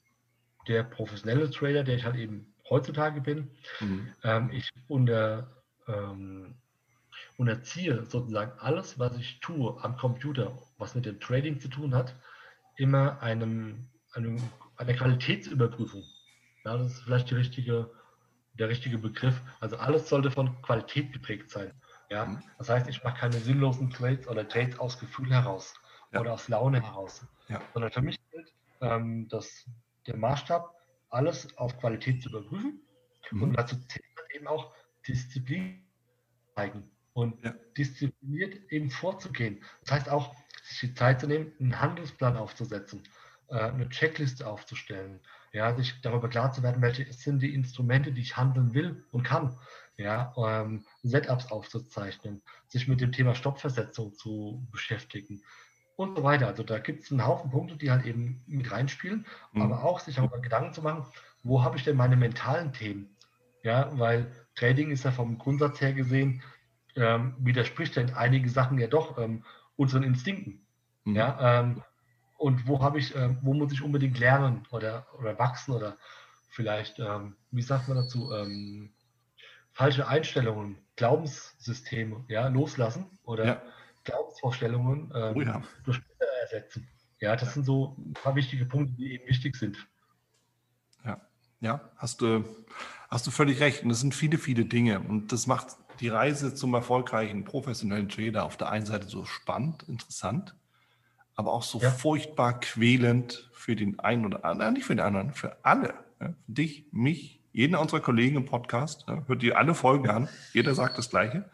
[0.68, 4.12] der professionelle Trader, der ich halt eben heutzutage bin, mhm.
[4.24, 6.56] Ähm, ich unter, ähm,
[7.38, 12.16] unterziehe sozusagen alles, was ich tue am Computer, was mit dem Trading zu tun hat,
[12.78, 14.42] immer einem, einem
[14.78, 16.04] einer Qualitätsüberprüfung.
[16.66, 17.92] Ja, das ist vielleicht die richtige
[18.54, 19.42] der richtige Begriff.
[19.60, 21.72] Also alles sollte von Qualität geprägt sein.
[22.10, 22.26] Ja?
[22.26, 22.44] Mhm.
[22.58, 25.74] Das heißt, ich mache keine sinnlosen Trades oder Trades aus Gefühl heraus
[26.12, 26.20] ja.
[26.20, 27.26] oder aus Laune heraus.
[27.48, 27.62] Ja.
[27.74, 29.66] Sondern für mich gilt, ähm, dass
[30.08, 30.76] der Maßstab,
[31.10, 32.82] alles auf Qualität zu überprüfen
[33.32, 33.44] mhm.
[33.44, 34.74] und dazu zählt eben auch
[35.08, 35.86] Disziplin
[36.56, 37.54] zeigen und ja.
[37.78, 39.64] diszipliniert eben vorzugehen.
[39.84, 40.34] Das heißt auch,
[40.64, 43.04] sich die Zeit zu nehmen, einen Handelsplan aufzusetzen,
[43.50, 45.20] äh, eine Checkliste aufzustellen,
[45.54, 49.24] ja, sich darüber klar zu werden, welche sind die Instrumente, die ich handeln will und
[49.24, 49.58] kann,
[49.98, 55.44] ja, ähm, Setups aufzuzeichnen, sich mit dem Thema Stoppversetzung zu beschäftigen
[55.96, 56.48] und so weiter.
[56.48, 59.62] Also da gibt es einen Haufen Punkte, die halt eben mit reinspielen, mhm.
[59.62, 61.06] aber auch sich darüber Gedanken zu machen,
[61.44, 63.16] wo habe ich denn meine mentalen Themen?
[63.64, 66.42] Ja, weil Trading ist ja vom Grundsatz her gesehen,
[66.96, 69.44] ähm, widerspricht ja in einigen Sachen ja doch ähm,
[69.76, 70.66] unseren Instinkten.
[71.06, 71.16] Mhm.
[71.16, 71.84] Ja, ähm,
[72.42, 75.98] und wo habe ich, äh, wo muss ich unbedingt lernen oder, oder wachsen oder
[76.50, 78.92] vielleicht, ähm, wie sagt man dazu, ähm,
[79.72, 83.62] falsche Einstellungen, Glaubenssysteme ja, loslassen oder ja.
[84.04, 85.62] Glaubensvorstellungen ähm, oh ja.
[85.84, 86.02] durch
[86.42, 86.88] ersetzen.
[87.20, 87.52] Ja, das ja.
[87.52, 89.78] sind so ein paar wichtige Punkte, die eben wichtig sind.
[91.06, 91.22] Ja,
[91.60, 92.44] ja, hast du,
[93.10, 93.84] hast du völlig recht.
[93.84, 95.00] Und das sind viele, viele Dinge.
[95.00, 99.84] Und das macht die Reise zum erfolgreichen professionellen Trader auf der einen Seite so spannend,
[99.84, 100.56] interessant
[101.36, 101.90] aber auch so ja.
[101.90, 105.94] furchtbar quälend für den einen oder anderen, nicht für den anderen, für alle.
[106.20, 106.34] Ja?
[106.46, 109.06] Für dich, mich, jeden unserer Kollegen im Podcast.
[109.08, 109.24] Ja?
[109.28, 110.30] Hört ihr alle Folgen an.
[110.54, 111.50] Jeder sagt das Gleiche.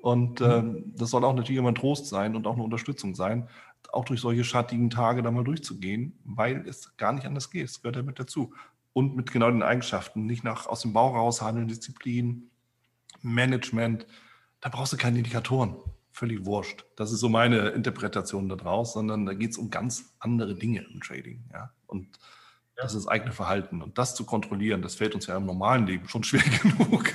[0.00, 0.46] Und mhm.
[0.46, 3.48] ähm, das soll auch natürlich immer ein Trost sein und auch eine Unterstützung sein,
[3.92, 7.64] auch durch solche schattigen Tage da mal durchzugehen, weil es gar nicht anders geht.
[7.64, 8.52] Es gehört ja mit dazu.
[8.92, 12.50] Und mit genau den Eigenschaften, nicht nach aus dem Bauch raus handeln, Disziplin,
[13.20, 14.06] Management.
[14.60, 15.76] Da brauchst du keine Indikatoren.
[16.16, 16.86] Völlig wurscht.
[16.96, 20.80] Das ist so meine Interpretation da draus, sondern da geht es um ganz andere Dinge
[20.90, 21.44] im Trading.
[21.52, 21.74] Ja?
[21.86, 22.06] Und
[22.74, 22.84] ja.
[22.84, 23.82] das ist das eigene Verhalten.
[23.82, 27.12] Und das zu kontrollieren, das fällt uns ja im normalen Leben schon schwer genug.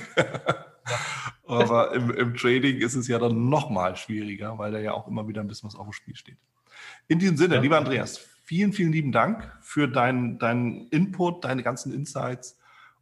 [1.48, 5.08] Aber im, im, Trading ist es ja dann noch mal schwieriger, weil da ja auch
[5.08, 6.38] immer wieder ein bisschen was auf dem Spiel steht.
[7.08, 7.60] In diesem Sinne, ja.
[7.60, 12.56] lieber Andreas, vielen, vielen lieben Dank für deinen dein Input, deine ganzen Insights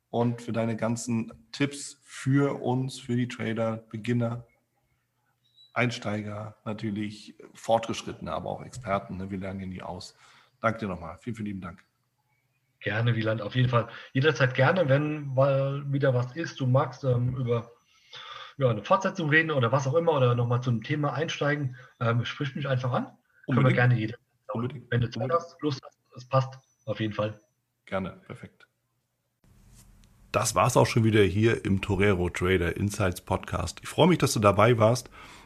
[0.08, 4.46] und für deine ganzen Tipps für uns, für die Trader, Beginner,
[5.72, 9.16] Einsteiger, natürlich Fortgeschrittene, aber auch Experten.
[9.16, 9.30] Ne?
[9.30, 10.16] Wir lernen ja nie aus.
[10.60, 11.18] Danke dir nochmal.
[11.20, 11.84] Vielen, vielen lieben Dank.
[12.80, 13.88] Gerne, Wieland, auf jeden Fall.
[14.12, 17.70] Jederzeit gerne, wenn mal wieder was ist, du magst ähm, über
[18.56, 22.54] ja, eine Fortsetzung reden oder was auch immer oder nochmal zum Thema einsteigen, ähm, sprich
[22.54, 23.06] mich einfach an.
[23.46, 23.46] Unbedingt.
[23.46, 24.16] Können wir gerne jeder.
[24.52, 24.90] Unbedingt.
[24.90, 26.54] Wenn du Zeit hast, Lust hast, es passt,
[26.86, 27.38] auf jeden Fall.
[27.86, 28.66] Gerne, perfekt.
[30.32, 33.80] Das war es auch schon wieder hier im Torero Trader Insights Podcast.
[33.82, 35.10] Ich freue mich, dass du dabei warst